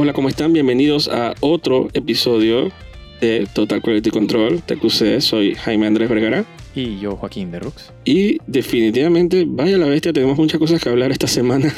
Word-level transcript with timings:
Hola, 0.00 0.12
¿cómo 0.12 0.28
están? 0.28 0.52
Bienvenidos 0.52 1.08
a 1.08 1.34
otro 1.40 1.88
episodio 1.92 2.70
de 3.20 3.48
Total 3.52 3.82
Quality 3.82 4.10
Control, 4.10 4.62
TQC. 4.62 5.20
Soy 5.20 5.56
Jaime 5.56 5.88
Andrés 5.88 6.08
Vergara. 6.08 6.44
Y 6.72 7.00
yo, 7.00 7.16
Joaquín 7.16 7.50
de 7.50 7.58
Rux. 7.58 7.92
Y 8.04 8.38
definitivamente, 8.46 9.44
vaya 9.44 9.76
la 9.76 9.86
bestia, 9.86 10.12
tenemos 10.12 10.38
muchas 10.38 10.60
cosas 10.60 10.80
que 10.80 10.88
hablar 10.88 11.10
esta 11.10 11.26
semana. 11.26 11.74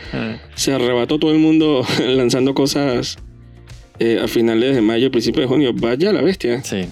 Se 0.56 0.72
arrebató 0.72 1.20
todo 1.20 1.30
el 1.30 1.38
mundo 1.38 1.86
lanzando 2.08 2.54
cosas 2.54 3.18
eh, 4.00 4.18
a 4.20 4.26
finales 4.26 4.74
de 4.74 4.80
mayo, 4.80 5.12
principios 5.12 5.42
de 5.42 5.46
junio. 5.46 5.70
Vaya 5.72 6.12
la 6.12 6.22
bestia. 6.22 6.64
Sí. 6.64 6.86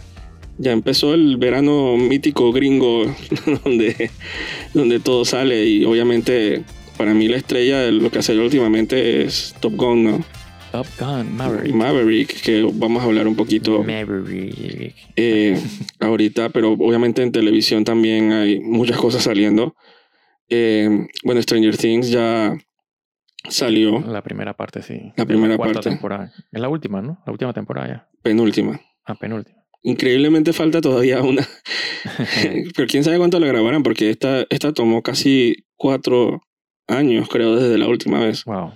Ya 0.59 0.71
empezó 0.71 1.13
el 1.13 1.39
verano 1.39 1.97
mítico 1.97 2.53
gringo, 2.53 3.13
donde, 3.65 4.13
donde 4.75 5.01
todo 5.01 5.25
sale. 5.25 5.67
Y 5.67 5.85
obviamente, 5.85 6.63
para 6.97 7.15
mí, 7.15 7.27
la 7.27 7.39
estrella 7.39 7.81
de 7.81 7.91
lo 7.91 8.13
que 8.13 8.21
ha 8.21 8.23
salido 8.23 8.45
últimamente 8.45 9.25
es 9.25 9.57
Top 9.59 9.75
Gun, 9.75 10.05
¿no? 10.05 10.38
Top 10.79 10.87
Gun, 11.01 11.37
Maverick. 11.37 11.75
Maverick, 11.75 12.41
que 12.41 12.63
vamos 12.73 13.03
a 13.03 13.07
hablar 13.07 13.27
un 13.27 13.35
poquito 13.35 13.83
Maverick. 13.83 14.95
eh, 15.17 15.61
ahorita, 15.99 16.51
pero 16.51 16.75
obviamente 16.75 17.21
en 17.21 17.33
televisión 17.33 17.83
también 17.83 18.31
hay 18.31 18.61
muchas 18.61 18.97
cosas 18.97 19.25
saliendo. 19.25 19.75
Eh, 20.49 21.09
bueno, 21.25 21.43
Stranger 21.43 21.77
Things 21.77 22.11
ya 22.11 22.57
salió, 23.49 23.99
La 24.07 24.23
primera 24.23 24.55
parte, 24.57 24.83
sí. 24.83 25.13
La 25.17 25.27
primera 25.27 25.57
cuarta 25.57 25.75
parte. 25.75 25.91
temporada. 25.91 26.33
Es 26.53 26.61
la 26.61 26.69
última, 26.69 27.03
¿no? 27.03 27.21
La 27.27 27.33
última 27.33 27.53
temporada 27.53 27.89
ya. 27.89 28.09
penúltima. 28.23 28.81
Ah, 29.05 29.17
penúltima. 29.17 29.59
Increíblemente 29.83 30.53
falta 30.53 30.81
todavía 30.81 31.23
una, 31.23 31.43
pero 32.77 32.87
quién 32.87 33.03
sabe 33.03 33.19
cuánto 33.19 33.41
la 33.41 33.49
grabarán, 33.49 33.83
porque 33.83 34.11
esta, 34.11 34.47
esta 34.49 34.73
tomó 34.73 35.03
casi 35.03 35.67
cuatro 35.75 36.41
años, 36.87 37.29
creo, 37.29 37.57
desde 37.57 37.79
la 37.79 37.89
última 37.89 38.21
vez. 38.21 38.45
wow. 38.45 38.71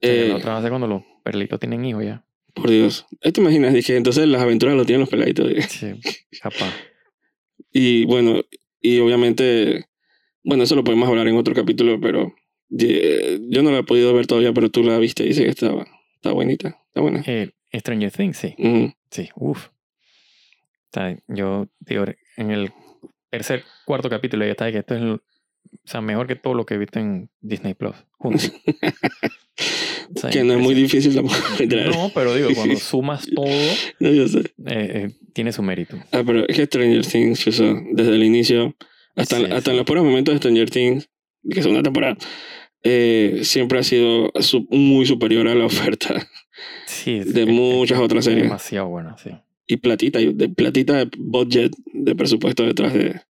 Eh, 0.00 0.28
la 0.28 0.36
otra 0.36 0.60
ser 0.60 0.70
cuando 0.70 0.86
los 0.86 1.02
perlitos 1.24 1.58
tienen 1.58 1.84
hijos 1.84 2.04
ya. 2.04 2.24
por 2.54 2.70
Dios. 2.70 3.06
¿Eh, 3.22 3.32
¿Te 3.32 3.40
imaginas? 3.40 3.72
Dije, 3.72 3.96
entonces 3.96 4.26
las 4.28 4.42
aventuras 4.42 4.76
lo 4.76 4.84
tienen 4.84 5.00
los 5.00 5.08
peladitos. 5.08 5.50
Sí, 5.68 5.92
capaz. 6.40 6.72
Y 7.72 8.04
bueno, 8.06 8.42
y 8.80 8.98
obviamente, 9.00 9.86
bueno, 10.42 10.64
eso 10.64 10.74
lo 10.74 10.84
podemos 10.84 11.08
hablar 11.08 11.28
en 11.28 11.36
otro 11.36 11.54
capítulo, 11.54 12.00
pero 12.00 12.34
eh, 12.78 13.38
yo 13.48 13.62
no 13.62 13.70
la 13.70 13.78
he 13.78 13.84
podido 13.84 14.14
ver 14.14 14.26
todavía, 14.26 14.52
pero 14.52 14.70
tú 14.70 14.82
la 14.82 14.98
viste 14.98 15.24
y 15.24 15.28
dice 15.28 15.44
que 15.44 15.50
estaba, 15.50 15.86
está 16.14 16.32
bonita, 16.32 16.78
está 16.88 17.00
buena. 17.00 17.22
Eh, 17.26 17.50
Stranger 17.74 18.12
Things, 18.12 18.36
sí. 18.38 18.54
Sí, 19.10 19.28
uff. 19.36 19.66
O 19.68 19.70
sea, 20.92 21.16
yo 21.28 21.68
digo, 21.80 22.04
en 22.36 22.50
el 22.50 22.72
tercer, 23.30 23.64
cuarto 23.84 24.08
capítulo 24.08 24.44
ya 24.44 24.52
está 24.52 24.70
que 24.72 24.78
esto 24.78 24.94
es 24.94 25.20
o 25.86 25.88
sea, 25.88 26.00
mejor 26.00 26.26
que 26.26 26.34
todo 26.36 26.54
lo 26.54 26.66
que 26.66 26.74
he 26.74 26.78
visto 26.78 26.98
en 26.98 27.30
Disney 27.40 27.74
Plus. 27.74 27.94
juntos. 28.18 28.52
O 30.14 30.20
sea, 30.20 30.30
que 30.30 30.44
no 30.44 30.52
es 30.54 30.60
muy 30.60 30.74
difícil 30.74 31.14
tampoco. 31.14 31.36
No, 31.92 32.10
pero 32.14 32.34
digo, 32.34 32.50
cuando 32.54 32.76
sumas 32.78 33.26
todo, 33.34 33.46
No, 33.98 34.10
yo 34.12 34.28
sé. 34.28 34.38
eh, 34.40 34.44
eh, 34.66 35.10
tiene 35.32 35.50
su 35.52 35.62
mérito. 35.62 35.96
Ah, 36.12 36.22
pero 36.24 36.46
es 36.46 36.54
que 36.56 36.66
Stranger 36.66 37.04
Things, 37.04 37.46
eso, 37.48 37.74
desde 37.92 38.14
el 38.14 38.22
inicio, 38.22 38.76
hasta, 39.16 39.38
Sí, 39.38 39.44
hasta 39.46 39.60
sí. 39.62 39.70
en 39.70 39.76
los 39.78 39.86
puros 39.86 40.04
momentos 40.04 40.32
de 40.34 40.38
Stranger 40.38 40.70
Things, 40.70 41.08
que 41.50 41.58
es 41.60 41.66
una 41.66 41.82
temporada, 41.82 42.16
eh, 42.84 43.40
siempre 43.42 43.78
ha 43.80 43.82
sido 43.82 44.30
muy 44.70 45.06
superior 45.06 45.48
a 45.48 45.54
la 45.56 45.64
oferta 45.66 46.28
Sí, 46.86 47.18
de 47.20 47.42
es- 47.42 47.48
muchas 47.48 47.98
es 47.98 48.04
otras 48.04 48.24
series. 48.26 48.44
Demasiado 48.44 48.86
buena, 48.88 49.16
sí. 49.18 49.30
y 49.66 49.78
platita, 49.78 50.20
de 50.20 50.48
platita 50.50 50.92
de 51.04 51.10
budget, 51.18 51.72
de 51.92 52.14
presupuesto 52.14 52.64
detrás 52.64 52.94
de, 52.94 53.22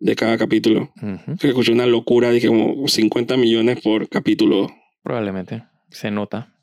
de 0.00 0.14
cada 0.16 0.38
capítulo. 0.38 0.92
Que 1.40 1.48
escuché 1.48 1.72
una 1.72 1.86
locura, 1.86 2.30
dije 2.30 2.48
como 2.48 2.86
50 2.88 3.36
millones 3.36 3.80
por 3.80 4.08
capítulo. 4.08 4.68
Probablemente. 5.02 5.64
Se 5.90 6.10
nota. 6.10 6.54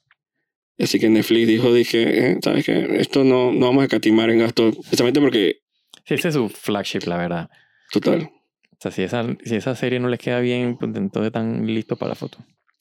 Así 0.77 0.99
que 0.99 1.09
Netflix 1.09 1.47
dijo, 1.47 1.73
dije, 1.73 2.31
eh, 2.31 2.37
¿sabes 2.43 2.65
qué? 2.65 2.97
Esto 2.99 3.23
no, 3.23 3.51
no 3.53 3.67
vamos 3.67 3.85
a 3.85 3.87
catimar 3.87 4.29
en 4.29 4.39
gastos, 4.39 4.75
precisamente 4.77 5.21
porque, 5.21 5.59
Sí, 6.05 6.15
ese 6.15 6.27
es 6.27 6.33
su 6.33 6.49
flagship, 6.49 7.07
la 7.07 7.17
verdad. 7.17 7.49
total, 7.91 8.23
O 8.71 8.77
sea, 8.79 8.91
si 8.91 9.03
esa, 9.03 9.25
si 9.45 9.55
esa 9.55 9.73
serie 9.75 9.99
no 9.99 10.09
les 10.09 10.19
queda 10.19 10.39
bien, 10.41 10.77
pues 10.77 10.93
entonces 10.95 11.27
están 11.27 11.65
listos 11.65 11.97
para 11.97 12.09
la 12.09 12.15
foto. 12.15 12.37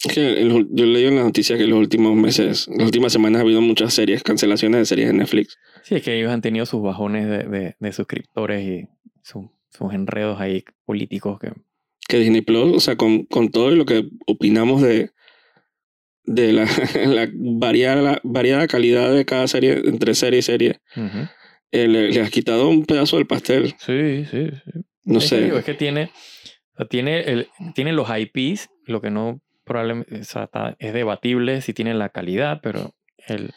es 0.07 0.13
que 0.13 0.41
en 0.43 0.49
los- 0.51 0.67
yo 0.71 0.85
leí 0.87 1.07
en 1.07 1.15
las 1.17 1.25
noticias 1.25 1.57
que 1.57 1.65
en 1.65 1.71
los 1.71 1.79
últimos 1.79 2.15
meses, 2.17 2.69
las 2.69 2.85
últimas 2.85 3.13
semanas 3.13 3.39
ha 3.39 3.43
habido 3.45 3.61
muchas 3.63 3.95
series, 3.95 4.23
cancelaciones 4.23 4.81
de 4.81 4.85
series 4.87 5.07
de 5.09 5.15
Netflix. 5.15 5.57
Sí, 5.85 5.95
es 5.95 6.03
que 6.03 6.19
ellos 6.19 6.31
han 6.33 6.43
tenido 6.43 6.67
sus 6.67 6.83
bajones 6.83 7.27
de, 7.29 7.39
de, 7.45 7.77
de 7.79 7.93
suscriptores 7.93 8.63
y 8.67 8.89
su- 9.23 9.51
sus 9.77 9.93
enredos 9.93 10.41
ahí 10.41 10.65
políticos 10.85 11.39
que... 11.41 11.53
Que 12.07 12.19
Disney 12.19 12.43
Plus, 12.43 12.77
o 12.77 12.81
sea, 12.81 12.97
con, 12.97 13.25
con 13.25 13.51
todo 13.51 13.71
lo 13.71 13.87
que 13.87 14.09
opinamos 14.27 14.83
de, 14.83 15.11
de 16.25 16.53
la, 16.53 16.67
la 17.07 17.29
variada, 17.35 18.21
variada 18.23 18.67
calidad 18.67 19.13
de 19.13 19.25
cada 19.25 19.49
serie, 19.49 19.81
entre 19.85 20.15
serie 20.15 20.41
y 20.41 20.43
serie, 20.43 20.81
eh, 21.73 21.89
le, 21.89 22.11
le 22.11 22.21
has 22.21 22.31
quitado 22.31 22.69
un 22.69 22.85
pedazo 22.85 23.17
del 23.17 23.27
pastel. 23.27 23.75
Sí, 23.79 24.27
sí, 24.31 24.49
sí. 24.51 24.81
No 25.05 25.19
es 25.19 25.25
Que 25.25 25.29
sé. 25.29 25.45
digo, 25.45 25.59
es 25.59 25.65
que 25.65 25.75
tiene, 25.75 26.11
o 26.75 26.77
sea, 26.77 26.87
tiene, 26.87 27.21
el, 27.21 27.49
tiene 27.75 27.93
los 27.93 28.09
IPs, 28.09 28.69
lo 28.87 29.01
que 29.01 29.11
no 29.11 29.41
probablemente 29.65 30.21
o 30.21 30.25
sea, 30.25 30.45
está- 30.45 30.77
es 30.79 30.93
debatible 30.93 31.63
si 31.63 31.73
tiene 31.73 31.95
la 31.95 32.11
calidad, 32.11 32.61
pero 32.63 32.95
el, 33.29 33.51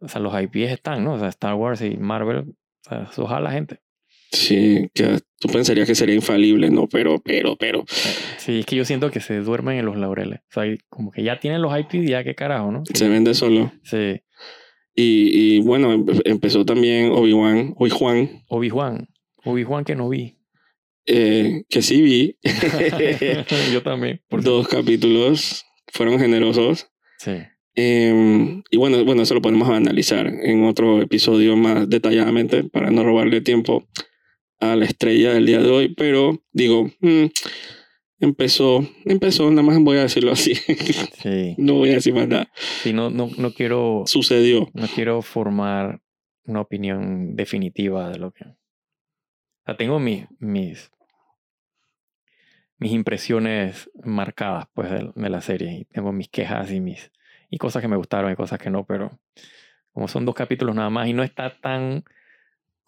o 0.00 0.08
sea, 0.08 0.20
los 0.22 0.32
IPs 0.34 0.70
están, 0.72 1.04
¿no? 1.04 1.12
O 1.14 1.18
sea, 1.18 1.28
Star 1.28 1.54
Wars 1.54 1.82
y 1.82 1.98
Marvel, 1.98 2.38
o 2.38 2.88
sea, 2.88 3.08
eso 3.12 3.40
la 3.40 3.52
gente. 3.52 3.80
Sí, 4.32 4.88
que 4.94 5.18
tú 5.40 5.48
pensarías 5.48 5.86
que 5.88 5.94
sería 5.94 6.14
infalible, 6.14 6.70
no, 6.70 6.86
pero, 6.88 7.20
pero, 7.20 7.56
pero. 7.56 7.84
Sí, 8.38 8.60
es 8.60 8.66
que 8.66 8.76
yo 8.76 8.84
siento 8.84 9.10
que 9.10 9.20
se 9.20 9.38
duermen 9.40 9.78
en 9.78 9.86
los 9.86 9.96
laureles. 9.96 10.40
O 10.50 10.52
sea, 10.52 10.66
y 10.66 10.78
como 10.88 11.10
que 11.10 11.22
ya 11.24 11.40
tienen 11.40 11.62
los 11.62 11.72
IPs, 11.78 12.08
ya 12.08 12.22
qué 12.22 12.34
carajo, 12.34 12.70
¿no? 12.70 12.82
Se 12.94 13.08
vende 13.08 13.34
solo. 13.34 13.72
Sí. 13.82 14.20
Y, 14.94 15.56
y 15.56 15.60
bueno, 15.60 15.92
empe- 15.94 16.22
empezó 16.24 16.64
también 16.64 17.10
Obi-Wan, 17.12 17.74
Obi-Juan, 17.76 18.42
Obi-Wan. 18.48 19.08
Obi-Wan 19.44 19.84
que 19.84 19.96
no 19.96 20.08
vi. 20.08 20.36
eh, 21.06 21.62
que 21.68 21.82
sí 21.82 22.00
vi. 22.02 22.36
yo 23.72 23.82
también. 23.82 24.20
por 24.28 24.42
Dos 24.42 24.68
capítulos 24.68 25.64
fueron 25.88 26.18
generosos. 26.18 26.88
Sí. 27.18 27.32
Eh, 27.76 28.62
y 28.70 28.76
bueno, 28.76 29.04
bueno, 29.04 29.22
eso 29.22 29.34
lo 29.34 29.42
podemos 29.42 29.68
analizar 29.70 30.26
en 30.26 30.64
otro 30.64 31.00
episodio 31.00 31.56
más 31.56 31.88
detalladamente 31.88 32.64
para 32.64 32.90
no 32.90 33.04
robarle 33.04 33.40
tiempo 33.40 33.88
a 34.60 34.76
la 34.76 34.84
estrella 34.84 35.34
del 35.34 35.46
día 35.46 35.60
de 35.60 35.70
hoy. 35.70 35.94
Pero 35.94 36.42
digo, 36.52 36.90
mm, 37.00 37.26
empezó, 38.20 38.86
empezó, 39.04 39.50
nada 39.50 39.62
más 39.62 39.78
voy 39.80 39.98
a 39.98 40.02
decirlo 40.02 40.32
así. 40.32 40.54
Sí. 41.20 41.54
no 41.58 41.74
voy 41.74 41.90
a 41.90 41.94
decir 41.94 42.14
más 42.14 42.28
nada. 42.28 42.50
Sí, 42.82 42.92
no, 42.92 43.10
no, 43.10 43.28
no 43.36 43.52
quiero 43.52 44.04
Sucedió. 44.06 44.70
no 44.72 44.86
quiero 44.86 45.20
formar 45.22 46.00
una 46.44 46.60
opinión 46.60 47.36
definitiva 47.36 48.10
de 48.10 48.18
lo 48.18 48.32
que. 48.32 48.44
O 48.44 48.56
sea, 49.66 49.76
tengo 49.76 49.98
mis, 49.98 50.26
mis, 50.38 50.90
mis 52.78 52.92
impresiones 52.92 53.90
marcadas 54.02 54.66
pues, 54.72 54.90
de, 54.90 55.10
de 55.14 55.28
la 55.28 55.42
serie. 55.42 55.72
Y 55.80 55.84
tengo 55.84 56.12
mis 56.12 56.28
quejas 56.28 56.70
y 56.70 56.80
mis 56.80 57.10
y 57.50 57.58
cosas 57.58 57.82
que 57.82 57.88
me 57.88 57.96
gustaron 57.96 58.32
y 58.32 58.36
cosas 58.36 58.58
que 58.58 58.70
no, 58.70 58.84
pero 58.86 59.18
como 59.92 60.08
son 60.08 60.24
dos 60.24 60.34
capítulos 60.34 60.74
nada 60.74 60.88
más 60.88 61.08
y 61.08 61.12
no 61.12 61.22
está 61.22 61.58
tan 61.60 62.04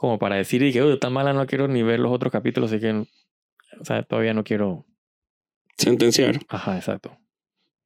como 0.02 0.18
para 0.18 0.34
decir 0.36 0.62
y 0.64 0.72
que 0.72 0.82
"Uy, 0.82 0.98
tan 0.98 1.12
mala 1.12 1.32
no 1.32 1.46
quiero 1.46 1.68
ni 1.68 1.82
ver 1.82 2.00
los 2.00 2.12
otros 2.12 2.32
capítulos, 2.32 2.72
así 2.72 2.80
que 2.80 2.90
o 2.90 3.84
sea, 3.84 4.02
todavía 4.02 4.34
no 4.34 4.44
quiero. 4.44 4.84
Sentenciar. 5.78 6.40
Ajá, 6.48 6.76
exacto. 6.76 7.16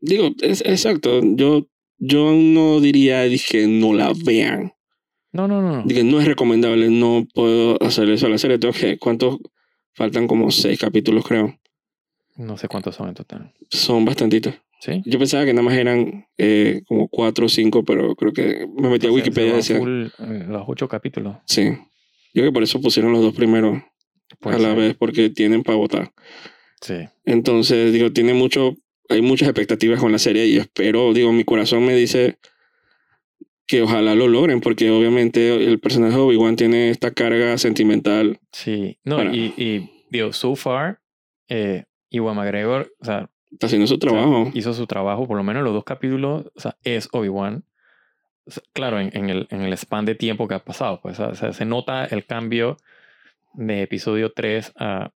Digo, 0.00 0.30
es 0.42 0.62
exacto. 0.66 1.20
Yo, 1.22 1.68
yo 1.98 2.32
no 2.32 2.80
diría, 2.80 3.22
dije, 3.22 3.66
no 3.68 3.92
la 3.94 4.12
vean. 4.24 4.72
No, 5.32 5.46
no, 5.46 5.60
no. 5.62 5.82
Dije, 5.84 6.04
no 6.04 6.20
es 6.20 6.26
recomendable, 6.26 6.88
no 6.90 7.26
puedo 7.34 7.76
hacer 7.82 8.08
eso 8.10 8.26
a 8.26 8.30
la 8.30 8.38
serie. 8.38 8.58
Tengo 8.58 8.74
que, 8.74 8.98
¿cuántos? 8.98 9.38
Faltan 9.94 10.26
como 10.26 10.50
seis 10.50 10.78
capítulos, 10.78 11.24
creo. 11.26 11.54
No 12.36 12.56
sé 12.56 12.68
cuántos 12.68 12.94
son 12.96 13.08
en 13.08 13.14
total. 13.14 13.52
Son 13.70 14.04
bastantitos. 14.04 14.54
¿Sí? 14.80 15.02
Yo 15.06 15.18
pensaba 15.18 15.44
que 15.46 15.54
nada 15.54 15.62
más 15.64 15.74
eran 15.76 16.26
eh, 16.36 16.82
como 16.86 17.08
cuatro 17.08 17.46
o 17.46 17.48
cinco, 17.48 17.82
pero 17.84 18.14
creo 18.14 18.32
que 18.32 18.66
me 18.76 18.88
metí 18.90 19.06
a 19.06 19.08
Se- 19.08 19.14
se 19.14 19.14
Wikipedia 19.14 19.54
decía. 19.54 19.78
full, 19.78 20.06
eh, 20.18 20.44
los 20.48 20.64
ocho 20.66 20.86
capítulos. 20.88 21.36
Sí. 21.46 21.70
Yo 22.36 22.42
que 22.44 22.52
por 22.52 22.62
eso 22.62 22.80
pusieron 22.80 23.12
los 23.12 23.22
dos 23.22 23.34
primeros 23.34 23.82
Puede 24.40 24.56
a 24.56 24.58
la 24.58 24.74
vez, 24.74 24.94
porque 24.94 25.30
tienen 25.30 25.62
para 25.62 25.78
votar. 25.78 26.12
Sí. 26.82 26.96
Entonces, 27.24 27.92
digo, 27.92 28.12
tiene 28.12 28.34
mucho, 28.34 28.76
hay 29.08 29.22
muchas 29.22 29.48
expectativas 29.48 29.98
con 29.98 30.12
la 30.12 30.18
serie 30.18 30.46
y 30.46 30.58
espero, 30.58 31.14
digo, 31.14 31.32
mi 31.32 31.44
corazón 31.44 31.86
me 31.86 31.94
dice 31.96 32.38
que 33.66 33.80
ojalá 33.82 34.14
lo 34.14 34.28
logren, 34.28 34.60
porque 34.60 34.90
obviamente 34.90 35.54
el 35.66 35.80
personaje 35.80 36.14
de 36.14 36.20
Obi-Wan 36.20 36.56
tiene 36.56 36.90
esta 36.90 37.12
carga 37.12 37.56
sentimental. 37.58 38.38
Sí. 38.52 38.98
No, 39.02 39.16
Bueno. 39.16 39.34
y, 39.34 39.54
y 39.56 39.90
digo, 40.10 40.32
so 40.32 40.54
far, 40.56 41.00
eh, 41.48 41.84
Iwan 42.10 42.36
McGregor, 42.36 42.92
o 43.00 43.04
sea, 43.04 43.30
Está 43.50 43.66
haciendo 43.68 43.86
su 43.86 43.98
trabajo. 43.98 44.50
hizo 44.54 44.74
su 44.74 44.86
trabajo, 44.86 45.26
por 45.26 45.36
lo 45.38 45.42
menos 45.42 45.60
en 45.60 45.64
los 45.64 45.72
dos 45.74 45.84
capítulos, 45.84 46.44
o 46.54 46.60
sea, 46.60 46.76
es 46.84 47.08
Obi-Wan. 47.12 47.64
Claro, 48.72 49.00
en, 49.00 49.28
el, 49.28 49.48
en 49.50 49.62
el 49.62 49.72
span 49.76 50.04
de 50.04 50.14
tiempo 50.14 50.46
que 50.46 50.54
ha 50.54 50.64
pasado, 50.64 51.00
pues, 51.00 51.18
se 51.52 51.64
nota 51.64 52.04
el 52.04 52.26
cambio 52.26 52.76
de 53.54 53.82
episodio 53.82 54.32
3 54.32 54.72
a, 54.76 55.10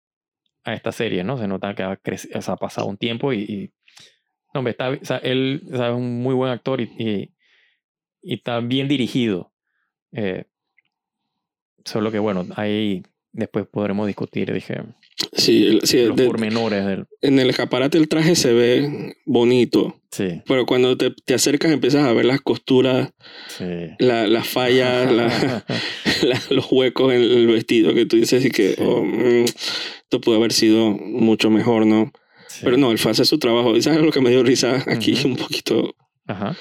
a 0.65 0.75
esta 0.75 0.93
serie, 0.93 1.23
¿no? 1.23 1.39
Se 1.39 1.47
nota 1.47 1.75
que 1.75 1.83
ha, 1.83 1.91
o 2.35 2.43
sea, 2.43 2.55
ha 2.55 2.57
pasado 2.57 2.89
un 2.89 2.97
tiempo 2.97 3.33
y, 3.33 3.73
No, 4.53 4.61
hombre, 4.61 4.73
está, 4.73 4.91
o 4.91 5.21
él 5.23 5.63
es 5.71 5.81
un 5.81 6.23
muy 6.23 6.35
buen 6.35 6.51
actor 6.51 6.81
y, 6.81 6.91
y, 6.99 7.35
y 8.23 8.35
está 8.35 8.59
bien 8.61 8.89
dirigido. 8.89 9.53
Eh, 10.13 10.45
solo 11.85 12.11
que, 12.11 12.19
bueno, 12.19 12.47
ahí 12.57 13.05
después 13.33 13.67
podremos 13.67 14.07
discutir, 14.07 14.53
dije, 14.53 14.83
Sí, 15.33 15.79
sí, 15.83 16.05
los 16.05 16.17
de- 16.17 16.27
pormenores 16.27 16.85
del... 16.87 17.07
en 17.21 17.39
el 17.39 17.51
escaparate 17.51 17.99
el 17.99 18.09
traje 18.09 18.35
se 18.37 18.53
ve 18.53 19.15
bonito, 19.27 19.97
Sí, 20.13 20.43
pero 20.47 20.67
cuando 20.67 20.97
te, 20.97 21.11
te 21.13 21.35
acercas 21.35 21.71
empiezas 21.71 22.05
a 22.05 22.13
ver 22.13 22.25
las 22.25 22.41
costuras, 22.41 23.11
sí. 23.49 23.65
la- 23.99 24.27
las 24.27 24.49
fallas, 24.49 25.11
la- 25.13 25.65
la- 26.23 26.43
los 26.51 26.67
huecos 26.71 27.13
en 27.13 27.21
el 27.23 27.47
vestido 27.47 27.95
que 27.95 28.07
tú 28.07 28.17
dices 28.17 28.45
y 28.45 28.51
que 28.51 28.71
Sí. 28.71 28.83
oh, 28.85 29.05
mm, 29.05 29.45
esto 29.45 30.21
pudo 30.21 30.37
haber 30.37 30.53
sido 30.53 30.91
mucho 30.91 31.51
mejor, 31.51 31.87
¿no? 31.87 32.11
Pero 32.63 32.77
no, 32.77 32.91
él 32.91 32.99
fue 32.99 33.13
hacer 33.13 33.27
su 33.27 33.39
trabajo. 33.39 33.77
¿Y 33.77 33.83
sabes 33.83 34.01
lo 34.03 34.11
que 34.11 34.21
me 34.21 34.31
dio 34.31 34.43
risa 34.43 34.83
aquí? 34.89 35.13
Ujú. 35.13 35.29
Un 35.29 35.37
poquito, 35.37 35.95
Ajá. 36.27 36.57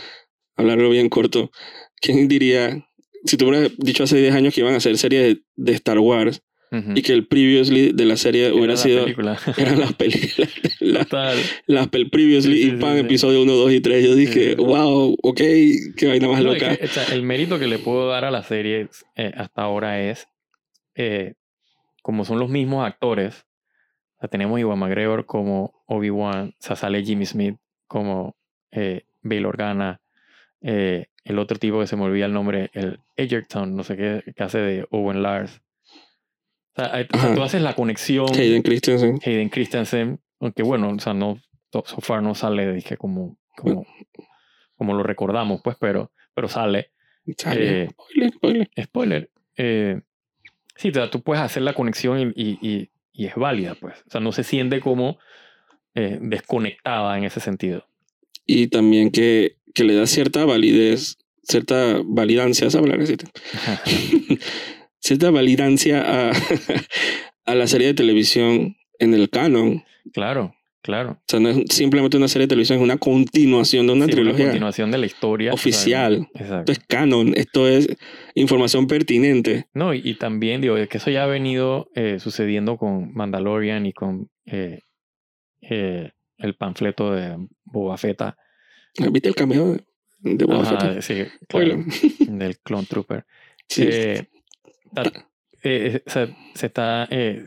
hablarlo 0.55 0.89
bien 0.91 1.09
corto. 1.09 1.49
¿Quién 2.01 2.27
diría, 2.27 2.87
si 3.25 3.35
tú 3.37 3.47
hubieras 3.49 3.71
dicho 3.77 4.03
hace 4.03 4.17
10 4.17 4.35
años 4.35 4.53
que 4.53 4.61
iban 4.61 4.75
a 4.75 4.77
hacer 4.77 4.97
series 4.97 5.23
de, 5.23 5.41
de 5.55 5.71
Star 5.73 5.97
Wars 5.99 6.43
Y 6.71 7.01
que 7.01 7.13
el 7.13 7.25
previously 7.25 7.91
de 7.93 8.05
la 8.05 8.15
serie 8.15 8.45
Era 8.45 8.53
hubiera 8.55 8.73
la 8.73 8.77
sido... 8.77 9.03
película. 9.03 9.39
Eran 9.57 9.79
las 9.79 9.93
películas, 9.93 10.49
las, 10.79 11.07
Total. 11.07 11.37
las 11.65 11.87
pel- 11.89 12.09
previously 12.11 12.57
Sí, 12.57 12.69
sí, 12.69 12.75
y 12.75 12.79
pan, 12.79 12.93
sí. 12.93 12.99
episodio 12.99 13.41
1, 13.41 13.51
2 13.53 13.71
y 13.73 13.81
3. 13.81 14.05
Yo 14.05 14.15
dije, 14.15 14.55
wow, 14.55 15.15
ok, 15.23 15.37
qué 15.97 16.07
vaina 16.07 16.27
más 16.27 16.43
No, 16.43 16.53
es 16.53 16.61
loca. 16.61 16.77
que, 16.77 16.85
o 16.85 16.87
sea, 16.87 17.05
el 17.15 17.23
mérito 17.23 17.57
que 17.57 17.65
le 17.67 17.79
puedo 17.79 18.07
dar 18.09 18.23
a 18.25 18.29
la 18.31 18.43
serie 18.43 18.87
eh, 19.15 19.31
hasta 19.35 19.63
ahora 19.63 19.99
es, 20.01 20.27
eh, 20.95 21.33
como 22.03 22.23
son 22.23 22.37
los 22.39 22.49
mismos 22.49 22.85
actores, 22.85 23.45
o 24.17 24.19
sea, 24.19 24.29
tenemos 24.29 24.57
a 24.57 24.61
Iwan 24.61 24.77
McGregor 24.77 25.25
como 25.25 25.73
Obi-Wan, 25.87 26.49
o 26.49 26.55
sea, 26.63 26.75
sale 26.75 27.03
Jimmy 27.03 27.25
Smith 27.25 27.55
como 27.87 28.35
eh, 28.71 29.05
Bail 29.23 29.45
Organa, 29.47 30.01
eh, 30.61 31.07
el 31.23 31.39
otro 31.39 31.57
tipo 31.57 31.79
que 31.79 31.87
se 31.87 31.95
me 31.95 32.03
olvida 32.03 32.25
el 32.27 32.33
nombre, 32.33 32.69
el 32.73 32.99
Edgerton, 33.15 33.75
no 33.75 33.83
sé 33.83 33.97
qué, 33.97 34.23
que 34.35 34.43
hace 34.43 34.59
de 34.59 34.85
Owen 34.91 35.23
Lars. 35.23 35.61
Sea, 36.79 36.95
hay- 36.95 37.07
o 37.13 37.17
sea, 37.19 37.35
tú 37.35 37.43
haces 37.43 37.61
la 37.61 37.75
conexión 37.75 38.27
Hayden 38.33 38.61
Christensen. 38.61 39.19
Hayden 39.25 39.49
Christensen, 39.49 40.19
aunque 40.39 40.63
bueno, 40.63 40.89
o 40.89 40.99
sea, 40.99 41.13
no, 41.13 41.39
so 41.71 41.83
far 42.01 42.21
no 42.23 42.35
sale, 42.35 42.71
dije, 42.73 42.97
como, 42.97 43.37
como, 43.57 43.85
como 44.75 44.93
lo 44.93 45.03
recordamos, 45.03 45.61
pues, 45.63 45.75
pero, 45.79 46.11
pero 46.33 46.47
sale. 46.47 46.91
Sale. 47.37 47.83
Eh, 47.83 47.89
Spoiler, 47.91 48.31
spoiler. 48.33 48.69
Spoiler. 48.83 49.31
eh, 49.57 50.01
sí, 50.75 50.89
o 50.89 50.93
sea, 50.93 51.09
tú 51.11 51.21
puedes 51.21 51.43
hacer 51.43 51.63
la 51.63 51.73
conexión 51.73 52.19
y, 52.19 52.23
y, 52.35 52.57
y- 52.61 52.89
y 53.11 53.25
es 53.25 53.35
válida, 53.35 53.75
pues. 53.75 53.95
O 54.07 54.11
sea, 54.11 54.21
no 54.21 54.31
se 54.31 54.43
siente 54.43 54.79
como 54.79 55.19
eh, 55.95 56.19
desconectada 56.21 57.17
en 57.17 57.25
ese 57.25 57.39
sentido. 57.41 57.85
Y 58.45 58.67
también 58.67 59.11
que, 59.11 59.57
que 59.75 59.83
le 59.83 59.95
da 59.95 60.07
cierta 60.07 60.45
validez, 60.45 61.17
cierta 61.43 61.99
validancia, 62.05 62.69
¿sabes 62.69 62.93
hablar 62.93 63.01
así? 63.01 63.17
cierta 64.99 65.31
validancia 65.31 66.29
a, 66.29 66.31
a 67.45 67.55
la 67.55 67.67
serie 67.67 67.87
de 67.87 67.93
televisión 67.93 68.75
en 68.99 69.13
el 69.13 69.29
canon. 69.29 69.83
claro, 70.13 70.53
claro. 70.81 71.11
O 71.11 71.23
sea, 71.27 71.39
no 71.39 71.49
es 71.49 71.63
simplemente 71.69 72.17
una 72.17 72.27
serie 72.27 72.45
de 72.45 72.49
televisión, 72.49 72.79
es 72.79 72.83
una 72.83 72.97
continuación 72.97 73.87
de 73.87 73.93
una 73.93 74.05
Sí, 74.05 74.11
trilogía 74.11 74.45
continuación 74.45 74.91
de 74.91 74.97
la 74.97 75.05
historia. 75.05 75.53
oficial. 75.53 76.27
Esto 76.33 76.71
es 76.71 76.79
canon, 76.79 77.33
esto 77.35 77.67
es 77.67 77.87
información 78.35 78.87
pertinente. 78.87 79.67
No, 79.73 79.93
y, 79.93 80.01
y 80.03 80.15
también 80.15 80.61
digo, 80.61 80.77
es 80.77 80.87
que 80.89 80.97
eso 80.97 81.11
ya 81.11 81.23
ha 81.23 81.27
venido 81.27 81.89
eh, 81.95 82.19
sucediendo 82.19 82.77
con 82.77 83.13
Mandalorian 83.13 83.85
y 83.85 83.93
con 83.93 84.29
eh, 84.45 84.79
eh, 85.61 86.11
el 86.37 86.55
panfleto 86.55 87.11
de 87.11 87.37
Boba 87.65 87.97
Fett. 87.97 88.21
¿Viste 89.11 89.29
el 89.29 89.35
cameo 89.35 89.73
de, 89.73 89.83
de 90.21 90.45
Boba 90.45 90.65
Fett? 90.65 91.01
sí, 91.01 91.23
claro, 91.47 91.83
del 92.27 92.59
Clone 92.59 92.87
Trooper. 92.87 93.25
Sí. 93.71 93.83
Eh, 94.95 95.11
eh, 95.63 96.03
se, 96.05 96.35
se 96.55 96.65
está 96.67 97.07
eh, 97.11 97.45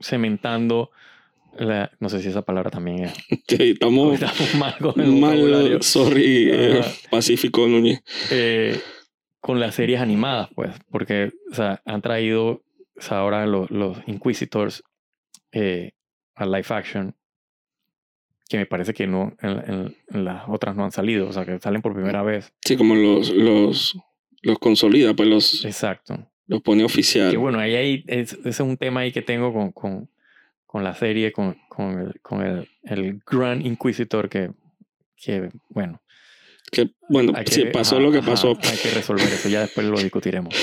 cementando, 0.00 0.90
la, 1.58 1.90
no 2.00 2.08
sé 2.08 2.20
si 2.20 2.28
esa 2.28 2.42
palabra 2.42 2.70
también 2.70 3.04
es. 3.04 3.12
Sí, 3.48 3.70
estamos 3.72 4.14
Estamos 4.20 4.54
mal 4.56 4.74
con 4.78 5.00
el 5.00 5.12
mal, 5.12 5.82
sorry, 5.82 6.48
eh. 6.52 6.80
Pacífico 7.10 7.66
Núñez. 7.66 8.02
Con 9.40 9.60
las 9.60 9.76
series 9.76 10.00
animadas, 10.00 10.48
pues, 10.54 10.72
porque 10.90 11.30
o 11.50 11.54
sea, 11.54 11.80
han 11.84 12.02
traído 12.02 12.62
o 12.98 13.00
sea, 13.00 13.18
ahora 13.18 13.46
los, 13.46 13.70
los 13.70 13.96
Inquisitors 14.06 14.82
a 15.52 16.44
live 16.46 16.66
action, 16.70 17.14
que 18.48 18.58
me 18.58 18.66
parece 18.66 18.92
que 18.94 19.06
no, 19.06 19.36
en, 19.40 19.50
en- 19.70 19.96
en 20.08 20.24
las 20.24 20.44
otras 20.48 20.74
no 20.76 20.84
han 20.84 20.92
salido, 20.92 21.28
o 21.28 21.32
sea, 21.32 21.44
que 21.44 21.58
salen 21.60 21.80
por 21.82 21.94
primera 21.94 22.22
vez. 22.22 22.52
Sí, 22.64 22.76
como 22.76 22.94
los, 22.94 23.30
los, 23.30 23.96
los 24.42 24.58
consolida, 24.58 25.14
pues 25.14 25.28
los, 25.28 25.64
Exacto. 25.64 26.28
Los 26.46 26.62
pone 26.62 26.84
oficial. 26.84 27.30
Que 27.30 27.36
bueno, 27.36 27.58
ahí, 27.58 27.74
ahí 27.74 28.04
es, 28.06 28.34
ese 28.34 28.48
es 28.48 28.60
un 28.60 28.76
tema 28.76 29.00
ahí 29.00 29.12
que 29.12 29.22
tengo 29.22 29.52
con, 29.52 29.72
con, 29.72 30.08
con 30.66 30.84
la 30.84 30.94
serie, 30.94 31.32
con, 31.32 31.56
con, 31.68 31.98
el, 31.98 32.20
con 32.20 32.42
el, 32.44 32.68
el 32.84 33.20
Grand 33.26 33.64
Inquisitor, 33.64 34.28
que, 34.28 34.50
que 35.16 35.50
bueno, 35.68 36.00
Que, 36.70 36.90
bueno, 37.08 37.32
que, 37.32 37.50
sí, 37.50 37.64
pasó 37.72 37.96
ajá, 37.96 38.04
lo 38.04 38.12
que 38.12 38.18
ajá, 38.18 38.30
pasó. 38.30 38.50
Hay 38.50 38.78
que 38.78 38.90
resolver 38.90 39.26
eso, 39.26 39.48
ya 39.48 39.60
después 39.60 39.86
lo 39.86 39.98
discutiremos. 39.98 40.54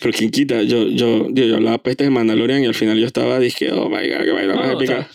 Pero 0.00 0.12
quien 0.12 0.30
quita, 0.30 0.62
yo, 0.62 0.88
yo, 0.88 1.28
yo, 1.28 1.44
yo 1.46 1.56
hablaba 1.56 1.78
peste 1.78 2.02
de 2.04 2.10
Mandalorian 2.10 2.62
y 2.64 2.66
al 2.66 2.74
final 2.74 2.98
yo 2.98 3.06
estaba, 3.06 3.38
dije, 3.38 3.70
oh 3.70 3.88
my 3.88 4.08
god, 4.08 4.24
qué 4.24 4.32
vaina 4.32 4.54
más 4.54 4.66
No, 4.66 4.72
épica. 4.72 5.08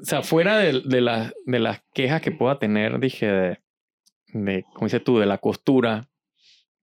O 0.00 0.04
sea, 0.04 0.22
fuera 0.22 0.58
de, 0.58 0.80
de, 0.84 1.00
las, 1.00 1.32
de 1.44 1.58
las 1.58 1.82
quejas 1.92 2.22
que 2.22 2.30
pueda 2.30 2.58
tener, 2.60 3.00
dije, 3.00 3.26
de, 3.26 3.58
de 4.32 4.64
como 4.74 4.86
dices 4.86 5.02
tú, 5.02 5.18
de 5.18 5.26
la 5.26 5.38
costura 5.38 6.08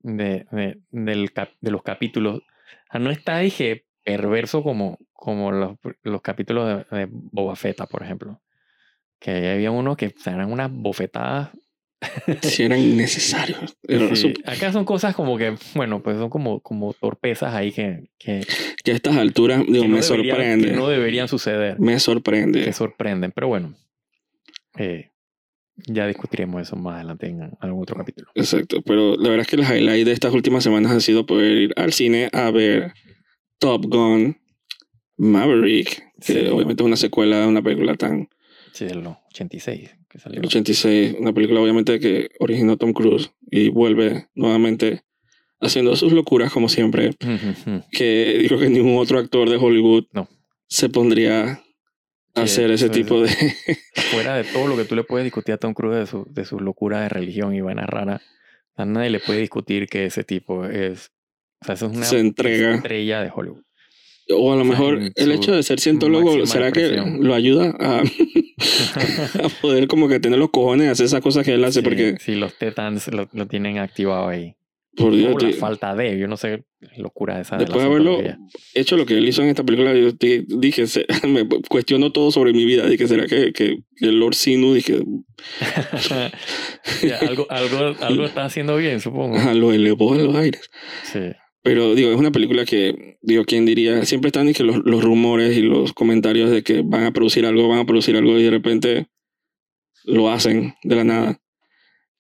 de, 0.02 0.46
de, 0.52 0.80
del 0.92 1.32
cap- 1.34 1.54
de 1.62 1.72
los 1.72 1.84
capítulos, 1.84 2.38
o 2.40 2.92
sea, 2.92 3.00
no 3.00 3.12
está, 3.12 3.40
dije, 3.40 3.86
perverso 4.04 4.64
como, 4.64 4.98
como 5.14 5.52
los, 5.52 5.78
los 6.04 6.22
capítulos 6.22 6.86
de, 6.92 6.98
de 6.98 7.08
Boba 7.12 7.56
por 7.90 8.04
ejemplo. 8.04 8.42
Que 9.20 9.50
había 9.52 9.70
unos 9.72 9.98
que 9.98 10.08
o 10.08 10.14
sea, 10.18 10.34
eran 10.34 10.52
unas 10.52 10.72
bofetadas. 10.72 11.50
Si 12.42 12.64
eran 12.64 12.96
necesarios. 12.96 13.76
Era 13.88 14.16
Sí, 14.16 14.30
sup- 14.30 14.42
Acá 14.46 14.72
son 14.72 14.86
cosas 14.86 15.14
como 15.14 15.38
que, 15.38 15.56
bueno, 15.76 16.02
pues 16.02 16.18
son 16.18 16.30
como, 16.30 16.62
como 16.62 16.94
torpezas 16.94 17.54
ahí 17.54 17.74
que, 17.74 18.10
que, 18.18 18.48
que 18.84 18.92
a 18.92 18.96
estas 18.96 19.18
alturas, 19.18 19.60
digo, 19.68 19.84
no 19.84 19.90
me 19.96 20.00
deberían- 20.00 20.04
sorprende. 20.38 20.70
que 20.70 20.76
no 20.78 20.88
deberían 20.88 21.28
suceder. 21.28 21.78
Me 21.80 22.00
sorprende. 22.00 22.64
que 22.64 22.72
sorprenden. 22.72 23.34
Pero 23.34 23.50
bueno, 23.50 23.76
eh, 24.78 25.10
ya 25.88 26.08
discutiremos 26.08 26.62
eso 26.62 26.76
más 26.76 26.96
adelante 26.96 27.28
en 27.28 27.52
algún 27.60 27.84
otro 27.84 27.96
capítulo. 27.98 28.30
Exacto, 28.36 28.82
pero 28.82 29.16
la 29.16 29.30
verdad 29.30 29.42
es 29.42 29.48
que 29.48 29.56
el 29.56 29.64
highlight 29.64 30.06
de 30.06 30.12
estas 30.12 30.34
últimas 30.34 30.64
semanas 30.64 30.92
ha 30.92 31.00
sido 31.00 31.26
poder 31.26 31.58
ir 31.58 31.74
al 31.76 31.94
cine 31.94 32.30
a 32.34 32.52
ver 32.52 32.94
Top 33.60 33.86
Gun 33.88 34.38
Maverick, 35.18 36.02
que 36.26 36.50
obviamente 36.50 36.84
es 36.84 36.88
una 36.88 36.96
secuela 36.96 37.42
de 37.42 37.48
una 37.48 37.62
película 37.62 37.96
tan 37.96 38.30
Sí, 38.74 38.86
de 38.86 38.96
los 38.96 39.18
86 39.32 39.90
que 40.10 40.20
salió. 40.20 40.40
el 40.40 40.46
86, 40.46 41.16
una 41.20 41.34
película 41.34 41.60
obviamente 41.60 42.00
que 42.00 42.30
originó 42.40 42.78
Tom 42.78 42.94
Cruise 42.94 43.32
y 43.52 43.70
vuelve 43.70 44.28
nuevamente 44.36 45.02
haciendo 45.60 45.96
sus 45.96 46.14
locuras 46.14 46.52
como 46.54 46.70
siempre, 46.70 47.12
que 47.92 48.38
digo 48.42 48.58
que 48.58 48.70
ningún 48.70 48.98
otro 48.98 49.20
actor 49.20 49.50
de 49.50 49.58
Hollywood 49.58 50.06
No. 50.14 50.30
se 50.68 50.88
pondría 50.90 51.62
hacer 52.36 52.72
ese 52.72 52.86
eso 52.86 52.86
es- 52.88 52.92
tipo 52.92 53.22
de... 53.22 53.30
Fuera 54.12 54.36
de 54.36 54.44
todo 54.46 54.68
lo 54.68 54.76
que 54.78 54.86
tú 54.86 54.96
le 54.96 55.04
puedes 55.04 55.24
discutir 55.26 55.54
a 55.54 55.58
Tom 55.58 55.74
Cruise 55.74 55.98
de 56.00 56.06
su, 56.08 56.26
de 56.30 56.46
su 56.46 56.60
locura 56.60 57.02
de 57.02 57.10
religión 57.10 57.54
y 57.56 57.62
vaina 57.62 57.86
rara, 57.86 58.22
a 58.76 58.86
nadie 58.86 59.10
le 59.10 59.20
puede 59.20 59.40
discutir 59.40 59.88
que 59.88 60.06
ese 60.06 60.24
tipo 60.24 60.66
es. 60.66 61.12
O 61.62 61.66
sea, 61.66 61.76
eso 61.76 61.88
es 61.88 61.96
una 61.98 62.06
Se 62.06 62.20
entrega. 62.20 62.76
estrella 62.76 63.22
de 63.22 63.32
Hollywood. 63.34 63.64
O 64.32 64.54
a 64.54 64.56
lo 64.56 64.62
sea, 64.64 64.72
mejor 64.72 65.00
el 65.16 65.32
hecho 65.32 65.54
de 65.56 65.64
ser 65.64 65.80
cientólogo, 65.80 66.46
¿será 66.46 66.72
que 66.72 66.88
lo 66.92 67.34
ayuda 67.34 67.76
a, 67.80 68.02
a 69.44 69.50
poder 69.62 69.88
como 69.88 70.08
que 70.08 70.20
tener 70.20 70.38
los 70.40 70.52
cojones 70.52 70.90
hacer 70.90 71.08
esas 71.08 71.22
cosas 71.22 71.44
que 71.46 71.54
él 71.56 71.64
hace? 71.64 71.80
Sí, 71.80 71.84
Porque, 71.84 72.18
sí, 72.20 72.36
los 72.36 72.54
Tetans 72.58 73.08
lo, 73.10 73.28
lo 73.34 73.48
tienen 73.48 73.80
activado 73.80 74.28
ahí. 74.28 74.56
Por 75.00 75.16
Dios, 75.16 75.34
O 75.36 75.40
la 75.40 75.54
falta 75.54 75.96
de, 75.96 76.18
yo 76.20 76.28
no 76.28 76.38
sé, 76.38 76.64
locura 76.98 77.40
esa. 77.40 77.58
después 77.58 77.80
de 77.82 77.86
haberlo 77.90 78.22
hecho 78.74 78.98
lo 78.98 79.06
que 79.06 79.18
él 79.18 79.28
hizo 79.28 79.42
en 79.42 79.50
esta 79.50 79.64
película, 79.64 79.94
yo 79.96 80.16
te- 80.16 80.46
dije, 80.48 80.86
se- 80.88 81.06
me 81.28 81.48
cuestiono 81.68 82.12
todo 82.12 82.32
sobre 82.32 82.54
mi 82.54 82.66
vida. 82.66 82.88
Dije, 82.88 83.08
¿será 83.08 83.26
que, 83.28 83.52
que, 83.54 83.78
que 83.96 84.06
el 84.08 84.20
Lord 84.20 84.36
Sinu, 84.36 84.74
dije, 84.74 85.00
Ya, 87.04 87.18
algo, 87.28 87.48
algo, 87.50 87.96
algo 88.02 88.26
está 88.26 88.46
haciendo 88.46 88.78
bien, 88.78 89.00
supongo. 89.00 89.36
ajá, 89.38 89.54
lo 89.54 89.72
elevó 89.74 90.14
a 90.14 90.18
los 90.18 90.36
aires? 90.36 90.70
Sí. 91.04 91.20
Pero 91.62 91.94
digo, 91.94 92.12
es 92.12 92.18
una 92.18 92.32
película 92.32 92.66
que, 92.66 93.18
digo, 93.22 93.44
¿quién 93.46 93.66
diría? 93.66 94.06
Siempre 94.06 94.30
están 94.30 94.48
y 94.48 94.54
que 94.54 94.64
los, 94.64 94.78
los 94.86 95.04
rumores 95.04 95.58
y 95.58 95.62
los 95.62 95.94
comentarios 95.94 96.50
de 96.52 96.64
que 96.64 96.82
van 96.84 97.04
a 97.04 97.12
producir 97.12 97.46
algo, 97.46 97.68
van 97.68 97.80
a 97.80 97.86
producir 97.86 98.16
algo 98.16 98.38
y 98.40 98.44
de 98.44 98.50
repente 98.50 99.08
lo 100.06 100.30
hacen 100.32 100.74
de 100.84 100.96
la 100.96 101.04
nada. 101.04 101.42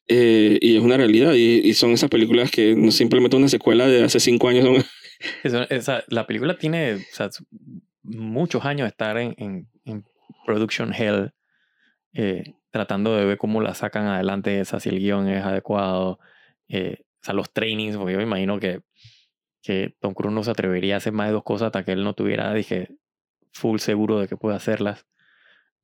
Eh, 0.10 0.58
y 0.62 0.76
es 0.78 0.82
una 0.84 0.98
realidad. 0.98 1.34
Y, 1.34 1.60
y 1.64 1.74
son 1.74 1.92
esas 1.92 2.10
películas 2.10 2.50
que 2.52 2.76
no 2.76 2.92
simplemente 2.92 3.38
una 3.38 3.48
secuela 3.48 3.88
de 3.88 4.04
hace 4.04 4.20
cinco 4.20 4.50
años. 4.50 4.66
Son, 4.66 4.76
Eso- 5.44 5.70
esa- 5.70 6.04
la 6.08 6.26
película 6.28 6.58
tiene 6.58 6.96
o 6.96 7.00
sea, 7.12 7.30
muchos 8.04 8.66
años 8.66 8.86
de 8.86 8.90
estar 8.90 9.18
en, 9.18 9.36
en, 9.38 9.68
en 9.86 10.06
production 10.46 10.94
hell. 10.94 11.32
eh, 12.14 12.44
tratando 12.72 13.16
de 13.16 13.26
ver 13.26 13.38
cómo 13.38 13.62
la 13.62 13.74
sacan 13.74 14.06
adelante, 14.06 14.60
esa, 14.60 14.80
si 14.80 14.90
el 14.90 15.00
guion 15.00 15.28
es 15.28 15.44
adecuado, 15.44 16.20
eh, 16.68 16.98
o 17.22 17.24
sea, 17.26 17.34
los 17.34 17.52
trainings, 17.52 17.98
porque 17.98 18.12
yo 18.14 18.18
me 18.20 18.24
imagino 18.26 18.60
que, 18.60 18.82
que 19.64 19.96
Tom 20.00 20.14
Cruise 20.14 20.34
no 20.36 20.44
se 20.44 20.52
atrevería 20.52 20.94
a 20.94 20.98
hacer 20.98 21.12
más 21.14 21.28
de 21.28 21.34
dos 21.34 21.44
cosas 21.44 21.68
hasta 21.68 21.84
que 21.84 21.94
él 21.94 22.04
no 22.04 22.14
tuviera, 22.14 22.54
dije, 22.54 22.90
full 23.54 23.80
seguro 23.80 24.20
de 24.20 24.28
que 24.28 24.38
puede 24.38 24.56
hacerlas. 24.56 25.08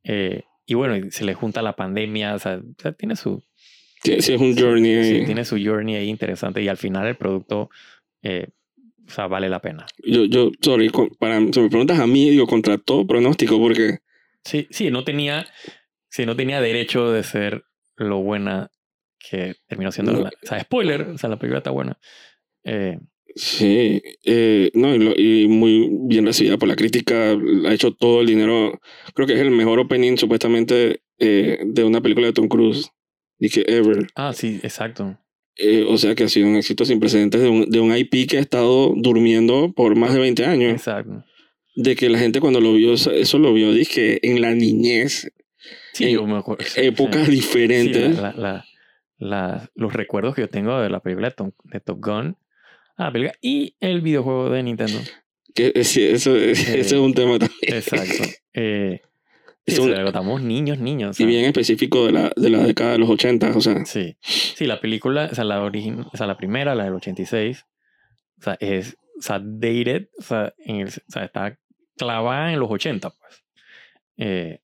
Eh, 0.04 0.44
y 0.68 0.76
bueno, 0.76 1.08
se 1.10 1.26
le 1.26 1.34
junta 1.34 1.62
la 1.64 1.76
pandemia, 1.76 2.36
o 2.36 2.40
sea, 2.40 2.62
tiene 2.98 3.16
su... 3.16 3.44
Sí, 4.06 4.22
sí, 4.22 4.34
es 4.34 4.42
un 4.42 4.58
journey. 4.58 5.04
Sí, 5.04 5.26
tiene 5.26 5.44
su 5.46 5.58
journey 5.58 5.96
ahí 5.96 6.10
interesante 6.10 6.62
y 6.62 6.68
al 6.68 6.78
final 6.78 7.08
el 7.08 7.16
producto, 7.16 7.70
eh, 8.22 8.48
o 9.08 9.10
sea, 9.10 9.28
vale 9.28 9.50
la 9.50 9.60
pena. 9.62 9.86
Yo, 10.04 10.26
yo, 10.26 10.52
sorry, 10.62 10.92
para, 11.20 11.40
si 11.40 11.60
me 11.60 11.70
preguntas 11.70 12.00
a 12.00 12.08
mí, 12.08 12.30
digo, 12.30 12.48
contra 12.48 12.78
todo 12.78 13.06
pronóstico, 13.06 13.60
porque... 13.60 14.00
Sí, 14.44 14.68
sí, 14.70 14.92
no 14.92 15.04
tenía, 15.04 15.48
sí, 16.10 16.26
no 16.26 16.36
tenía 16.36 16.62
derecho 16.62 17.12
de 17.12 17.24
ser 17.24 17.66
lo 17.96 18.20
buena 18.20 18.72
que 19.18 19.56
terminó 19.68 19.92
siendo... 19.92 20.14
La, 20.14 20.30
o 20.30 20.48
sea, 20.48 20.60
spoiler, 20.62 21.02
o 21.02 21.18
sea, 21.18 21.30
la 21.30 21.40
película 21.40 21.60
está 21.60 21.72
buena. 21.72 21.98
Eh, 22.64 23.00
Sí, 23.36 24.02
eh, 24.24 24.72
no, 24.74 24.96
y, 24.96 25.48
muy 25.50 25.90
bien 25.92 26.26
recibida 26.26 26.58
por 26.58 26.70
la 26.70 26.78
crítica, 26.78 27.32
ha 27.66 27.74
hecho 27.74 27.92
todo 27.92 28.22
el 28.22 28.28
dinero, 28.28 28.80
creo 29.14 29.28
que 29.28 29.34
es 29.34 29.42
el 29.42 29.52
mejor 29.52 29.78
opening 29.80 30.16
supuestamente 30.16 31.02
eh, 31.20 31.60
de 31.66 31.84
una 31.84 32.00
película 32.00 32.28
de 32.28 32.34
Tom 32.34 32.48
Cruise, 32.48 32.92
dije 33.40 33.64
ever. 33.68 34.08
Ah, 34.16 34.34
sí, 34.34 34.60
exacto. 34.64 35.18
Eh, 35.58 35.86
o 35.88 35.98
sea 35.98 36.16
que 36.16 36.26
ha 36.26 36.30
sido 36.30 36.48
un 36.48 36.58
éxito 36.58 36.84
sin 36.84 37.00
precedentes 37.00 37.42
de 37.42 37.50
un, 37.50 37.70
de 37.70 37.80
un 37.80 37.96
IP 37.96 38.30
que 38.30 38.38
ha 38.38 38.42
estado 38.42 38.94
durmiendo 38.96 39.72
por 39.74 39.96
más 39.96 40.14
de 40.14 40.20
20 40.20 40.46
años. 40.46 40.74
Exacto. 40.74 41.24
De 41.76 41.96
que 41.96 42.10
la 42.10 42.20
gente 42.20 42.40
cuando 42.40 42.60
lo 42.62 42.74
vio, 42.74 42.94
eso 42.94 43.40
lo 43.40 43.54
vio, 43.54 43.74
dije, 43.74 44.26
en 44.28 44.42
la 44.42 44.54
niñez. 44.54 45.32
Sí, 45.94 46.06
en 46.06 46.12
yo 46.12 46.28
me 46.28 46.38
acuerdo. 46.38 46.64
Épocas 46.76 47.28
diferentes. 47.28 48.16
Sí, 48.16 48.22
la, 48.22 48.34
la, 48.34 48.66
la, 49.18 49.72
los 49.76 49.94
recuerdos 49.94 50.36
que 50.36 50.42
yo 50.42 50.50
tengo 50.50 50.80
de 50.80 50.90
la 50.90 51.00
película 51.02 51.34
de, 51.64 51.80
Top 51.80 52.00
Gun 52.04 52.38
Ah, 52.98 53.12
película 53.12 53.38
y 53.42 53.76
el 53.82 54.02
videojuego 54.02 54.50
de 54.50 54.64
Nintendo. 54.64 55.00
Que, 55.54 55.72
eh, 55.76 55.84
sí, 55.84 56.04
eso, 56.04 56.36
eh, 56.36 56.52
ese 56.52 56.80
es 56.80 56.94
un 56.94 57.14
tema 57.14 57.40
también. 57.40 57.60
Exacto. 57.62 58.24
Eh, 58.58 59.02
sí, 59.68 59.82
niños, 60.42 60.80
niños. 60.80 61.20
Y 61.20 61.26
bien 61.26 61.46
específico 61.46 62.06
de 62.06 62.12
la, 62.12 62.32
de 62.36 62.50
la 62.50 62.60
década 62.60 62.94
de 62.94 62.98
los 63.00 63.10
80, 63.10 63.52
o 63.56 63.62
sea. 63.62 63.86
Sí. 63.86 64.18
Sí, 64.22 64.66
la 64.66 64.80
película, 64.80 65.30
o 65.32 65.36
sea, 65.36 65.44
la, 65.44 65.62
origin, 65.62 66.06
o 66.12 66.18
sea, 66.18 66.28
la 66.28 66.38
primera, 66.38 66.76
la 66.76 66.86
del 66.86 66.94
86, 66.94 67.66
o 68.40 68.44
sea, 68.44 68.58
es, 68.60 68.98
o 69.18 69.22
sea, 69.22 69.40
dated, 69.40 70.10
o 70.18 70.22
sea, 70.22 70.54
en 70.60 70.78
el, 70.78 70.88
o 70.88 70.92
sea 71.08 71.26
está 71.26 71.60
clavada 71.98 72.54
en 72.54 72.60
los 72.60 72.70
80, 72.70 73.10
pues. 73.10 73.44
Eh, 74.18 74.60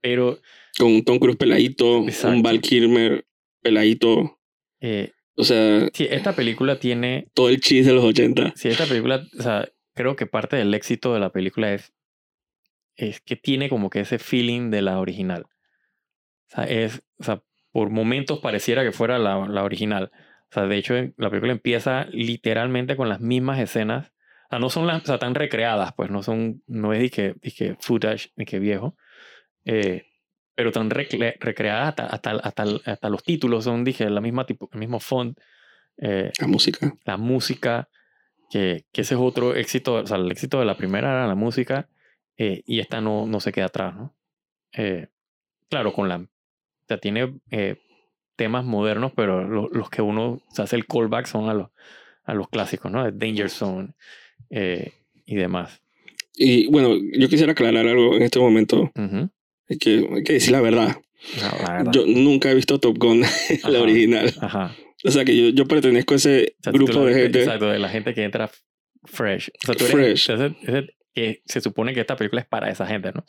pero... 0.00 0.38
Con 0.78 0.88
un 0.92 1.04
Tom 1.04 1.18
Cruise 1.18 1.36
peladito, 1.36 2.04
exacto. 2.04 2.36
un 2.36 2.42
Val 2.42 2.60
Kilmer 2.60 3.26
peladito. 3.62 4.38
Eh, 4.80 5.12
o 5.36 5.44
sea. 5.44 5.88
Sí, 5.92 6.06
esta 6.10 6.34
película 6.34 6.78
tiene. 6.78 7.28
Todo 7.34 7.48
el 7.48 7.60
chiste 7.60 7.88
de 7.88 7.94
los 7.94 8.04
80. 8.04 8.52
Sí, 8.56 8.68
esta 8.68 8.86
película. 8.86 9.26
O 9.38 9.42
sea, 9.42 9.68
creo 9.94 10.16
que 10.16 10.26
parte 10.26 10.56
del 10.56 10.72
éxito 10.74 11.14
de 11.14 11.20
la 11.20 11.30
película 11.30 11.72
es. 11.72 11.92
Es 13.00 13.22
que 13.22 13.34
tiene 13.34 13.70
como 13.70 13.88
que 13.88 14.00
ese 14.00 14.18
feeling 14.18 14.70
de 14.70 14.82
la 14.82 14.98
original. 15.00 15.44
O 15.44 16.54
sea, 16.54 16.64
es. 16.64 17.02
O 17.18 17.24
sea, 17.24 17.42
por 17.72 17.88
momentos 17.88 18.40
pareciera 18.40 18.82
que 18.82 18.92
fuera 18.92 19.18
la, 19.18 19.48
la 19.48 19.64
original. 19.64 20.10
O 20.50 20.52
sea, 20.52 20.66
de 20.66 20.76
hecho, 20.76 20.94
la 21.16 21.30
película 21.30 21.52
empieza 21.52 22.06
literalmente 22.10 22.96
con 22.96 23.08
las 23.08 23.20
mismas 23.20 23.58
escenas. 23.58 24.08
O 24.08 24.50
sea, 24.50 24.58
no 24.58 24.68
son 24.68 24.86
las, 24.86 25.02
o 25.02 25.06
sea, 25.06 25.18
tan 25.18 25.34
recreadas, 25.34 25.94
pues 25.94 26.10
no 26.10 26.22
son. 26.22 26.62
No 26.66 26.92
es 26.92 27.10
que, 27.10 27.36
que 27.56 27.74
footage, 27.80 28.32
que 28.46 28.58
viejo. 28.58 28.96
Eh, 29.64 30.04
pero 30.54 30.70
tan 30.70 30.90
recre 30.90 31.38
recreadas 31.40 31.88
hasta, 31.88 32.06
hasta, 32.06 32.30
hasta, 32.32 32.64
hasta, 32.84 33.08
los 33.08 33.22
títulos 33.22 33.64
son, 33.64 33.82
dije, 33.82 34.10
la 34.10 34.20
misma 34.20 34.44
tipo, 34.44 34.68
el 34.74 34.78
mismo 34.78 35.00
font. 35.00 35.38
Eh, 35.96 36.32
la 36.38 36.46
música. 36.46 36.92
La 37.06 37.16
música, 37.16 37.88
que, 38.50 38.84
que, 38.92 39.00
ese 39.00 39.14
es 39.14 39.20
otro 39.20 39.54
éxito, 39.54 39.94
o 39.94 40.06
sea, 40.06 40.18
el 40.18 40.30
éxito 40.30 40.58
de 40.58 40.66
la 40.66 40.76
primera 40.76 41.10
era 41.10 41.26
la 41.26 41.34
música 41.34 41.88
eh, 42.40 42.62
y 42.66 42.80
esta 42.80 43.00
no, 43.00 43.26
no 43.26 43.38
se 43.40 43.52
queda 43.52 43.66
atrás, 43.66 43.94
¿no? 43.94 44.14
Eh, 44.72 45.08
claro, 45.68 45.92
con 45.92 46.08
la... 46.08 46.16
O 46.16 46.26
sea, 46.88 46.98
tiene 46.98 47.34
temas 48.36 48.64
modernos, 48.64 49.12
pero 49.14 49.46
lo, 49.46 49.68
los 49.68 49.90
que 49.90 50.00
uno 50.02 50.40
se 50.52 50.62
hace 50.62 50.76
el 50.76 50.86
callback 50.86 51.26
son 51.26 51.48
a 51.50 51.54
los, 51.54 51.68
a 52.24 52.34
los 52.34 52.48
clásicos, 52.48 52.90
¿no? 52.90 53.10
Danger 53.12 53.50
Zone 53.50 53.94
y 54.50 55.34
demás. 55.36 55.80
Y 56.34 56.68
bueno, 56.68 56.96
yo 57.12 57.28
quisiera 57.28 57.52
aclarar 57.52 57.86
algo 57.86 58.16
en 58.16 58.22
este 58.22 58.38
momento. 58.38 58.90
Uh 58.94 59.00
-huh. 59.00 59.30
Hay 59.68 59.78
que, 59.78 60.08
hay 60.14 60.22
que 60.24 60.32
decir 60.34 60.52
la 60.52 60.60
verdad. 60.60 60.96
No, 61.40 61.64
la 61.66 61.72
verdad. 61.74 61.92
Yo 61.92 62.04
nunca 62.06 62.50
he 62.50 62.54
visto 62.54 62.80
Top 62.80 62.96
Gun, 62.98 63.22
Ajá, 63.24 63.68
la 63.68 63.80
original. 63.80 64.32
Ajá. 64.40 64.74
O 65.04 65.10
sea 65.10 65.24
que 65.24 65.36
yo, 65.36 65.50
yo 65.50 65.66
pertenezco 65.66 66.14
a 66.14 66.16
ese 66.16 66.54
O 66.58 66.62
sea, 66.62 66.72
grupo 66.72 66.92
la- 67.00 67.04
de 67.06 67.14
gente. 67.22 67.38
Exacto, 67.40 67.66
de 67.68 67.78
la 67.78 67.88
gente 67.88 68.14
que 68.14 68.24
entra 68.24 68.50
fresh. 69.04 69.50
O 69.62 69.66
sea, 69.66 69.74
tú 69.74 69.84
eres 69.84 70.24
Fresh. 70.24 70.30
ese- 70.30 70.56
ese 70.62 70.88
que 71.14 71.42
se 71.46 71.60
supone 71.60 71.92
que 71.94 72.00
esta 72.00 72.16
película 72.16 72.40
es 72.42 72.48
para 72.48 72.70
esa 72.70 72.86
gente, 72.86 73.12
¿no? 73.12 73.24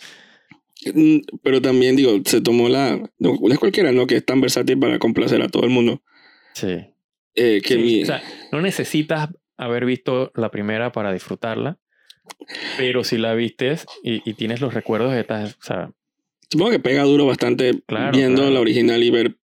Mm, 0.93 1.19
Pero 1.43 1.61
también 1.61 1.95
digo, 1.95 2.19
se 2.25 2.41
tomó 2.41 2.69
la. 2.69 2.97
No, 3.19 3.37
es 3.49 3.59
cualquiera, 3.59 3.91
¿no? 3.91 4.07
Que 4.07 4.15
es 4.17 4.25
tan 4.25 4.41
versátil 4.41 4.79
para 4.79 4.99
complacer 4.99 5.41
a 5.41 5.47
todo 5.49 5.63
el 5.63 5.69
mundo. 5.69 6.01
Sí. 6.53 6.77
Eh, 7.35 7.61
que 7.63 7.75
Sí, 7.75 7.79
mi, 7.79 8.03
O 8.03 8.05
sea, 8.05 8.21
no 8.51 8.61
necesitas 8.61 9.29
haber 9.57 9.85
visto 9.85 10.31
la 10.35 10.49
primera 10.51 10.91
para 10.91 11.13
disfrutarla, 11.13 11.77
pero 12.77 13.03
si 13.03 13.17
la 13.17 13.33
vistes 13.35 13.85
y, 14.03 14.27
y 14.29 14.33
tienes 14.33 14.59
los 14.59 14.73
recuerdos 14.73 15.13
de 15.13 15.21
estas, 15.21 15.53
o 15.53 15.61
sea, 15.61 15.91
supongo 16.49 16.71
que 16.71 16.79
pega 16.79 17.03
duro 17.03 17.25
bastante 17.27 17.79
Claro, 17.85 18.11
viendo 18.17 18.41
claro. 18.41 18.53
la 18.55 18.59
original 18.59 19.01
y 19.03 19.11
ver 19.11 19.37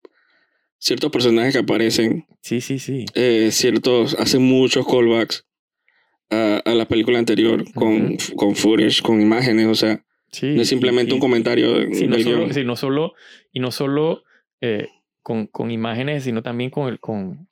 ciertos 0.79 1.11
personajes 1.11 1.53
que 1.53 1.59
aparecen. 1.59 2.25
sí, 2.41 2.61
sí, 2.61 2.79
sí. 2.79 3.05
eh, 3.13 3.49
ciertos. 3.51 4.15
Hacen 4.15 4.41
muchos 4.41 4.85
callbacks 4.85 5.45
a, 6.29 6.61
a 6.65 6.73
la 6.75 6.85
película 6.85 7.19
anterior 7.19 7.63
con, 7.73 8.17
con 8.35 8.55
footage, 8.55 9.01
con 9.01 9.21
imágenes. 9.21 9.67
O 9.67 9.75
sea, 9.75 10.03
sí 10.31 10.53
no 10.55 10.61
es 10.61 10.67
simplemente 10.69 11.11
y- 11.11 11.13
un 11.15 11.19
comentario 11.19 11.73
de- 11.73 11.93
Sí, 11.93 12.07
no 12.07 12.15
del 12.15 12.23
solo, 12.23 12.53
sí, 12.53 12.63
no 12.63 12.75
solo, 12.75 13.13
y 13.53 13.59
no 13.59 13.71
solo 13.71 14.23
eh, 14.61 14.87
con, 15.21 15.47
con 15.47 15.71
imágenes, 15.71 16.23
sino 16.23 16.41
también 16.43 16.69
con 16.69 16.87
el, 16.89 16.99
con, 16.99 17.47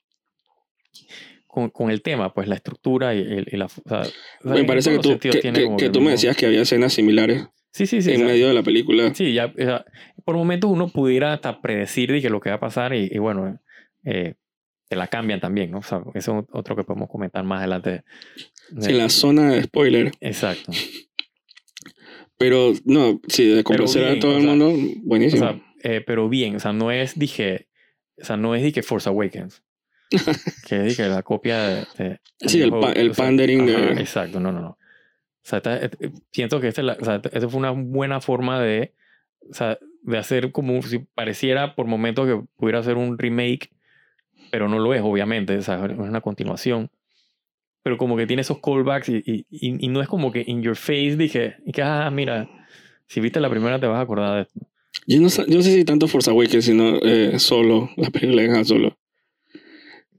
con, 1.46 1.70
con 1.70 1.90
el 1.90 2.02
tema, 2.02 2.32
pues 2.34 2.48
la 2.48 2.54
estructura 2.56 3.14
y, 3.14 3.20
el- 3.20 3.46
y 3.50 3.56
la... 3.56 3.66
o 3.66 3.68
sea, 3.68 4.02
Me 4.44 4.64
parece 4.64 4.90
que 4.92 4.98
tú, 4.98 5.18
que, 5.18 5.30
que- 5.30 5.76
que 5.78 5.88
tú 5.90 6.00
me 6.00 6.10
decías 6.12 6.36
que 6.36 6.46
había 6.46 6.62
escenas 6.62 6.92
similares 6.92 7.46
Sí, 7.72 7.86
sí, 7.86 8.00
sí. 8.00 8.10
en 8.10 8.16
o 8.16 8.18
sea, 8.20 8.26
medio 8.28 8.48
de 8.48 8.54
la 8.54 8.62
película. 8.62 9.14
Sí, 9.14 9.34
ya, 9.34 9.46
o 9.54 9.62
sea, 9.62 9.84
por 10.24 10.34
momentos 10.34 10.70
uno 10.70 10.88
pudiera 10.88 11.34
hasta 11.34 11.60
predecir 11.60 12.10
de 12.10 12.22
que 12.22 12.30
lo 12.30 12.40
que 12.40 12.48
va 12.48 12.56
a 12.56 12.60
pasar 12.60 12.94
y, 12.94 13.08
y 13.12 13.18
bueno, 13.18 13.60
eh, 14.04 14.34
te 14.88 14.96
la 14.96 15.08
cambian 15.08 15.40
también, 15.40 15.70
¿no? 15.70 15.78
O 15.78 15.82
sea, 15.82 16.02
eso 16.14 16.38
es 16.40 16.44
otro 16.52 16.76
que 16.76 16.84
podemos 16.84 17.08
comentar 17.08 17.44
más 17.44 17.58
adelante. 17.60 18.04
Sí, 18.80 18.92
la 18.92 19.08
zona 19.08 19.50
de 19.52 19.62
spoiler. 19.62 20.12
Exacto. 20.20 20.72
Pero 22.38 22.72
no, 22.84 23.20
sí, 23.28 23.46
de 23.48 23.64
complacer 23.64 24.04
bien, 24.04 24.16
a 24.16 24.20
todo 24.20 24.32
o 24.32 24.36
el 24.36 24.42
sea, 24.42 24.50
mundo, 24.50 24.68
O 24.70 25.00
buenísimo. 25.04 25.42
sea, 25.42 25.60
eh, 25.82 26.02
pero 26.06 26.28
bien, 26.28 26.56
o 26.56 26.60
sea, 26.60 26.72
no 26.72 26.90
es, 26.90 27.18
dije, 27.18 27.68
o 28.20 28.24
sea, 28.24 28.36
no 28.36 28.54
es 28.54 28.72
que 28.72 28.82
Force 28.82 29.08
Awakens. 29.08 29.62
que 30.68 30.94
que 30.96 31.02
la 31.08 31.22
copia 31.22 31.66
de... 31.66 31.86
de- 31.98 32.20
Sí, 32.40 32.60
el 32.62 32.70
pa- 32.70 32.92
el 32.92 33.10
o 33.10 33.14
sea, 33.14 33.24
pandering 33.24 33.66
de- 33.66 33.92
Exacto, 33.94 34.38
no, 34.38 34.52
no, 34.52 34.60
no. 34.60 34.68
O 34.70 34.78
sea, 35.48 35.58
esta- 35.58 35.78
eh, 35.82 35.90
siento 36.32 36.60
que 36.60 36.68
esta, 36.68 36.82
o 36.82 37.04
sea, 37.04 37.16
esta 37.32 37.48
fue 37.48 37.58
una 37.58 37.70
buena 37.70 38.20
forma 38.20 38.60
de, 38.60 38.92
o 39.50 39.54
sea, 39.54 39.78
de 40.02 40.18
hacer 40.18 40.52
como 40.52 40.80
si 40.82 40.98
pareciera 40.98 41.74
por 41.74 41.86
momentos 41.86 42.26
que 42.26 42.44
pudiera 42.56 42.82
ser 42.82 42.96
un 42.98 43.16
remake, 43.18 43.70
pero 44.50 44.68
no 44.68 44.78
lo 44.78 44.94
es, 44.94 45.02
obviamente, 45.02 45.56
o 45.56 45.62
sea, 45.62 45.84
es 45.86 45.98
una 45.98 46.20
continuación. 46.20 46.90
Pero 47.82 47.98
como 47.98 48.16
que 48.16 48.26
tiene 48.26 48.42
esos 48.42 48.58
callbacks 48.60 49.08
y, 49.08 49.16
y, 49.24 49.46
y- 49.50 49.84
y 49.86 49.88
no 49.88 50.00
es 50.02 50.08
como 50.08 50.32
que 50.32 50.42
in 50.46 50.62
your 50.62 50.74
face 50.76 51.16
dije, 51.16 51.56
y 51.64 51.72
que, 51.72 51.82
ah, 51.82 52.10
mira, 52.10 52.48
si 53.06 53.20
viste 53.20 53.38
la 53.40 53.48
primera 53.50 53.78
te 53.78 53.86
vas 53.86 53.98
a 53.98 54.02
acordar 54.02 54.34
de 54.36 54.42
esto. 54.42 54.60
Yo 55.06 55.20
no, 55.20 55.28
yo 55.28 55.56
no 55.58 55.62
sé 55.62 55.72
si 55.74 55.84
tanto 55.84 56.08
Force 56.08 56.28
Awakens, 56.30 56.64
sino 56.64 56.96
eh, 57.02 57.38
solo, 57.38 57.90
la 57.96 58.10
película 58.10 58.42
de 58.42 58.48
Han 58.50 58.64
Solo. 58.64 58.98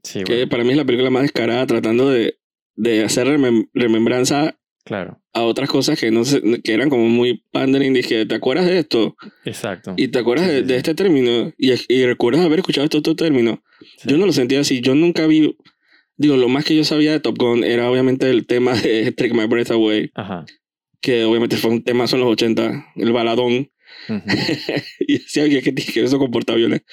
Sí, 0.02 0.22
Que 0.24 0.32
bueno, 0.36 0.48
para 0.48 0.64
mí 0.64 0.70
es 0.70 0.76
la 0.76 0.84
película 0.84 1.10
más 1.10 1.22
descarada, 1.22 1.66
tratando 1.66 2.08
de, 2.08 2.38
de 2.76 3.04
hacer 3.04 3.26
remem- 3.26 3.68
remembranza 3.74 4.58
claro, 4.88 5.20
a 5.32 5.42
otras 5.42 5.68
cosas 5.68 6.00
que 6.00 6.10
no 6.10 6.24
sé, 6.24 6.40
que 6.64 6.72
eran 6.72 6.88
como 6.90 7.08
muy 7.08 7.44
pandering. 7.52 7.92
Dije, 7.94 8.26
¿te 8.26 8.34
acuerdas 8.34 8.66
de 8.66 8.78
esto? 8.80 9.16
exacto. 9.44 9.94
Y 9.96 10.08
te 10.08 10.18
acuerdas 10.18 10.46
Sí, 10.48 10.52
de, 10.54 10.60
sí, 10.62 10.66
de 10.66 10.76
este 10.76 10.94
término. 10.94 11.52
Y, 11.58 11.72
y 11.88 12.06
recuerdas 12.06 12.44
haber 12.44 12.60
escuchado 12.60 12.84
este 12.86 12.98
otro 12.98 13.14
término. 13.14 13.62
Sí. 13.98 14.08
Yo 14.08 14.16
no 14.16 14.26
lo 14.26 14.32
sentía 14.32 14.60
así. 14.60 14.80
Yo 14.80 14.94
nunca 14.94 15.26
vi. 15.26 15.56
Digo, 16.16 16.36
lo 16.36 16.48
más 16.48 16.64
que 16.64 16.74
yo 16.74 16.82
sabía 16.84 17.12
de 17.12 17.20
Top 17.20 17.36
Gun 17.38 17.62
era 17.62 17.88
obviamente 17.90 18.28
el 18.30 18.46
tema 18.46 18.74
de 18.74 19.12
Take 19.16 19.34
My 19.34 19.46
Breath 19.46 19.70
Away, 19.70 20.10
Ajá. 20.14 20.46
que 21.00 21.22
obviamente 21.24 21.56
fue 21.58 21.70
un 21.70 21.84
tema 21.84 22.06
en 22.10 22.20
los 22.20 22.28
80, 22.32 22.86
el 22.96 23.12
baladón. 23.12 23.70
Ujú. 24.08 24.20
y 25.00 25.18
decía 25.18 25.44
oye, 25.44 25.62
que, 25.62 25.74
que 25.74 26.02
eso 26.02 26.18
comporta 26.18 26.54
violencia. 26.54 26.86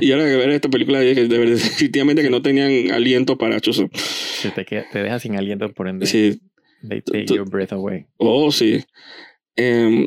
y 0.00 0.12
ahora 0.12 0.24
que 0.26 0.36
ver 0.36 0.50
esta 0.50 0.68
película, 0.68 1.00
dije, 1.00 1.26
de 1.26 1.38
verdad, 1.38 1.54
definitivamente 1.62 2.22
que 2.22 2.30
no 2.30 2.40
tenían 2.42 2.90
aliento 2.92 3.36
para 3.38 3.58
chuzo. 3.60 3.90
Te, 4.54 4.64
queda- 4.64 4.86
te 4.92 5.02
deja 5.02 5.18
sin 5.18 5.36
aliento 5.36 5.72
por 5.72 5.88
ende. 5.88 6.06
Sí, 6.06 6.40
They 6.88 7.00
take 7.00 7.26
your 7.34 7.48
breath 7.48 7.72
away. 7.72 8.06
oh, 8.18 8.50
sí. 8.52 8.84
Em, 9.56 10.06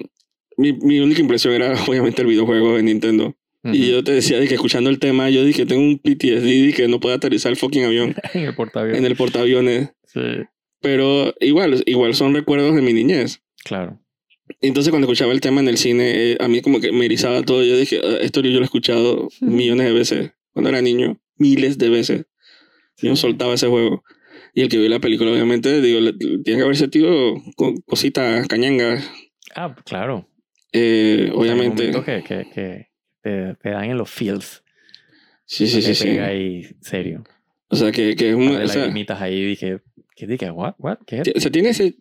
mi, 0.58 0.74
mi 0.74 1.00
única 1.00 1.22
impresión 1.22 1.54
era 1.54 1.74
obviamente 1.88 2.22
el 2.22 2.28
videojuego 2.28 2.76
de 2.76 2.84
Nintendo. 2.84 3.36
Y 3.64 3.90
yo 3.90 4.04
te 4.04 4.12
decía 4.12 4.40
de 4.40 4.48
que 4.48 4.54
escuchando 4.54 4.92
el 4.92 5.00
tema, 5.00 5.28
yo 5.32 5.44
dije, 5.44 5.66
tengo 5.66 5.82
un 5.82 5.98
PTSD 5.98 6.68
de 6.68 6.74
que 6.76 6.88
no 6.88 7.00
puedo 7.00 7.16
aterrizar 7.16 7.52
el 7.52 7.58
fucking 7.58 7.84
avión 7.86 8.14
en 8.36 8.44
el 8.44 8.54
portaaviones. 8.54 9.00
en 9.00 9.06
el 9.08 9.16
portaaviones. 9.16 9.90
Sí, 10.06 10.20
Pero 10.82 11.34
igual, 11.40 11.82
igual 11.88 12.14
son 12.14 12.36
recuerdos 12.36 12.76
de 12.76 12.84
mi 12.84 12.94
niñez. 12.94 13.42
claro. 13.64 14.00
Entonces 14.62 14.92
cuando 14.92 15.08
escuchaba 15.08 15.32
el 15.34 15.42
tema 15.42 15.62
en 15.62 15.68
el 15.68 15.78
cine, 15.80 16.34
eh, 16.34 16.38
a 16.40 16.48
mí 16.48 16.62
como 16.62 16.80
que 16.80 16.92
me 16.92 17.06
erizaba 17.06 17.42
todo. 17.42 17.64
Yo 17.64 17.76
dije, 17.76 18.00
"Ah, 18.04 18.18
esto 18.22 18.42
yo 18.42 18.52
lo 18.52 18.62
he 18.62 18.66
escuchado 18.66 19.30
millones 19.42 19.88
de 19.88 19.94
veces. 19.94 20.32
Cuando 20.54 20.70
era 20.70 20.84
niño, 20.84 21.20
miles 21.38 21.80
de 21.80 21.90
veces. 21.90 22.26
Yo 23.02 23.10
no 23.10 23.16
soltaba 23.16 23.56
ese 23.56 23.66
juego. 23.68 24.04
Y 24.56 24.62
el 24.62 24.70
que 24.70 24.78
vio 24.80 24.88
la 24.90 25.00
película, 25.00 25.32
obviamente, 25.32 25.82
digo, 25.82 26.00
le- 26.00 26.14
tiene 26.14 26.58
que 26.60 26.62
haber 26.64 26.78
sentido 26.78 27.36
co- 27.58 27.76
cositas 27.86 28.48
cañangas. 28.48 29.08
Ah, 29.54 29.76
claro. 29.86 30.28
Eh, 30.72 31.26
hay 31.26 31.30
obviamente. 31.32 31.92
que, 31.92 32.24
que, 32.24 32.48
que 32.54 32.88
te, 33.22 33.56
te 33.62 33.70
dan 33.70 33.84
en 33.92 33.98
los 33.98 34.10
feels. 34.10 34.64
Sí, 35.46 35.68
sí, 35.68 35.76
te 35.76 35.82
sí, 35.82 35.96
sí. 35.96 36.04
pega 36.06 36.28
ahí 36.28 36.64
serio. 36.82 37.24
O 37.68 37.76
sea, 37.76 37.92
que, 37.92 38.16
que 38.16 38.30
es 38.30 38.36
Un 38.36 38.44
un... 38.44 38.50
par 38.50 38.60
de 38.60 38.64
O 38.66 38.68
sea, 38.70 38.78
lagrimitas 38.82 39.22
ahí 39.22 39.44
dije, 39.46 39.80
¿qué 40.16 40.26
dije? 40.26 40.50
¿What? 40.52 40.76
¿What? 40.80 41.00
¿Qué 41.06 41.22
o 41.36 41.40
sea, 41.40 41.52
tiene 41.52 41.70
ese... 41.70 41.96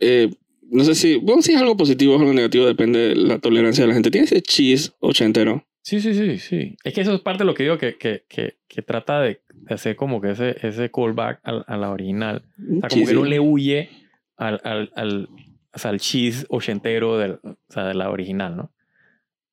eh, 0.00 0.28
no 0.70 0.82
sé 0.84 0.94
si... 0.94 1.16
Bueno, 1.16 1.40
si 1.42 1.52
es 1.52 1.60
algo 1.60 1.76
positivo 1.76 2.16
o 2.16 2.18
algo 2.18 2.32
negativo, 2.32 2.66
depende 2.66 2.98
de 3.10 3.14
la 3.14 3.38
tolerancia 3.38 3.84
de 3.84 3.88
la 3.88 3.94
gente. 3.94 4.10
Tiene 4.10 4.24
ese 4.24 4.42
cheese 4.42 4.92
ochentero. 5.00 5.66
Sí, 5.82 6.00
sí, 6.00 6.14
sí, 6.14 6.38
sí. 6.38 6.76
Es 6.84 6.94
que 6.94 7.00
eso 7.02 7.14
es 7.14 7.20
parte 7.20 7.40
de 7.42 7.44
lo 7.46 7.54
que 7.54 7.64
digo 7.64 7.76
que, 7.76 7.96
que, 7.96 8.24
que, 8.28 8.56
que 8.68 8.82
trata 8.82 9.20
de, 9.20 9.41
de 9.62 9.74
hacer 9.74 9.96
como 9.96 10.20
que 10.20 10.30
ese, 10.32 10.56
ese 10.66 10.90
callback 10.90 11.40
al- 11.42 11.64
a, 11.66 11.76
la 11.76 11.90
original. 11.90 12.44
O 12.58 12.80
sea, 12.80 12.88
como 12.88 13.06
que 13.06 13.14
no 13.14 13.24
le 13.24 13.40
huye 13.40 13.90
al, 14.36 14.60
al, 14.64 14.92
al, 14.96 15.28
o 15.72 15.78
sea, 15.78 15.90
al 15.90 16.00
cheese 16.00 16.46
ochentero 16.48 17.18
del, 17.18 17.40
o 17.42 17.56
sea, 17.68 17.84
de 17.84 17.94
la 17.94 18.10
original, 18.10 18.56
¿no? 18.56 18.72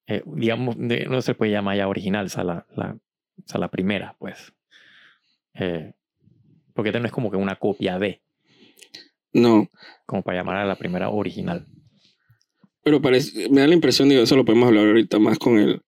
Eh, 0.08 0.24
digamos, 0.25 0.75
de- 0.78 1.06
no 1.06 1.22
se 1.22 1.36
puede 1.36 1.51
llamar 1.51 1.78
ya 1.78 1.88
original, 1.88 2.25
o 2.25 2.30
sea, 2.30 2.44
la, 2.44 2.66
la, 2.75 2.92
o 2.94 3.48
sea, 3.48 3.60
la 3.60 3.70
primera, 3.70 4.16
pues. 4.20 4.54
Eh, 5.54 5.94
porque 6.74 6.89
esta 6.89 7.00
no 7.00 7.06
es 7.06 7.12
como 7.12 7.30
que 7.30 7.38
una 7.38 7.56
copia 7.58 8.00
de, 8.00 8.22
No. 9.34 9.70
como 10.06 10.24
para 10.24 10.39
llamar 10.39 10.58
a 10.58 10.66
la 10.66 10.75
primera 10.78 11.10
original. 11.10 11.68
Pero 12.84 13.01
parece, 13.01 13.50
me 13.50 13.62
da 13.62 13.68
la 13.68 13.74
impresión, 13.75 14.10
digo, 14.10 14.24
eso 14.24 14.36
lo 14.36 14.46
podemos 14.46 14.68
hablar 14.70 14.88
ahorita 14.88 15.20
más 15.20 15.38
con 15.38 15.60
el, 15.60 15.82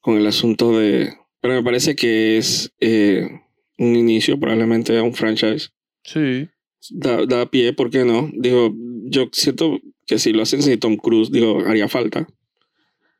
con 0.00 0.16
el 0.16 0.26
asunto 0.26 0.76
de... 0.78 1.12
Pero 1.40 1.54
me 1.54 1.62
parece 1.62 1.94
que 1.94 2.36
es 2.38 2.72
eh, 2.80 3.28
un 3.78 3.94
inicio 3.96 4.38
probablemente 4.38 4.96
a 4.98 5.02
un 5.02 5.14
franchise. 5.14 5.70
Sí. 6.04 6.48
Da, 6.90 7.26
da 7.26 7.46
pie, 7.50 7.72
¿por 7.72 7.90
qué 7.90 8.04
no? 8.04 8.30
Digo, 8.32 8.74
yo 9.04 9.28
siento 9.32 9.78
que 10.06 10.18
si 10.18 10.32
lo 10.32 10.42
hacen 10.42 10.62
sin 10.62 10.78
Tom 10.80 10.96
Cruise, 10.96 11.30
digo, 11.30 11.60
haría 11.66 11.88
falta. 11.88 12.26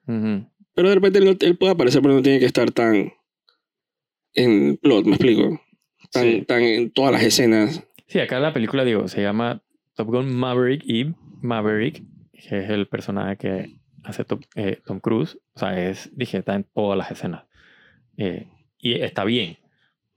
Pero 0.07 0.89
de 0.89 0.95
repente 0.95 1.19
él, 1.19 1.37
él 1.41 1.57
puede 1.59 1.73
aparecer, 1.73 2.01
pero 2.03 2.15
no 2.15 2.23
tiene 2.23 2.39
que 2.41 2.47
estar 2.47 2.71
tan 2.71 3.13
en 4.35 4.77
plot, 4.79 5.05
¿me 5.07 5.13
explico? 5.17 5.61
Tan, 6.13 6.23
Sí. 6.25 6.43
tan 6.47 6.63
en 6.63 6.91
todas 6.91 7.13
las 7.13 7.23
escenas. 7.23 7.85
Sí, 8.07 8.19
acá 8.21 8.41
la 8.41 8.53
película, 8.55 8.85
digo, 8.85 9.09
se 9.09 9.21
llama 9.21 9.63
Top 9.95 10.09
Gun 10.09 10.33
Maverick 10.35 10.83
y 10.87 11.13
Maverick, 11.43 12.03
que 12.33 12.59
es 12.61 12.71
el 12.71 12.87
personaje 12.89 13.37
que 13.37 13.77
hace 14.05 14.25
eh, 14.55 14.81
Tom 14.87 15.01
Cruise. 15.01 15.39
O 15.55 15.59
sea, 15.59 15.89
es, 15.91 16.11
dije, 16.17 16.39
está 16.39 16.55
en 16.55 16.65
todas 16.75 16.97
las 16.97 17.11
escenas. 17.11 17.45
Eh, 18.19 18.49
y 18.81 19.01
está 19.03 19.25
bien. 19.25 19.59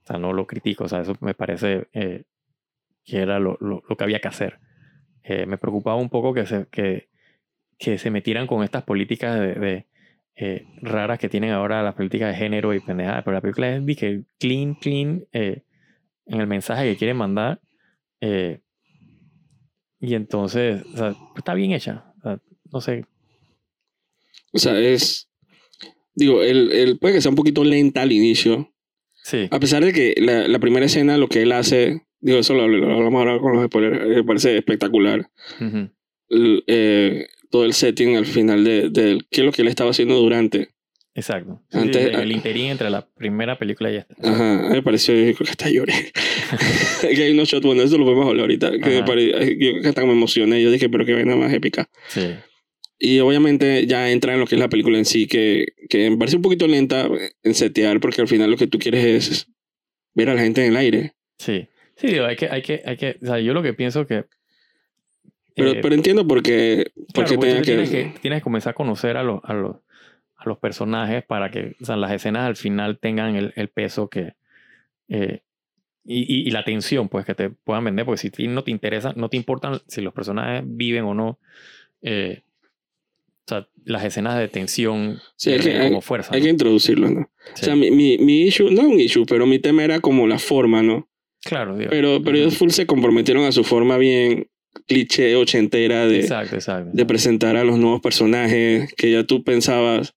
O 0.04 0.06
sea, 0.06 0.18
no 0.18 0.34
lo 0.34 0.46
critico. 0.46 0.84
O 0.84 0.88
sea, 0.88 1.02
eso 1.02 1.16
me 1.22 1.34
parece 1.34 1.88
eh, 1.94 2.24
que 3.04 3.18
era 3.18 3.40
lo, 3.40 3.58
lo- 3.60 3.82
lo 3.88 3.96
que 3.96 4.04
había 4.04 4.20
que 4.20 4.28
hacer. 4.28 4.60
Eh, 5.24 5.46
me 5.46 5.58
preocupaba 5.58 5.96
un 5.96 6.10
poco 6.10 6.34
que 6.34 6.46
se, 6.46 6.66
que, 6.68 7.08
que 7.78 7.98
se 7.98 8.10
metieran 8.10 8.46
con 8.48 8.64
estas 8.64 8.84
políticas 8.84 9.38
de, 9.40 9.54
de, 9.54 9.86
eh, 10.36 10.66
raras 10.82 11.18
que 11.20 11.28
tienen 11.30 11.52
ahora 11.52 11.82
las 11.82 11.94
políticas 11.94 12.30
de 12.32 12.36
género 12.38 12.74
y 12.74 12.80
pendejadas. 12.80 13.24
Pero 13.24 13.34
la 13.36 13.40
película 13.42 13.74
es, 13.76 13.86
dije, 13.86 14.24
clean, 14.40 14.74
clean. 14.76 15.24
eh, 15.32 15.62
en 16.26 16.40
el 16.40 16.46
mensaje 16.48 16.84
que 16.92 16.96
quieren 16.98 17.16
mandar. 17.18 17.60
eh, 18.20 18.60
y 20.00 20.14
entonces, 20.14 20.84
o 20.94 20.96
sea, 20.96 21.14
está 21.36 21.54
bien 21.54 21.72
hecha. 21.72 22.12
O 22.18 22.22
sea, 22.22 22.38
no 22.72 22.80
sé. 22.80 23.06
O 24.52 24.58
sea, 24.58 24.78
es... 24.78 25.28
Digo, 26.14 26.42
él, 26.42 26.70
él 26.72 26.98
puede 26.98 27.14
que 27.14 27.20
sea 27.20 27.30
un 27.30 27.36
poquito 27.36 27.64
lenta 27.64 28.02
al 28.02 28.12
inicio. 28.12 28.72
Sí, 29.24 29.46
A 29.50 29.60
pesar 29.60 29.84
de 29.84 29.92
que 29.92 30.14
la, 30.18 30.48
la 30.48 30.58
primera 30.58 30.84
escena, 30.86 31.16
lo 31.16 31.28
que 31.28 31.42
él 31.42 31.52
hace... 31.52 32.02
Digo, 32.20 32.38
eso 32.38 32.54
lo, 32.54 32.66
lo 32.68 32.92
hablamos 32.92 33.18
ahora 33.20 33.38
con 33.40 33.52
los 33.54 33.64
spoilers. 33.66 34.00
eh, 34.02 34.08
Me 34.16 34.24
parece 34.24 34.56
espectacular. 34.56 35.28
ujú, 35.60 35.90
L- 36.28 36.62
eh, 36.66 37.26
todo 37.50 37.64
el 37.64 37.72
setting 37.74 38.16
al 38.16 38.26
final 38.26 38.64
de, 38.64 38.88
de 38.90 39.18
qué 39.30 39.40
es 39.42 39.44
lo 39.44 39.52
que 39.52 39.62
él 39.62 39.68
estaba 39.68 39.90
haciendo 39.90 40.14
durante. 40.16 40.70
exacto. 41.14 41.60
Antes- 41.72 42.16
el 42.16 42.32
interín 42.32 42.66
entre 42.66 42.90
la 42.90 43.06
primera 43.06 43.58
película 43.58 43.90
y 43.92 43.96
esta. 43.96 44.14
Ajá, 44.22 44.68
me 44.70 44.82
pareció, 44.82 45.14
yo 45.14 45.34
creo 45.34 45.44
que 45.46 45.50
hasta 45.50 45.68
lloré. 45.70 45.92
que 47.00 47.22
hay 47.22 47.32
unos 47.32 47.48
shots, 47.48 47.64
bueno, 47.66 47.82
eso 47.82 47.98
lo 47.98 48.04
podemos 48.04 48.26
hablar 48.26 48.42
ahorita. 48.44 48.70
Que 48.78 48.96
yo 49.58 49.80
que 49.82 49.88
hasta 49.88 50.04
me 50.06 50.12
emocioné. 50.12 50.62
Yo 50.62 50.70
dije, 50.70 50.88
pero 50.88 51.04
qué 51.04 51.14
vaina 51.14 51.36
más 51.36 51.52
épica. 51.52 51.88
Sí, 52.08 52.28
Y 53.04 53.18
obviamente 53.18 53.84
ya 53.88 54.10
entra 54.10 54.34
en 54.34 54.38
lo 54.38 54.46
que 54.46 54.54
es 54.54 54.60
la 54.60 54.68
película 54.68 54.96
en 54.96 55.04
sí, 55.04 55.26
que, 55.26 55.66
que 55.88 56.08
me 56.08 56.16
parece 56.16 56.36
un 56.36 56.42
poquito 56.42 56.68
lenta 56.68 57.08
en 57.42 57.54
setear, 57.54 57.98
porque 57.98 58.20
al 58.20 58.28
final 58.28 58.48
lo 58.48 58.56
que 58.56 58.68
tú 58.68 58.78
quieres 58.78 59.04
es 59.04 59.48
ver 60.14 60.30
a 60.30 60.34
la 60.34 60.40
gente 60.40 60.64
en 60.64 60.72
el 60.72 60.76
aire. 60.76 61.14
sí. 61.38 61.66
Sí, 61.94 62.06
digo, 62.06 62.24
hay 62.24 62.36
que, 62.36 62.48
hay 62.48 62.62
que, 62.62 62.82
hay 62.84 62.96
que, 62.96 63.18
o 63.22 63.26
sea, 63.26 63.38
yo 63.38 63.52
lo 63.52 63.62
que 63.62 63.74
pienso 63.74 64.06
que... 64.06 64.24
Pero, 65.54 65.72
eh, 65.72 65.80
pero 65.82 65.94
entiendo 65.94 66.26
por 66.26 66.42
qué, 66.42 66.90
claro, 67.12 67.36
porque 67.36 67.62
tienes 67.62 67.90
que... 67.90 68.14
tienes 68.20 68.40
que 68.40 68.42
comenzar 68.42 68.70
a 68.70 68.74
conocer 68.74 69.16
a 69.16 69.22
los, 69.22 69.40
a 69.44 69.52
los, 69.52 69.76
a 70.36 70.48
los 70.48 70.58
personajes 70.58 71.22
para 71.22 71.50
que 71.50 71.76
o 71.80 71.84
sea, 71.84 71.96
las 71.96 72.10
escenas 72.12 72.46
al 72.46 72.56
final 72.56 72.98
tengan 72.98 73.36
el, 73.36 73.52
el 73.56 73.68
peso 73.68 74.08
que... 74.08 74.34
eh, 75.08 75.40
y, 76.04 76.20
y, 76.20 76.48
y 76.48 76.50
la 76.50 76.64
tensión, 76.64 77.08
pues, 77.08 77.26
que 77.26 77.34
te 77.34 77.50
puedan 77.50 77.84
vender, 77.84 78.06
porque 78.06 78.30
si 78.30 78.48
no 78.48 78.64
te 78.64 78.70
interesa, 78.70 79.12
no 79.14 79.28
te 79.28 79.36
importan 79.36 79.80
si 79.86 80.00
los 80.00 80.14
personajes 80.14 80.64
viven 80.64 81.04
o 81.04 81.14
no, 81.14 81.38
eh, 82.00 82.42
o 83.44 83.48
sea, 83.48 83.66
las 83.84 84.04
escenas 84.04 84.38
de 84.38 84.48
tensión 84.48 85.18
Sí, 85.36 85.50
hay 85.50 85.56
que- 85.58 85.62
pierden 85.64 85.82
hay- 85.82 85.88
como 85.88 86.00
fuerza. 86.00 86.30
Hay 86.34 86.40
¿no? 86.40 86.44
que 86.44 86.50
introducirlo, 86.50 87.10
¿no? 87.10 87.30
Sí. 87.54 87.62
O 87.62 87.64
sea, 87.64 87.76
mi, 87.76 87.90
mi, 87.90 88.18
mi 88.18 88.42
issue, 88.42 88.70
no 88.70 88.82
un 88.82 89.00
issue, 89.00 89.24
pero 89.26 89.46
mi 89.46 89.58
tema 89.58 89.82
era 89.84 90.00
como 90.00 90.26
la 90.26 90.38
forma, 90.38 90.82
¿no? 90.82 91.08
claro, 91.44 91.76
digo. 91.76 91.90
Pero, 91.90 92.22
pero 92.22 92.36
ellos 92.38 92.56
full 92.56 92.70
se 92.70 92.86
comprometieron 92.86 93.44
a 93.44 93.50
su 93.52 93.64
forma 93.64 93.98
bien 93.98 94.46
cliché 94.86 95.34
ochentera 95.34 96.06
de, 96.06 96.20
Exacto, 96.20 96.54
exacto. 96.54 96.90
de 96.94 97.04
presentar 97.04 97.56
a 97.56 97.64
los 97.64 97.78
nuevos 97.78 98.00
personajes 98.00 98.92
que 98.96 99.10
ya 99.10 99.24
tú 99.24 99.42
pensabas 99.42 100.14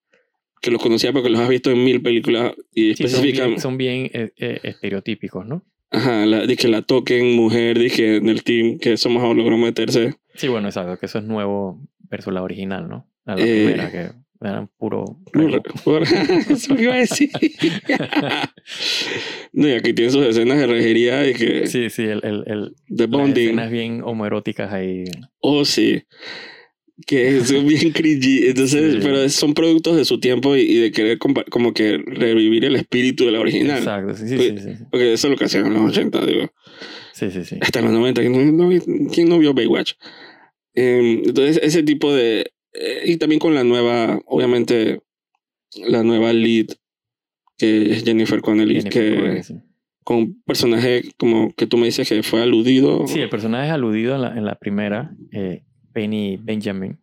que 0.61 0.69
los 0.71 0.81
conocías 0.81 1.13
porque 1.13 1.29
los 1.29 1.39
has 1.41 1.49
visto 1.49 1.71
en 1.71 1.83
mil 1.83 2.01
películas 2.01 2.53
y 2.73 2.93
Sí, 2.95 3.07
son 3.07 3.21
bien, 3.23 3.59
son 3.59 3.77
bien, 3.77 4.09
eh, 4.13 4.31
eh, 4.38 4.59
estereotípicos, 4.63 5.45
¿no? 5.47 5.65
ajá, 5.91 6.25
la, 6.25 6.45
que 6.55 6.67
la 6.67 6.81
toquen 6.83 7.35
mujer, 7.35 7.77
que 7.91 8.17
en 8.17 8.29
el 8.29 8.43
team 8.43 8.77
que 8.79 8.95
somos 8.97 9.23
logró 9.35 9.57
meterse. 9.57 10.13
Sí, 10.35 10.47
bueno, 10.47 10.67
exacto, 10.67 10.97
que 10.99 11.05
eso 11.07 11.17
es 11.19 11.25
nuevo 11.25 11.81
versus 12.09 12.33
la 12.33 12.43
original, 12.43 12.88
¿no? 12.88 13.09
La, 13.25 13.35
Eh, 13.38 13.65
primera, 13.65 13.91
que 13.91 14.09
eran 14.47 14.67
puro... 14.77 15.19
Por- 15.33 15.51
rego. 15.51 15.63
por- 15.83 16.03
Eso 16.03 16.75
que 16.75 16.83
iba 16.83 16.93
a 16.93 16.97
decir. 16.97 17.29
no, 19.53 19.67
y 19.67 19.71
aquí 19.71 19.93
tienen 19.93 20.11
sus 20.11 20.25
escenas 20.25 20.57
de 20.59 20.67
rejería 20.67 21.27
y 21.29 21.33
que 21.33 21.67
Sí, 21.67 21.89
sí, 21.89 22.03
el, 22.03 22.21
el, 22.23 22.43
el, 22.47 22.75
de 22.88 23.05
bonding. 23.07 23.43
escenas 23.45 23.71
bien 23.71 24.01
homoeróticas 24.03 24.71
ahí. 24.73 25.03
Oh, 25.39 25.65
sí. 25.65 26.03
Que 27.05 27.38
es 27.38 27.51
bien 27.51 27.91
cringy. 27.91 28.47
Entonces, 28.47 28.93
Sí. 28.93 28.99
pero 29.01 29.27
son 29.29 29.53
productos 29.53 29.97
de 29.97 30.05
su 30.05 30.19
tiempo 30.19 30.55
y, 30.55 30.61
y 30.61 30.75
de 30.79 30.91
querer 30.91 31.17
como 31.17 31.73
que 31.73 31.97
revivir 32.05 32.63
el 32.65 32.75
espíritu 32.75 33.25
de 33.25 33.31
la 33.31 33.39
original. 33.41 33.79
Exacto, 33.79 34.15
sí, 34.15 34.27
sí, 34.29 34.35
Pues- 34.38 34.63
sí, 34.63 34.69
sí. 34.77 34.83
Porque 34.91 35.13
eso 35.13 35.27
es 35.27 35.31
lo 35.31 35.38
que 35.38 35.45
hacían 35.45 35.65
en 35.67 35.73
los 35.73 35.91
80, 35.91 36.25
digo. 36.25 36.51
Sí, 37.13 37.31
sí, 37.31 37.43
sí. 37.45 37.57
Hasta 37.61 37.81
los 37.81 37.91
90. 37.91 38.21
¿Quién 38.21 38.57
no, 38.57 38.69
no- 38.69 39.09
quién 39.13 39.29
no 39.29 39.39
vio 39.39 39.53
Baywatch? 39.53 39.93
Eh, 40.73 41.21
entonces, 41.25 41.59
ese 41.63 41.83
tipo 41.83 42.13
de... 42.13 42.51
eh, 42.79 43.01
y 43.05 43.17
también 43.17 43.39
con 43.39 43.53
la 43.55 43.63
nueva, 43.63 44.19
obviamente, 44.25 45.01
la 45.88 46.03
nueva 46.03 46.31
lead, 46.33 46.67
que 47.57 47.91
es 47.93 48.03
Jennifer 48.03 48.41
Connelly, 48.41 48.81
Jennifer 48.81 48.91
que 48.91 49.15
Connelly, 49.15 49.43
sí. 49.43 49.55
con 50.03 50.17
un 50.17 50.41
personaje 50.43 51.03
como 51.17 51.53
que 51.55 51.67
tú 51.67 51.77
me 51.77 51.85
dices 51.85 52.07
que 52.07 52.21
fue 52.23 52.41
aludido. 52.41 53.07
Sí, 53.07 53.19
el 53.19 53.29
personaje 53.29 53.69
aludido 53.71 54.15
en 54.15 54.21
la, 54.21 54.38
en 54.38 54.45
la 54.45 54.55
primera, 54.55 55.15
eh, 55.31 55.63
Penny 55.93 56.38
Benjamin, 56.41 56.99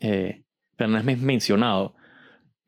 eh, 0.00 0.42
pero 0.76 0.90
no 0.90 0.98
es 0.98 1.04
men- 1.04 1.24
mencionado. 1.24 1.94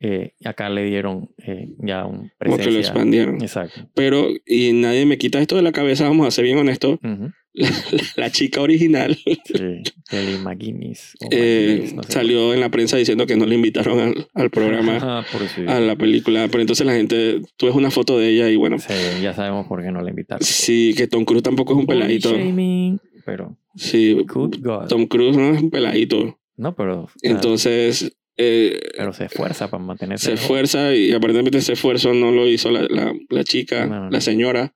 Eh, 0.03 0.33
acá 0.45 0.67
le 0.69 0.83
dieron 0.85 1.29
eh, 1.37 1.69
ya 1.77 2.05
un 2.07 2.15
como 2.17 2.29
que 2.39 2.47
lo 2.49 2.55
presencia. 2.57 2.79
expandieron. 2.79 3.35
Exacto. 3.39 3.87
Pero, 3.93 4.29
y 4.47 4.73
nadie 4.73 5.05
me 5.05 5.19
quita 5.19 5.39
esto 5.39 5.55
de 5.55 5.61
la 5.61 5.71
cabeza, 5.71 6.05
vamos 6.07 6.25
a 6.27 6.31
ser 6.31 6.43
bien 6.45 6.57
honestos. 6.57 6.97
Ujú. 7.03 7.29
La, 7.53 7.69
la- 7.91 8.01
la 8.15 8.29
chica 8.31 8.61
original 8.61 9.15
Sí, 9.15 9.83
Kelly 10.09 10.37
McGuinness. 10.37 11.15
eh, 11.31 11.65
McGuinness, 11.81 11.93
no 11.95 12.03
sé. 12.03 12.11
salió 12.13 12.53
en 12.53 12.59
la 12.61 12.69
prensa 12.71 12.95
diciendo 12.97 13.25
que 13.25 13.35
no 13.35 13.45
le 13.45 13.55
invitaron 13.55 13.99
al, 13.99 14.27
al 14.33 14.49
programa, 14.49 14.95
Ajá, 14.97 15.25
sí. 15.53 15.63
a 15.67 15.79
la 15.81 15.95
película. 15.97 16.47
Pero 16.49 16.61
entonces 16.61 16.85
la 16.85 16.93
gente, 16.93 17.41
tú 17.57 17.65
ves 17.65 17.75
una 17.75 17.91
foto 17.91 18.17
de 18.17 18.29
ella 18.29 18.49
y 18.49 18.55
bueno, 18.55 18.79
Sí, 18.79 18.93
ya 19.21 19.33
sabemos 19.33 19.67
por 19.67 19.81
qué 19.83 19.91
no 19.91 20.01
la 20.01 20.09
invitaron. 20.11 20.43
sí, 20.45 20.93
que 20.95 21.07
Tom 21.07 21.25
Cruise 21.25 21.43
tampoco 21.43 21.73
es 21.73 21.79
un 21.79 21.85
peladito. 21.87 22.31
shaming, 22.35 22.99
pero 23.25 23.57
Sí, 23.75 24.13
good 24.27 24.57
God. 24.61 24.87
Tom 24.87 25.07
Cruise 25.07 25.35
no 25.35 25.53
es 25.53 25.61
un 25.61 25.69
peladito. 25.71 26.39
No, 26.57 26.75
pero 26.75 27.09
Entonces, 27.21 28.15
Eh, 28.37 28.79
Pero 28.97 29.11
se 29.13 29.25
esfuerza 29.25 29.69
para 29.69 29.83
mantenerse. 29.83 30.25
se 30.27 30.33
esfuerza 30.33 30.95
y 30.95 31.11
aparentemente 31.11 31.57
ese 31.57 31.73
esfuerzo 31.73 32.13
no 32.13 32.31
lo 32.31 32.47
hizo 32.47 32.71
la, 32.71 32.83
la, 32.89 33.13
la 33.29 33.43
chica, 33.43 33.85
No, 33.85 34.05
no. 34.05 34.09
la 34.09 34.21
señora. 34.21 34.73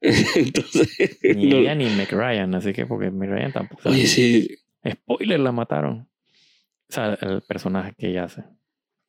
Entonces, 0.36 1.18
Ni 1.22 1.46
no- 1.50 1.56
ella 1.58 1.74
ni 1.74 1.86
McRyan, 1.86 2.54
así 2.54 2.72
que 2.72 2.86
porque 2.86 3.10
McRyan 3.10 3.52
tampoco. 3.52 3.88
oye, 3.88 4.06
sí, 4.06 4.48
Spoiler, 4.88 5.40
la 5.40 5.52
mataron. 5.52 6.08
O 6.90 6.92
sea, 6.94 7.18
el 7.20 7.42
personaje 7.42 7.92
que 7.98 8.08
ella 8.10 8.24
hace. 8.24 8.44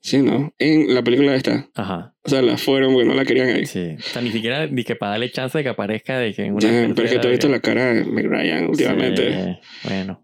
sí, 0.01 0.17
¿no? 0.21 0.53
En 0.57 0.93
la 0.93 1.01
película 1.03 1.33
esta. 1.35 1.69
Ajá. 1.75 2.13
O 2.23 2.29
sea, 2.29 2.41
la 2.41 2.57
fueron 2.57 2.93
porque 2.93 3.07
no 3.07 3.13
la 3.13 3.23
querían 3.23 3.49
ahí. 3.49 3.65
Sí. 3.65 3.95
O 3.97 4.01
sea, 4.01 4.21
ni 4.21 4.31
siquiera 4.31 4.67
ni 4.67 4.83
que 4.83 4.95
para 4.95 5.11
darle 5.11 5.31
chance 5.31 5.57
de 5.57 5.63
que 5.63 5.69
aparezca 5.69 6.17
de 6.19 6.33
que 6.33 6.43
en 6.45 6.53
una. 6.53 6.61
Ya, 6.61 6.93
pero 6.93 7.07
es 7.07 7.13
que 7.13 7.19
tú 7.19 7.27
has 7.27 7.31
visto 7.31 7.47
la 7.49 7.59
cara 7.61 7.93
de 7.93 8.03
McRyan 8.05 8.69
últimamente. 8.69 9.33
Sí, 9.33 9.87
bueno. 9.87 10.21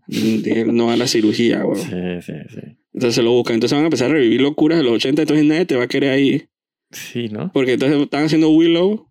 No 0.74 0.92
a 0.92 0.98
la 0.98 1.08
cirugía, 1.08 1.62
güey. 1.64 1.82
Sí, 1.82 1.92
sí, 2.22 2.34
sí. 2.50 2.62
Entonces 2.94 3.24
lo 3.24 3.32
buscan. 3.32 3.54
Entonces 3.54 3.76
van 3.76 3.84
a 3.84 3.88
empezar 3.88 4.10
a 4.10 4.14
revivir 4.14 4.42
locuras 4.42 4.78
de 4.80 4.84
los 4.84 4.94
80. 4.94 5.22
Entonces 5.22 5.46
nadie 5.46 5.66
te 5.66 5.76
va 5.78 5.84
a 5.84 5.88
querer 5.88 6.12
ahí. 6.12 6.46
Sí, 6.92 7.30
¿no? 7.30 7.52
Porque 7.54 7.74
entonces 7.74 7.98
están 8.02 8.26
haciendo 8.26 8.50
Willow. 8.50 9.10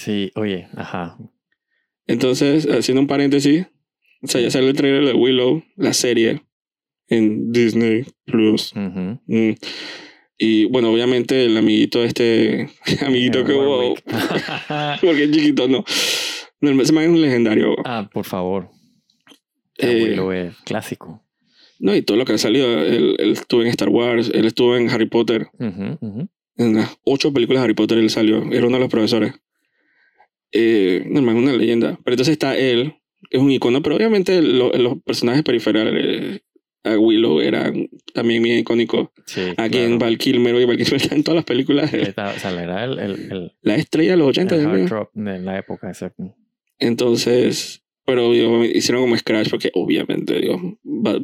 Sí, 0.00 0.30
oye, 0.34 0.68
ajá. 0.76 1.18
Entonces, 2.06 2.66
haciendo 2.66 3.02
un 3.02 3.06
paréntesis. 3.06 3.66
O 4.22 4.26
sea, 4.26 4.40
ya 4.40 4.50
salió 4.50 4.68
el 4.70 4.76
trailer 4.76 5.04
de 5.04 5.12
Willow, 5.12 5.62
la 5.76 5.92
serie, 5.92 6.42
en 7.08 7.52
Disney 7.52 8.04
Plus. 8.24 8.72
Mm. 8.74 9.52
Y 10.38 10.64
bueno, 10.66 10.90
obviamente 10.90 11.44
el 11.44 11.56
amiguito 11.56 12.02
este, 12.02 12.70
amiguito 13.06 13.40
Eh, 13.40 13.44
que 13.44 13.52
hubo, 13.52 13.94
porque 15.02 15.24
es 15.24 15.30
chiquito, 15.30 15.68
no. 15.68 15.84
No, 16.62 16.82
Ese 16.82 16.92
man 16.92 17.04
es 17.04 17.10
un 17.10 17.20
legendario. 17.20 17.76
ah, 17.84 18.08
por 18.12 18.24
favor. 18.24 18.70
Eh, 19.78 20.14
Abuelo 20.18 20.32
es 20.32 20.56
clásico. 20.64 21.22
No, 21.78 21.94
y 21.94 22.02
todo 22.02 22.16
lo 22.18 22.24
que 22.26 22.32
ha 22.34 22.38
salido. 22.38 22.82
Él, 22.84 23.16
él 23.18 23.32
estuvo 23.32 23.62
en 23.62 23.68
Star 23.68 23.88
Wars, 23.88 24.30
él 24.34 24.44
estuvo 24.46 24.76
en 24.76 24.88
Harry 24.90 25.06
Potter. 25.06 25.48
En 25.58 26.74
las 26.74 26.98
ocho 27.04 27.32
películas 27.32 27.60
de 27.60 27.64
Harry 27.64 27.74
Potter 27.74 27.96
él 27.96 28.10
salió. 28.10 28.42
Era 28.52 28.66
uno 28.66 28.76
de 28.76 28.80
los 28.80 28.90
profesores. 28.90 29.32
Eh, 30.52 31.02
es 31.04 31.10
una 31.20 31.52
leyenda. 31.52 31.98
Pero 32.04 32.14
entonces 32.14 32.32
está 32.32 32.56
él, 32.58 32.94
es 33.30 33.40
un 33.40 33.50
icono, 33.50 33.82
pero 33.82 33.96
obviamente 33.96 34.42
lo- 34.42 34.72
los 34.72 35.02
personajes 35.02 35.42
periferales 35.42 36.42
a 36.82 36.98
Willow 36.98 37.40
eran 37.40 37.88
también 38.14 38.42
bien 38.42 38.58
icónicos. 38.58 39.08
Sí. 39.26 39.42
Aquí 39.58 39.72
claro. 39.72 39.86
en 39.86 39.98
Val 39.98 40.16
Kilmer, 40.18 40.54
oye, 40.54 40.64
Val 40.66 40.76
Kilmer 40.78 40.94
está 41.02 41.14
en 41.14 41.22
todas 41.22 41.36
las 41.36 41.44
películas. 41.44 41.92
O 41.92 42.12
sea, 42.38 42.62
era 42.62 42.84
el, 42.84 42.98
el, 42.98 43.10
el, 43.32 43.52
La 43.60 43.76
estrella 43.76 44.12
de 44.12 44.16
los 44.16 44.28
80. 44.28 44.54
el 44.56 44.62
¿no? 44.64 44.76
heartthrob 44.76 45.10
de 45.12 45.38
la 45.40 45.58
época, 45.58 45.88
exacto. 45.88 46.34
Entonces, 46.78 47.82
pero 48.06 48.32
digo, 48.32 48.64
hicieron 48.64 49.02
como 49.02 49.16
Scratch 49.16 49.50
porque 49.50 49.70
obviamente, 49.74 50.40
digo, 50.40 50.78
Matt 50.82 51.22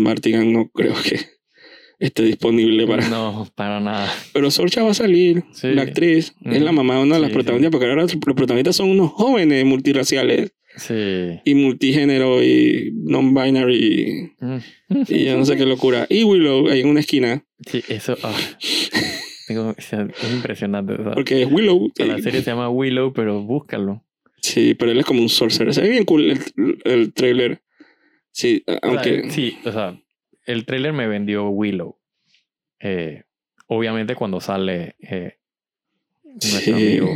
Martigan 0.00 0.52
no 0.52 0.68
creo 0.70 0.94
que 1.02 1.20
esté 1.98 2.22
disponible 2.24 2.86
para... 2.86 3.08
No, 3.08 3.48
para 3.54 3.80
nada. 3.80 4.12
Pero 4.32 4.50
Sorcha 4.50 4.82
va 4.82 4.90
a 4.90 4.94
salir, 4.94 5.44
Sí. 5.52 5.68
la 5.68 5.82
actriz, 5.82 6.34
es 6.44 6.60
la 6.62 6.70
Ujú. 6.70 6.74
mamá 6.76 6.96
de 6.96 7.02
una 7.02 7.14
de 7.16 7.20
las 7.22 7.30
Sí, 7.30 7.34
protagonistas, 7.34 7.70
porque 7.70 7.86
ahora 7.86 8.02
los 8.02 8.16
protagonistas 8.16 8.76
son 8.76 8.90
unos 8.90 9.10
jóvenes 9.12 9.64
multiraciales 9.64 10.52
Sí. 10.76 10.94
y 11.44 11.54
multigénero 11.54 12.42
y 12.42 12.92
non-binary 12.94 14.32
Mm. 14.40 14.56
y 15.08 15.24
yo 15.24 15.36
no 15.38 15.44
sé 15.46 15.56
qué 15.56 15.64
locura. 15.64 16.06
Y 16.10 16.22
Willow 16.24 16.68
ahí 16.68 16.80
en 16.80 16.88
una 16.88 17.00
esquina, 17.00 17.44
Sí, 17.66 17.82
eso. 17.88 18.16
ah. 18.22 18.36
Tengo- 19.46 19.74
es 19.78 19.88
impresionante. 20.34 20.94
o 20.94 21.02
sea, 21.04 21.12
porque 21.12 21.42
es 21.42 21.50
Willow. 21.50 21.86
o 21.86 21.92
sea, 21.94 22.06
la 22.06 22.16
eh, 22.18 22.22
serie 22.22 22.42
se 22.42 22.50
llama 22.50 22.68
Willow, 22.68 23.12
pero 23.12 23.42
búscalo. 23.42 24.04
Sí, 24.42 24.74
pero 24.74 24.90
él 24.92 24.98
es 24.98 25.06
como 25.06 25.22
un 25.22 25.28
sorcerer. 25.28 25.72
Se 25.72 25.80
ve 25.82 25.88
bien 25.90 26.04
cool 26.04 26.30
el, 26.30 26.38
el 26.84 27.12
trailer. 27.12 27.60
Sí, 28.32 28.62
O 28.66 28.70
sea, 28.72 28.80
aunque... 28.82 29.30
sí, 29.30 29.56
o 29.64 29.72
sea, 29.72 29.98
el 30.46 30.64
trailer 30.66 30.92
me 30.92 31.06
vendió 31.06 31.48
Willow. 31.48 31.98
Eh, 32.80 33.24
obviamente 33.66 34.14
cuando 34.14 34.40
sale 34.40 34.96
eh, 35.00 35.38
nuestro 36.24 36.60
sí. 36.60 36.72
amigo. 36.72 37.10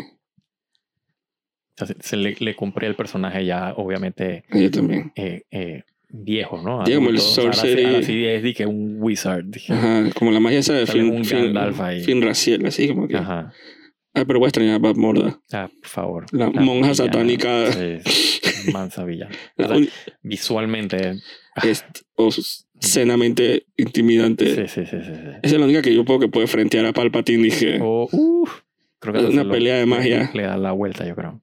o 1.80 1.86
sea, 1.86 1.96
se, 2.00 2.16
le, 2.16 2.36
le 2.38 2.54
compré 2.56 2.86
el 2.86 2.94
personaje 2.96 3.44
ya, 3.44 3.72
obviamente, 3.76 4.44
Yo 4.52 4.70
también. 4.70 5.12
eh, 5.16 5.42
eh, 5.50 5.82
viejo, 6.10 6.60
¿no? 6.62 6.84
Sí, 6.84 6.94
como 6.94 7.10
el 7.10 7.18
sorcery. 7.20 7.84
ahora 7.84 8.02
sí 8.02 8.24
es 8.26 8.54
que 8.56 8.66
un 8.66 8.96
wizard. 9.00 9.44
dije. 9.44 9.72
Ajá, 9.72 10.10
como 10.14 10.30
la 10.32 10.40
magia 10.40 10.58
esa 10.58 10.74
de 10.74 10.86
Sale 10.86 11.02
fin, 11.02 11.10
un 11.14 11.24
fin, 11.24 11.38
Gandalf 11.44 11.80
ahí. 11.80 12.02
fin 12.04 12.20
racial, 12.20 12.66
así 12.66 12.88
como 12.88 13.06
que. 13.08 13.16
Ajá. 13.16 13.52
Ah, 14.12 14.24
pero 14.26 14.40
voy 14.40 14.46
a 14.46 14.48
extrañar 14.48 14.74
a 14.74 14.78
Bab 14.78 14.96
Morda. 14.96 15.40
Ah, 15.52 15.68
por 15.80 15.88
favor. 15.88 16.26
La 16.32 16.46
Ah, 16.46 16.50
monja 16.50 16.90
villana. 16.90 16.94
satánica. 16.96 17.72
Sí, 17.72 18.72
mansa 18.72 19.04
villana. 19.04 19.34
O 19.56 19.62
La 19.62 19.68
sea, 19.68 19.76
un- 19.76 19.88
visualmente. 20.22 21.20
es 21.62 21.84
obscenamente 22.82 23.66
intimidante. 23.76 24.46
Sí, 24.54 24.62
sí, 24.68 24.86
sí, 24.90 24.96
sí. 25.04 25.12
sí. 25.14 25.28
Esa 25.42 25.54
es 25.54 25.58
la 25.58 25.64
única 25.64 25.82
que 25.82 25.94
yo 25.94 26.04
puedo 26.04 26.20
que 26.20 26.28
puede 26.28 26.46
frentear 26.46 26.86
a 26.86 26.92
Palpatine. 26.92 27.42
Dije, 27.44 27.78
O, 27.82 28.08
uf, 28.10 28.60
creo 28.98 29.14
que 29.14 29.20
Es 29.20 29.26
una 29.26 29.48
pelea 29.50 29.76
de 29.76 29.86
magia. 29.86 30.30
Le 30.34 30.42
da 30.44 30.56
la 30.56 30.72
vuelta, 30.72 31.06
yo 31.06 31.14
creo. 31.14 31.42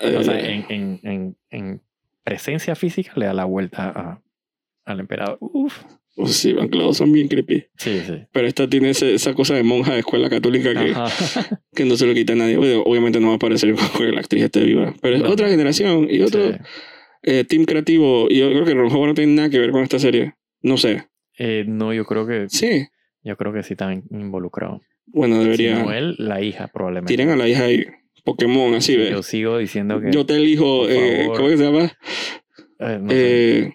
eh, 0.00 0.16
O 0.16 0.22
sea, 0.22 0.38
en, 0.38 0.64
en, 0.68 1.00
en, 1.02 1.36
en 1.50 1.82
presencia 2.22 2.74
física 2.74 3.12
le 3.16 3.26
da 3.26 3.34
la 3.34 3.44
vuelta 3.44 3.88
a, 3.90 4.22
al 4.84 5.00
emperador. 5.00 5.38
Uf. 5.40 5.82
oh, 6.16 6.26
sí, 6.28 6.52
Van 6.52 6.68
Cloud 6.68 6.94
son 6.94 7.12
bien 7.12 7.28
creepy. 7.28 7.64
Sí, 7.76 8.00
sí. 8.06 8.22
Pero 8.32 8.46
esta 8.46 8.68
tiene 8.68 8.90
ese- 8.90 9.14
esa 9.14 9.34
cosa 9.34 9.54
de 9.54 9.62
monja 9.64 9.92
de 9.94 9.98
escuela 10.00 10.30
católica 10.30 10.72
que, 10.74 10.94
que 11.74 11.84
no 11.84 11.96
se 11.96 12.06
lo 12.06 12.14
quita 12.14 12.32
a 12.34 12.36
nadie. 12.36 12.56
Obviamente 12.56 13.18
no 13.20 13.26
va 13.28 13.32
a 13.34 13.36
aparecer 13.36 13.74
con 13.96 14.14
la 14.14 14.20
actriz 14.20 14.44
esté 14.44 14.64
viva. 14.64 14.94
Pero 15.02 15.16
es 15.16 15.22
No. 15.22 15.30
otra 15.30 15.48
generación 15.48 16.06
y 16.08 16.20
otro 16.22 16.52
Sí. 16.52 16.58
eh, 17.24 17.44
team 17.44 17.64
creativo. 17.64 18.28
Y 18.30 18.38
yo 18.38 18.50
creo 18.50 18.64
que 18.64 18.74
Ron 18.74 18.92
Howard 18.92 19.08
no 19.08 19.14
tiene 19.14 19.32
nada 19.34 19.50
que 19.50 19.58
ver 19.58 19.70
con 19.72 19.82
esta 19.82 19.98
serie. 19.98 20.34
No 20.64 20.76
sé. 20.78 21.06
Eh, 21.38 21.64
no, 21.68 21.92
yo 21.92 22.04
creo 22.04 22.26
que 22.26 22.46
Sí. 22.48 22.86
yo 23.22 23.36
creo 23.36 23.52
que 23.52 23.62
sí 23.62 23.74
están 23.74 24.02
involucrados. 24.10 24.80
Bueno, 25.06 25.36
Si 25.36 25.42
debería. 25.44 25.78
no 25.82 25.92
él, 25.92 26.16
la 26.18 26.40
hija 26.42 26.68
probablemente. 26.68 27.12
Tiren 27.12 27.28
a 27.30 27.36
la 27.36 27.46
hija 27.48 27.64
ahí. 27.64 27.84
Pokémon, 28.24 28.74
así 28.74 28.96
ve. 28.96 29.10
Yo 29.10 29.22
sigo 29.22 29.58
diciendo 29.58 30.00
que. 30.00 30.10
Yo 30.10 30.24
te 30.26 30.34
elijo. 30.36 30.88
Eh. 30.88 31.26
¿Cómo 31.36 31.48
que 31.48 31.56
se 31.58 31.64
llama? 31.64 31.92
eh, 32.80 32.98
no 33.00 33.10
sé. 33.10 33.58
Eh, 33.66 33.74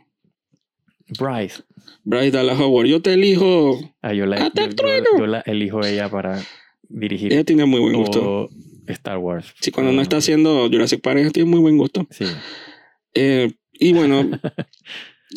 Bryce. 1.20 1.64
Bryce 2.04 2.32
Dallas 2.32 2.60
Howard. 2.60 2.88
Yo 2.88 3.02
te 3.02 3.14
elijo. 3.14 3.80
Ah, 4.02 4.14
yo, 4.14 4.26
la, 4.26 4.46
¡Ata 4.46 4.62
yo, 4.64 4.68
el 4.70 4.76
trueno! 4.76 5.06
yo 5.18 5.28
la 5.28 5.42
elijo 5.42 5.86
ella 5.86 6.10
para 6.10 6.42
dirigir 6.88 7.32
Ella 7.34 7.44
tiene 7.44 7.66
muy 7.66 7.80
buen 7.80 7.94
gusto. 7.94 8.50
Star 8.88 9.20
Wars. 9.20 9.54
Sí, 9.62 9.70
cuando 9.72 9.92
no 9.92 10.00
Ah, 10.00 10.04
está 10.04 10.18
haciendo 10.18 10.68
Jurassic 10.68 11.02
Park, 11.02 11.20
ella 11.20 11.30
tiene 11.30 11.48
muy 11.50 11.60
buen 11.60 11.78
gusto. 11.78 12.08
Sí. 12.10 12.26
Eh, 13.14 13.52
y 13.74 13.94
bueno, 13.94 14.28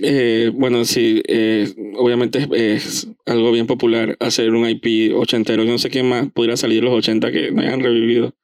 eh, 0.02 0.50
bueno, 0.54 0.84
sí, 0.84 1.22
eh, 1.28 1.68
obviamente 1.96 2.46
es, 2.52 3.08
algo 3.26 3.52
bien 3.52 3.66
popular 3.66 4.16
hacer 4.20 4.50
un 4.52 4.68
IP 4.68 5.14
ochentero. 5.14 5.64
Yo 5.64 5.72
no 5.72 5.78
sé 5.78 5.90
quién 5.90 6.08
más 6.08 6.30
pudiera 6.32 6.56
salir 6.56 6.80
de 6.80 6.86
los 6.86 6.94
80 6.94 7.30
que 7.32 7.50
no 7.50 7.60
hayan 7.62 7.80
revivido. 7.80 8.34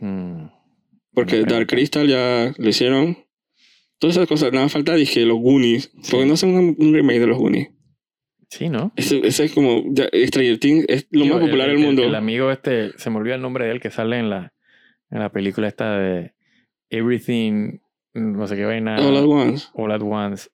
Mm, 0.00 0.46
Porque 1.14 1.36
Buena 1.40 1.52
Dark 1.52 1.66
pregunta. 1.66 1.76
Crystal 1.76 2.08
ya 2.08 2.52
lo 2.56 2.68
hicieron. 2.68 3.18
Todas 3.98 4.16
esas 4.16 4.28
cosas. 4.28 4.52
Nada 4.52 4.68
falta, 4.68 4.94
dije, 4.94 5.24
los 5.26 5.38
Goonies. 5.38 5.92
Sí. 6.02 6.10
Porque 6.10 6.26
no 6.26 6.34
hacen 6.34 6.54
un, 6.54 6.76
un 6.78 6.94
remake 6.94 7.20
de 7.20 7.26
los 7.26 7.38
Goonies. 7.38 7.68
Sí, 8.48 8.68
¿no? 8.68 8.92
Ese, 8.96 9.20
ese 9.26 9.44
es 9.44 9.52
como. 9.52 9.82
ya, 9.92 10.08
Stranger 10.12 10.58
Things 10.58 10.84
es 10.88 11.06
lo 11.10 11.22
Digo, 11.24 11.36
más 11.36 11.44
popular 11.44 11.68
el, 11.68 11.74
del 11.76 11.80
el- 11.80 11.86
mundo. 11.86 12.04
El, 12.04 12.14
amigo 12.14 12.50
este, 12.50 12.90
se 12.98 13.10
me 13.10 13.16
olvidó 13.16 13.34
el 13.36 13.40
nombre 13.42 13.64
de 13.64 13.72
él 13.72 13.80
que 13.80 13.90
sale 13.90 14.18
en 14.18 14.28
la, 14.28 14.52
en 15.10 15.20
la 15.20 15.30
película 15.32 15.68
esta 15.68 15.96
de 15.98 16.32
Everything, 16.90 17.78
no 18.14 18.46
sé 18.46 18.56
qué 18.56 18.64
vaina. 18.64 18.96
All 18.96 19.16
at 19.16 19.24
Once. 19.24 19.68
All 19.74 19.92
at 19.92 20.02
Once. 20.02 20.48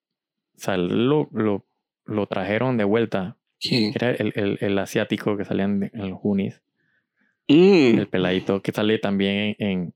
O 0.57 0.61
sea, 0.61 0.77
lo, 0.77 1.29
lo, 1.33 1.65
lo 2.05 2.27
trajeron 2.27 2.77
de 2.77 2.85
vuelta. 2.85 3.37
¿Quién? 3.61 3.93
Era 3.95 4.11
el, 4.13 4.33
el, 4.37 4.59
el 4.61 4.79
asiático 4.79 5.37
que 5.37 5.45
salía 5.45 5.65
en, 5.65 5.91
en 5.93 6.11
los 6.11 6.21
Goonies. 6.21 6.63
Mm. 7.49 7.99
El 7.99 8.09
peladito 8.09 8.61
que 8.63 8.73
sale 8.73 8.99
también 8.99 9.57
en. 9.59 9.95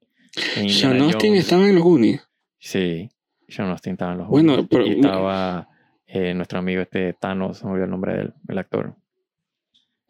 en 0.57 0.69
Sean 0.71 1.01
Austin 1.03 1.35
estaba 1.35 1.69
en 1.69 1.75
los 1.77 1.85
Goonies. 1.85 2.27
Sí, 2.59 3.11
Sean 3.49 3.69
Austin 3.69 3.93
estaba 3.93 4.13
en 4.13 4.19
los 4.19 4.29
Bueno, 4.29 4.53
Goonies. 4.53 4.69
pero- 4.71 4.87
Y 4.87 4.91
estaba 4.93 5.69
eh, 6.07 6.35
nuestro 6.35 6.59
amigo 6.59 6.81
este 6.83 7.13
Thanos, 7.15 7.59
se 7.59 7.65
me 7.67 7.73
olvidó 7.73 7.85
el 7.85 7.91
nombre 7.91 8.17
del 8.17 8.35
el 8.49 8.59
actor. 8.59 8.97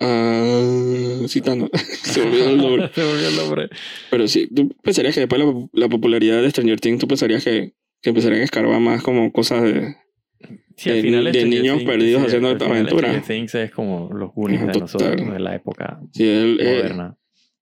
Ah, 0.01 1.19
sí, 1.29 1.41
Thanos. 1.41 1.71
Se 2.03 2.21
olvidó 2.23 2.51
el 2.51 2.57
nombre. 2.59 2.91
se 2.95 3.03
olvidó 3.03 3.29
el 3.29 3.37
nombre. 3.37 3.69
Pero 4.11 4.27
sí, 4.29 4.49
tú 4.55 4.69
pensarías 4.83 5.15
que 5.15 5.21
después 5.21 5.41
de 5.41 5.47
la, 5.53 5.67
la 5.73 5.89
popularidad 5.89 6.43
de 6.43 6.51
Stranger 6.51 6.81
Things, 6.81 6.99
tú 6.99 7.07
pensarías 7.09 7.45
que, 7.45 7.75
que 8.01 8.11
empezarían 8.11 8.41
a 8.41 8.45
escarbar 8.45 8.81
más 8.81 9.03
como 9.03 9.33
cosas 9.33 9.63
de... 9.63 9.95
Sí, 10.77 10.91
al 10.91 10.97
de- 10.97 11.03
final 11.03 11.25
de 11.25 11.31
Stranger 11.35 11.61
niños 11.63 11.79
Things- 11.79 11.87
perdidos 11.87 12.23
haciendo 12.25 12.49
al 12.49 12.59
final 12.59 12.73
aventuras. 12.73 13.11
Stranger 13.11 13.27
Things 13.37 13.55
es 13.55 13.71
como 13.71 14.11
los 14.13 14.33
Goonies 14.35 14.67
de 14.67 14.81
nosotros, 14.81 15.33
de 15.33 15.39
la 15.39 15.55
época 15.55 16.01
Sí, 16.13 16.29
el, 16.29 16.57
moderna. 16.57 17.17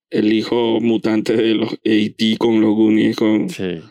el 0.09 0.33
hijo 0.33 0.79
mutante 0.81 1.35
de 1.35 1.53
los 1.55 1.73
A.T. 1.73 2.37
con 2.39 2.59
los 2.61 2.73
Goonies, 2.73 3.15
con... 3.15 3.49
Sí. 3.49 3.81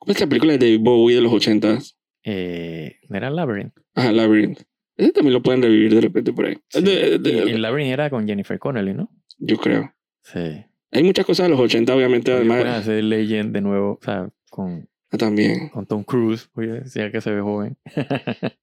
¿Cómo 0.00 0.12
es 0.12 0.20
la 0.20 0.26
película 0.26 0.52
de 0.52 0.58
David 0.58 0.80
Bowie 0.80 1.14
de 1.16 1.22
los 1.22 1.32
80? 1.32 1.78
Eh, 2.24 2.96
¿Era 3.08 3.30
Labyrinth? 3.30 3.72
Ajá, 3.94 4.12
Labyrinth. 4.12 4.60
Ese 4.98 5.12
también 5.12 5.32
lo 5.32 5.42
pueden 5.42 5.62
revivir 5.62 5.94
de 5.94 6.00
repente 6.02 6.32
por 6.34 6.44
ahí. 6.44 6.58
Sí. 6.68 6.82
De- 6.82 7.18
de- 7.18 7.30
Y 7.46 7.52
el 7.54 7.62
Labyrinth 7.62 7.92
era 7.92 8.10
con 8.10 8.26
Jennifer 8.26 8.58
Connelly, 8.58 8.92
¿no? 8.92 9.10
yo 9.38 9.56
creo. 9.56 9.94
Sí. 10.22 10.64
Hay 10.90 11.02
muchas 11.04 11.24
cosas 11.24 11.46
de 11.46 11.50
los 11.50 11.60
80, 11.60 11.94
obviamente, 11.94 12.30
También 12.32 12.50
además... 12.52 12.64
pueden 12.64 12.80
hacer 12.82 13.04
Legend 13.04 13.54
de 13.54 13.60
nuevo, 13.62 13.92
o 14.00 14.04
sea, 14.04 14.28
con 14.50 14.88
Ah, 15.10 15.16
también. 15.16 15.70
Con 15.70 15.86
Tom 15.86 16.04
Cruise, 16.04 16.50
oye, 16.54 16.80
decía 16.80 17.10
que 17.10 17.22
se 17.22 17.30
ve 17.30 17.40
joven. 17.40 17.78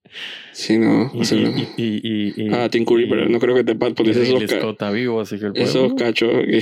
Sí, 0.52 0.78
no. 0.78 1.10
y, 1.13 1.21
o 1.21 1.24
sea, 1.24 1.38
y- 1.39 1.74
y- 1.78 2.34
y- 2.45 2.50
ah, 2.54 2.69
Tim 2.69 2.86
Curry, 2.86 3.10
pero 3.10 3.28
no 3.28 3.39
creo 3.39 3.56
que 3.56 3.63
te 3.63 3.76
pase 3.76 3.93
porque 3.95 4.12
y 4.12 4.43
esos, 4.43 4.76
ca- 4.78 4.91
vivo, 4.91 5.19
así 5.21 5.39
que 5.39 5.50
puede- 5.52 5.63
esos 5.63 5.93
cachos 5.95 6.30
que 6.45 6.62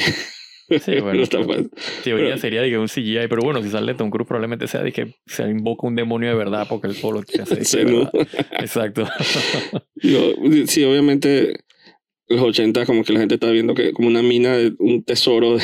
Sí, 0.69 0.91
bueno, 1.01 1.13
no 1.15 1.23
está 1.23 1.39
pas- 1.39 1.69
teoría 2.03 2.25
pero- 2.29 2.37
sería 2.37 2.61
de 2.61 2.69
que 2.69 2.77
un 2.77 2.87
CGI, 2.87 3.27
pero 3.29 3.41
bueno, 3.43 3.61
si 3.61 3.69
sale 3.69 3.93
Tom 3.95 4.09
Cruise 4.09 4.27
probablemente 4.27 4.67
sea 4.67 4.81
de 4.83 4.91
que 4.91 5.15
se 5.25 5.43
invoca 5.43 5.87
un 5.87 5.95
demonio 5.95 6.29
de 6.29 6.35
verdad 6.35 6.65
porque 6.69 6.93
solo 6.93 7.21
quiere 7.23 7.43
hacer 7.43 7.59
de 7.59 7.65
Sí, 7.65 7.77
¿no? 7.85 8.09
Exacto. 8.59 9.07
Digo, 9.95 10.33
sí, 10.67 10.83
obviamente 10.83 11.53
los 12.27 12.41
80 12.41 12.85
como 12.85 13.03
que 13.03 13.13
la 13.13 13.19
gente 13.19 13.35
está 13.35 13.51
viendo 13.51 13.75
que 13.75 13.91
como 13.91 14.07
una 14.07 14.21
mina 14.23 14.55
de 14.57 14.73
un 14.79 15.03
tesoro 15.03 15.57
de, 15.57 15.63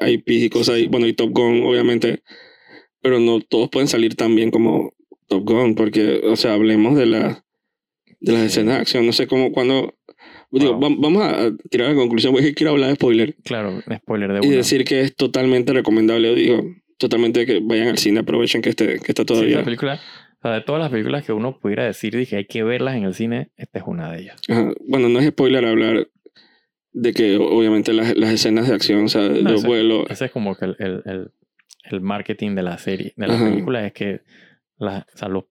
de 0.00 0.10
IP 0.12 0.28
y 0.30 0.48
cosas 0.48 0.78
y 0.78 0.86
bueno 0.86 1.06
y 1.06 1.12
Top 1.12 1.30
Gun 1.32 1.62
obviamente 1.64 2.22
pero 3.02 3.18
no 3.18 3.40
todos 3.40 3.68
pueden 3.70 3.88
salir 3.88 4.14
tan 4.14 4.34
bien 4.36 4.50
como 4.52 4.94
Top 5.26 5.42
Gun 5.44 5.74
porque 5.74 6.20
o 6.24 6.36
sea 6.36 6.54
hablemos 6.54 6.96
de 6.96 7.06
la 7.06 7.44
de 8.20 8.32
las 8.32 8.42
escenas 8.42 8.76
de 8.76 8.80
acción 8.82 9.04
no 9.04 9.12
sé 9.12 9.26
cómo 9.26 9.50
cuando 9.52 9.98
Wow. 10.52 10.80
vamos 10.80 11.22
a 11.24 11.50
tirar 11.70 11.90
la 11.90 11.94
conclusión 11.94 12.32
porque 12.32 12.54
quiero 12.54 12.72
hablar 12.72 12.88
de 12.90 12.96
spoiler 12.96 13.36
claro, 13.44 13.80
spoiler 13.98 14.32
de 14.32 14.40
y 14.42 14.48
uno. 14.48 14.56
decir 14.56 14.84
que 14.84 15.00
es 15.02 15.14
totalmente 15.14 15.72
recomendable 15.72 16.34
digo 16.34 16.64
totalmente 16.98 17.46
que 17.46 17.60
vayan 17.62 17.88
al 17.88 17.98
cine 17.98 18.20
aprovechen 18.20 18.60
que 18.60 18.70
este 18.70 18.98
que 18.98 19.12
está 19.12 19.22
Sí, 19.22 19.26
todavía 19.26 19.56
esa 19.56 19.64
película, 19.64 20.00
o 20.38 20.42
sea, 20.42 20.52
de 20.52 20.60
todas 20.62 20.80
las 20.82 20.90
películas 20.90 21.24
que 21.24 21.32
uno 21.32 21.58
pudiera 21.60 21.84
decir 21.84 22.16
dije 22.16 22.36
hay 22.36 22.46
que 22.46 22.64
verlas 22.64 22.96
en 22.96 23.04
el 23.04 23.14
cine, 23.14 23.50
esta 23.56 23.78
es 23.78 23.84
una 23.86 24.10
de 24.10 24.22
ellas. 24.22 24.40
Ajá. 24.48 24.72
Bueno, 24.88 25.08
no 25.08 25.20
es 25.20 25.28
spoiler 25.28 25.64
hablar 25.64 26.08
de 26.92 27.12
que 27.12 27.36
obviamente 27.36 27.92
las, 27.92 28.16
las 28.16 28.30
escenas 28.32 28.66
de 28.68 28.74
acción, 28.74 29.04
o 29.04 29.08
sea, 29.08 29.22
de 29.28 29.42
No, 29.44 29.56
sí. 29.58 29.66
vuelo, 29.66 30.04
Ese 30.08 30.24
es 30.24 30.30
como 30.32 30.56
que 30.56 30.64
el, 30.64 30.76
el, 30.80 31.02
el, 31.04 31.30
el 31.84 32.00
marketing 32.00 32.56
de 32.56 32.62
la 32.64 32.76
serie, 32.78 33.12
de 33.16 33.26
la 33.28 33.34
Ajá. 33.34 33.44
película, 33.48 33.86
es 33.86 33.92
que 33.92 34.22
la- 34.78 35.06
o 35.14 35.16
sea, 35.16 35.28
los 35.28 35.44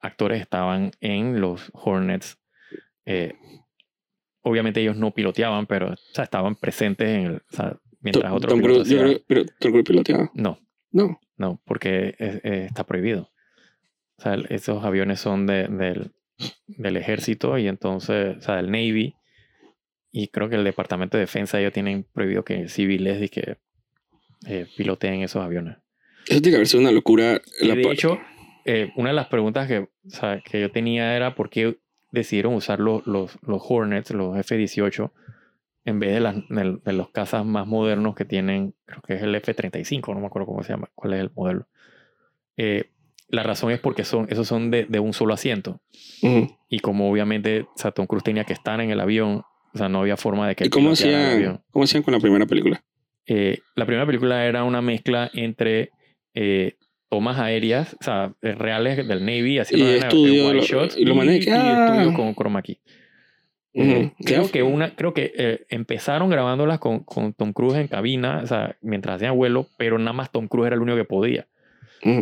actores 0.00 0.40
estaban 0.40 0.92
en 1.00 1.40
los 1.40 1.70
Hornets. 1.74 2.38
eh, 3.04 3.32
obviamente 4.48 4.80
ellos 4.80 4.96
no 4.96 5.12
piloteaban, 5.12 5.66
pero 5.66 5.92
o 5.92 5.96
sea, 6.12 6.24
estaban 6.24 6.54
presentes 6.56 7.08
en 7.08 7.26
el, 7.26 7.34
o 7.36 7.56
sea, 7.56 7.76
mientras 8.00 8.32
otros 8.32 8.52
Tom 8.52 8.60
Cruise, 8.62 8.88
yo 8.88 9.00
hacían- 9.02 9.06
creo, 9.08 9.20
pero 9.26 9.44
Tom 9.58 9.70
Cruise 9.72 9.86
piloteaba. 9.86 10.30
No, 10.34 10.58
No. 10.90 11.20
no, 11.36 11.60
porque 11.64 12.14
es- 12.18 12.40
eh, 12.44 12.64
está 12.66 12.84
prohibido. 12.84 13.30
O 14.18 14.22
sea, 14.22 14.34
esos 14.48 14.84
aviones 14.84 15.20
son 15.20 15.46
de- 15.46 15.68
del, 15.68 16.12
del 16.66 16.96
ejército 16.96 17.56
y 17.58 17.68
entonces, 17.68 18.36
o 18.38 18.40
sea, 18.40 18.56
del 18.56 18.70
Navy. 18.70 19.14
Y 20.10 20.28
creo 20.28 20.48
que 20.48 20.56
el 20.56 20.64
Departamento 20.64 21.16
de 21.16 21.22
Defensa 21.22 21.60
ellos 21.60 21.72
tienen 21.72 22.04
prohibido 22.12 22.44
que 22.44 22.68
civiles 22.68 23.22
y 23.22 23.28
que 23.28 23.58
eh, 24.46 24.66
piloteen 24.76 25.22
esos 25.22 25.42
aviones. 25.42 25.76
Eso 26.28 26.40
tiene 26.40 26.50
que 26.50 26.56
haber 26.56 26.66
sido 26.68 26.80
una 26.82 26.92
locura. 26.92 27.40
La 27.60 27.74
de 27.74 27.82
hecho, 27.92 28.18
eh, 28.64 28.92
una 28.96 29.10
de 29.10 29.14
las 29.16 29.26
preguntas 29.26 29.66
que, 29.66 29.78
o 29.80 29.88
sea, 30.06 30.40
que 30.44 30.60
yo 30.60 30.70
tenía 30.70 31.14
era 31.16 31.34
por 31.34 31.50
qué 31.50 31.76
decidieron 32.10 32.54
usar 32.54 32.80
los, 32.80 33.06
los, 33.06 33.38
los 33.42 33.62
Hornets, 33.68 34.10
los 34.12 34.36
F-18, 34.38 35.10
en 35.84 36.00
vez 36.00 36.12
de, 36.12 36.20
las, 36.20 36.36
de, 36.48 36.78
de 36.84 36.92
los 36.92 37.10
cazas 37.10 37.44
más 37.44 37.66
modernos 37.66 38.14
que 38.14 38.24
tienen, 38.24 38.74
creo 38.84 39.02
que 39.02 39.14
es 39.14 39.22
el 39.22 39.34
F-35, 39.34 40.14
no 40.14 40.20
me 40.20 40.26
acuerdo 40.26 40.46
cómo 40.46 40.62
se 40.62 40.72
llama, 40.72 40.90
cuál 40.94 41.14
es 41.14 41.20
el 41.20 41.30
modelo. 41.34 41.66
Eh, 42.56 42.90
la 43.28 43.42
razón 43.42 43.70
es 43.70 43.80
porque 43.80 44.04
son, 44.04 44.26
esos 44.30 44.48
son 44.48 44.70
de, 44.70 44.86
de 44.86 45.00
un 45.00 45.12
solo 45.12 45.34
asiento. 45.34 45.80
Y 46.68 46.80
como 46.80 47.10
obviamente 47.10 47.66
Tom 47.94 48.06
Cruise 48.06 48.24
tenía 48.24 48.44
que 48.44 48.54
estar 48.54 48.80
en 48.80 48.90
el 48.90 49.00
avión, 49.00 49.42
o 49.74 49.78
sea, 49.78 49.88
no 49.88 50.00
había 50.00 50.16
forma 50.16 50.48
de 50.48 50.56
que 50.56 50.66
¿Y 50.66 50.70
cómo 50.70 50.92
hacían, 50.92 51.62
cómo 51.70 51.84
hacían 51.84 52.02
con 52.02 52.14
la 52.14 52.20
primera 52.20 52.46
película? 52.46 52.82
Eh, 53.26 53.58
la 53.74 53.84
primera 53.84 54.06
película 54.06 54.46
era 54.46 54.64
una 54.64 54.80
mezcla 54.80 55.30
entre 55.34 55.90
eh, 56.32 56.76
tomas 57.08 57.38
aéreas, 57.38 57.96
o 58.00 58.04
sea, 58.04 58.32
eh, 58.42 58.52
reales 58.54 58.96
del 59.08 59.20
Navy, 59.24 59.58
haciendo 59.58 59.86
estudio, 59.98 60.52
lo- 60.54 60.60
shots, 60.62 60.96
y 60.96 61.04
lo 61.04 61.14
maneja- 61.14 61.50
y 61.50 61.92
estudio 61.94 62.14
con 62.16 62.34
chroma 62.34 62.62
key. 62.62 62.78
Eh, 63.74 64.12
creo 64.24 64.42
que 64.50 64.62
una 64.62 64.94
creo 64.96 65.14
que 65.14 65.32
eh, 65.36 65.66
empezaron 65.68 66.30
grabándolas 66.30 66.78
con, 66.80 67.00
con 67.04 67.32
Tom 67.32 67.52
Cruise 67.52 67.76
en 67.76 67.86
cabina, 67.88 68.40
o 68.42 68.46
sea, 68.46 68.76
mientras 68.82 69.16
hacían 69.16 69.36
vuelo, 69.36 69.66
pero 69.76 69.98
nada 69.98 70.12
más 70.12 70.32
Tom 70.32 70.48
Cruise 70.48 70.66
era 70.66 70.76
el 70.76 70.82
único 70.82 70.96
que 70.96 71.04
podía. 71.04 71.46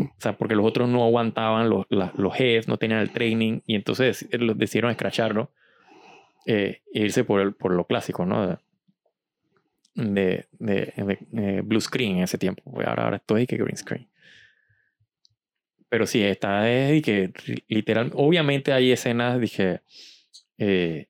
O 0.03 0.20
sea, 0.20 0.33
porque 0.37 0.55
los 0.55 0.64
otros 0.66 0.88
no 0.88 1.05
aguantaban 1.05 1.68
los, 1.68 1.87
la- 1.88 2.12
los 2.16 2.38
heads, 2.38 2.68
no 2.68 2.77
tenían 2.79 3.01
el 3.01 3.11
training, 3.11 3.61
y 3.66 3.75
entonces 3.75 4.27
eh, 4.33 4.38
decidieron 4.57 4.90
escracharlo 4.90 5.51
eh, 6.46 6.83
e 6.92 7.01
irse 7.01 7.25
por, 7.25 7.40
el, 7.40 7.55
por 7.55 7.72
lo 7.72 7.85
clásico, 7.87 8.25
¿no? 8.25 8.46
De, 8.46 8.57
de, 9.94 10.46
de- 10.59 11.18
de 11.31 11.61
blue 11.62 11.81
screen 11.81 12.18
en 12.18 12.22
ese 12.25 12.38
tiempo. 12.38 12.62
Ahora, 12.87 13.05
ahora 13.05 13.16
estoy 13.16 13.46
que 13.46 13.57
green 13.57 13.77
screen. 13.77 14.07
Pero 15.88 16.07
sí, 16.07 16.22
esta 16.22 16.70
es 16.70 16.96
y 16.99 17.03
que 17.03 17.33
literal, 17.68 18.11
obviamente 18.14 18.72
hay 18.72 18.90
escenas, 18.92 19.40
dije, 19.40 19.81
eh, 20.59 21.07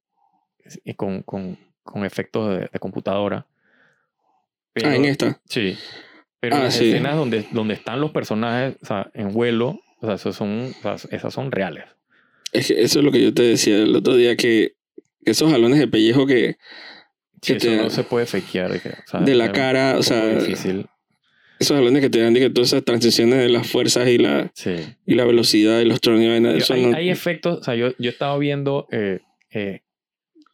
eh, 0.84 0.94
con, 0.94 1.22
con, 1.22 1.58
con 1.82 2.04
efectos 2.04 2.50
de, 2.58 2.68
de 2.72 2.78
computadora. 2.78 3.46
Pero, 4.72 4.88
Ah, 4.90 4.96
en 4.96 5.04
esta. 5.06 5.40
Sí. 5.48 5.76
Pero 6.40 6.56
Ah, 6.56 6.64
las 6.64 6.74
sí. 6.74 6.88
escenas 6.90 7.16
donde, 7.16 7.46
donde 7.52 7.74
están 7.74 8.00
los 8.00 8.10
personajes 8.10 8.76
o 8.82 8.86
sea, 8.86 9.10
en 9.14 9.32
vuelo, 9.32 9.80
o 10.00 10.06
sea, 10.06 10.16
esos 10.16 10.36
son, 10.36 10.72
o 10.84 10.98
sea, 10.98 11.08
esas 11.10 11.32
son 11.32 11.50
reales. 11.50 11.84
Es 12.52 12.68
que 12.68 12.82
eso 12.82 12.98
es 12.98 13.04
lo 13.04 13.10
que 13.10 13.22
yo 13.22 13.32
te 13.34 13.42
decía 13.42 13.76
el 13.76 13.96
otro 13.96 14.14
día, 14.14 14.36
que 14.36 14.74
esos 15.24 15.50
jalones 15.50 15.78
de 15.78 15.88
pellejo 15.88 16.26
que 16.26 16.58
Sí, 17.42 17.52
Que 17.52 17.58
eso 17.58 17.68
te- 17.68 17.76
no 17.76 17.90
se 17.90 18.02
puede 18.02 18.26
fakear. 18.26 18.72
De, 18.72 18.80
que, 18.80 18.88
o 18.88 19.06
sea, 19.06 19.20
de 19.20 19.34
la 19.34 19.52
cara, 19.52 19.96
o 19.98 20.02
sea, 20.02 20.40
poco 21.58 21.64
difícil. 21.64 21.66
esos 21.66 21.76
jalones 21.76 22.02
que 22.02 22.10
te 22.10 22.20
dan 22.20 22.34
de 22.34 22.40
que 22.40 22.50
todas 22.50 22.68
esas 22.72 22.84
transiciones 22.84 23.38
de 23.38 23.48
las 23.48 23.66
fuerzas 23.70 24.08
y 24.08 24.18
la, 24.18 24.50
Sí. 24.54 24.74
y 25.06 25.14
la 25.14 25.24
velocidad 25.24 25.80
y 25.80 25.84
los 25.86 26.00
vaina, 26.00 26.52
Yo- 26.52 26.56
eso 26.58 26.74
hay, 26.74 26.86
no- 26.86 26.96
hay 26.96 27.10
efectos, 27.10 27.58
o 27.60 27.62
sea, 27.62 27.74
yo, 27.74 27.88
yo 27.98 28.10
he 28.10 28.12
estado 28.12 28.38
viendo, 28.38 28.86
eh, 28.92 29.20
eh, 29.50 29.80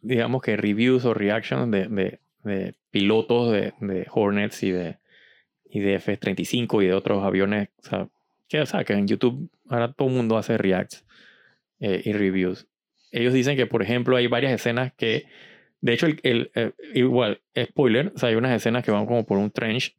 digamos 0.00 0.42
que 0.42 0.56
reviews 0.56 1.04
o 1.04 1.14
reactions 1.14 1.70
de, 1.70 1.88
de, 1.88 2.18
de 2.44 2.74
pilotos 2.90 3.52
de, 3.52 3.72
de 3.80 4.06
Hornets 4.10 4.62
y 4.62 4.70
de, 4.70 4.96
y 5.70 5.80
de 5.80 5.94
F-35 5.94 6.82
y 6.82 6.86
de 6.86 6.94
otros 6.94 7.24
aviones, 7.24 7.68
o 7.78 7.88
sea, 7.88 8.08
que, 8.48 8.60
o 8.60 8.66
sea, 8.66 8.84
que 8.84 8.92
en 8.92 9.06
YouTube 9.08 9.48
ahora 9.68 9.92
todo 9.92 10.08
el 10.08 10.14
mundo 10.14 10.36
hace 10.36 10.58
reacts 10.58 11.04
eh, 11.80 12.02
y 12.04 12.12
reviews. 12.12 12.66
Ellos 13.10 13.32
dicen 13.32 13.56
que, 13.56 13.66
por 13.66 13.82
ejemplo, 13.82 14.16
hay 14.16 14.26
varias 14.26 14.52
escenas 14.52 14.92
que, 14.94 15.24
de 15.80 15.92
hecho, 15.94 16.06
el, 16.06 16.20
el, 16.22 16.50
eh, 16.54 16.72
igual, 16.94 17.40
spoiler, 17.58 18.12
o 18.14 18.18
sea, 18.18 18.28
hay 18.28 18.34
unas 18.36 18.54
escenas 18.54 18.84
que 18.84 18.90
van 18.90 19.06
como 19.06 19.24
por 19.26 19.38
un 19.38 19.50
trench 19.50 19.96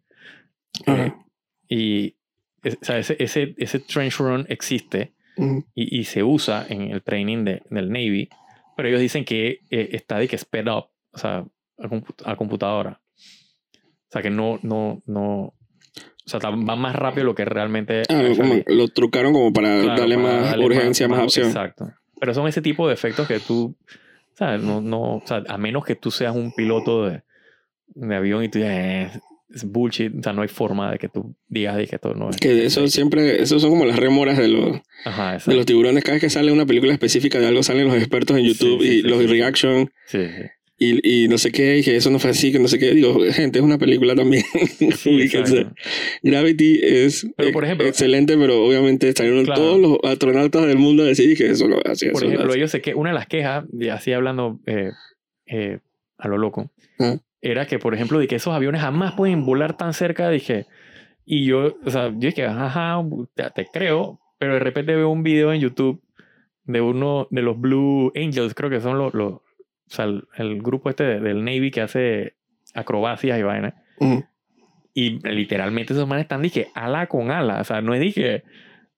eh, 0.85 0.91
Ajá. 0.91 1.25
y 1.67 2.15
es- 2.63 2.77
o 2.81 2.85
sea, 2.85 2.97
ese, 2.97 3.15
ese, 3.19 3.55
ese 3.57 3.79
trench 3.79 4.17
run 4.17 4.45
existe 4.49 5.13
Ujú. 5.37 5.65
y, 5.75 5.99
y 5.99 6.03
se 6.05 6.23
usa 6.23 6.65
en 6.69 6.83
el 6.91 7.01
training 7.01 7.43
de- 7.43 7.61
del 7.69 7.89
Navy, 7.89 8.29
pero 8.75 8.87
ellos 8.89 9.01
dicen 9.01 9.25
que 9.25 9.59
eh, 9.69 9.89
está 9.91 10.17
de 10.17 10.27
que 10.27 10.37
sped 10.37 10.67
up, 10.67 10.85
o 11.11 11.17
sea, 11.17 11.45
a, 11.77 11.87
compu- 11.87 12.15
a 12.25 12.35
computadora. 12.35 13.01
O 14.09 14.11
sea, 14.13 14.21
que 14.21 14.29
no, 14.29 14.59
no, 14.61 15.01
no, 15.07 15.31
o 15.41 15.55
sea, 16.25 16.39
va 16.39 16.75
más 16.75 16.95
rápido 16.95 17.25
lo 17.25 17.35
que 17.35 17.45
realmente... 17.45 18.03
Ah, 18.09 18.21
lo 18.67 18.87
trucaron 18.89 19.33
como 19.33 19.51
para 19.51 19.81
claro, 19.81 19.99
darle 20.01 20.15
para 20.15 20.27
más 20.39 20.49
darle 20.51 20.65
urgencia, 20.65 21.07
más, 21.07 21.23
opción. 21.23 21.47
Exacto. 21.47 21.91
Pero 22.19 22.33
son 22.33 22.47
ese 22.47 22.61
tipo 22.61 22.87
de 22.87 22.93
efectos 22.93 23.27
que 23.27 23.39
tú, 23.39 23.75
¿sabes? 24.33 24.61
No, 24.61 24.79
no, 24.81 25.15
o 25.15 25.23
sea, 25.25 25.43
a 25.47 25.57
menos 25.57 25.83
que 25.83 25.95
tú 25.95 26.11
seas 26.11 26.35
un 26.35 26.53
piloto 26.53 27.05
de, 27.07 27.23
de 27.87 28.15
avión 28.15 28.43
y 28.43 28.49
tú 28.49 28.59
digas, 28.59 28.73
"Eh, 28.75 29.11
es 29.53 29.63
bullshit, 29.63 30.11
o 30.17 30.23
sea, 30.23 30.33
no 30.33 30.41
hay 30.41 30.47
forma 30.47 30.91
de 30.91 30.97
que 30.97 31.09
tú 31.09 31.35
digas 31.47 31.77
de 31.77 31.85
que 31.87 31.95
esto 31.95 32.13
no 32.15 32.29
es... 32.29 32.37
Que 32.37 32.65
eso 32.65 32.87
siempre, 32.87 33.41
esos 33.41 33.61
son 33.61 33.69
como 33.71 33.85
las 33.85 33.97
rémoras 33.97 34.37
de 34.37 34.47
los, 34.47 34.79
Ajá, 35.05 35.37
de 35.45 35.55
los 35.55 35.65
tiburones. 35.65 36.03
Cada 36.03 36.15
vez 36.15 36.21
que 36.21 36.29
sale 36.29 36.51
una 36.51 36.65
película 36.65 36.91
específica 36.93 37.39
de 37.39 37.47
algo, 37.47 37.61
salen 37.63 37.87
los 37.87 37.95
expertos 37.97 38.35
en 38.37 38.43
Sí, 38.45 38.49
YouTube 38.53 38.81
sí, 38.81 38.87
y 38.87 38.91
sí, 39.01 39.01
los 39.03 39.19
sí. 39.19 39.27
reaction 39.27 39.91
Sí, 40.07 40.19
sí. 40.27 40.43
y, 40.79 41.23
y 41.25 41.27
no 41.27 41.37
sé 41.37 41.51
qué, 41.51 41.77
y 41.77 41.83
que 41.83 41.95
eso 41.95 42.09
no 42.09 42.17
fue 42.19 42.31
así, 42.31 42.51
que 42.51 42.59
no 42.59 42.67
sé 42.67 42.79
qué. 42.79 42.93
Digo, 42.93 43.19
gente, 43.31 43.59
es 43.59 43.63
una 43.65 43.77
película 43.77 44.15
también. 44.15 44.43
Sí. 44.97 45.29
Gravity 46.23 46.79
es 46.83 47.27
Pero, 47.37 47.51
por 47.51 47.63
ejemplo- 47.65 47.87
excelente, 47.87 48.37
pero 48.37 48.65
obviamente 48.65 49.11
salieron 49.13 49.45
Claro. 49.45 49.61
todos 49.61 49.79
los 49.79 49.97
astronautas 50.11 50.65
del 50.67 50.77
mundo 50.77 51.03
a 51.03 51.07
decir 51.07 51.37
que 51.37 51.47
eso 51.51 51.67
no 51.67 51.77
es 51.77 51.89
así. 51.91 52.07
Por 52.09 52.15
eso 52.17 52.25
no 52.25 52.29
es 52.31 52.33
ejemplo, 52.35 52.51
así. 52.51 52.59
ellos 52.59 52.71
sé 52.71 52.81
que 52.81 52.95
una 52.95 53.09
de 53.09 53.15
las 53.15 53.27
quejas, 53.27 53.65
así 53.91 54.13
hablando 54.13 54.59
eh, 54.65 54.91
eh, 55.47 55.79
a 56.17 56.27
lo 56.27 56.37
loco, 56.37 56.71
Ajá. 56.99 57.19
Era 57.43 57.65
que, 57.67 57.77
por 57.79 57.93
ejemplo, 57.93 58.17
de 58.19 58.27
que 58.27 58.35
esos 58.37 58.53
aviones 58.53 58.81
jamás 58.81 59.13
pueden 59.13 59.45
volar 59.45 59.77
tan 59.77 59.93
cerca, 59.93 60.29
dije, 60.29 60.65
y 61.25 61.45
yo, 61.45 61.77
o 61.85 61.89
sea, 61.91 62.07
yo 62.09 62.29
dije, 62.29 62.45
ajá, 62.45 63.03
te, 63.35 63.49
te 63.51 63.65
creo, 63.71 64.19
pero 64.39 64.53
de 64.55 64.59
repente 64.59 64.95
veo 64.95 65.09
un 65.09 65.23
video 65.23 65.53
en 65.53 65.61
YouTube 65.61 66.01
de 66.65 66.81
uno 66.81 67.27
de 67.31 67.41
los 67.41 67.59
Blue 67.59 68.11
Angels, 68.15 68.53
creo 68.53 68.69
que 68.69 68.79
son 68.81 68.97
los, 68.97 69.13
los 69.13 69.33
o 69.33 69.41
sea, 69.87 70.05
el, 70.05 70.23
el 70.37 70.61
grupo 70.61 70.89
este 70.89 71.03
de- 71.03 71.19
del 71.19 71.43
Navy 71.43 71.69
que 71.71 71.81
hace 71.81 72.33
acrobacias 72.73 73.37
y 73.37 73.43
vainas. 73.43 73.73
Ujú. 73.99 74.23
Y 74.95 75.19
literalmente 75.27 75.93
esos 75.93 76.07
manes 76.07 76.23
están, 76.23 76.41
dije, 76.41 76.67
ala 76.73 77.07
con 77.07 77.31
ala. 77.31 77.59
O 77.61 77.63
sea, 77.63 77.81
no 77.81 77.93
es 77.93 77.99
dije, 78.01 78.43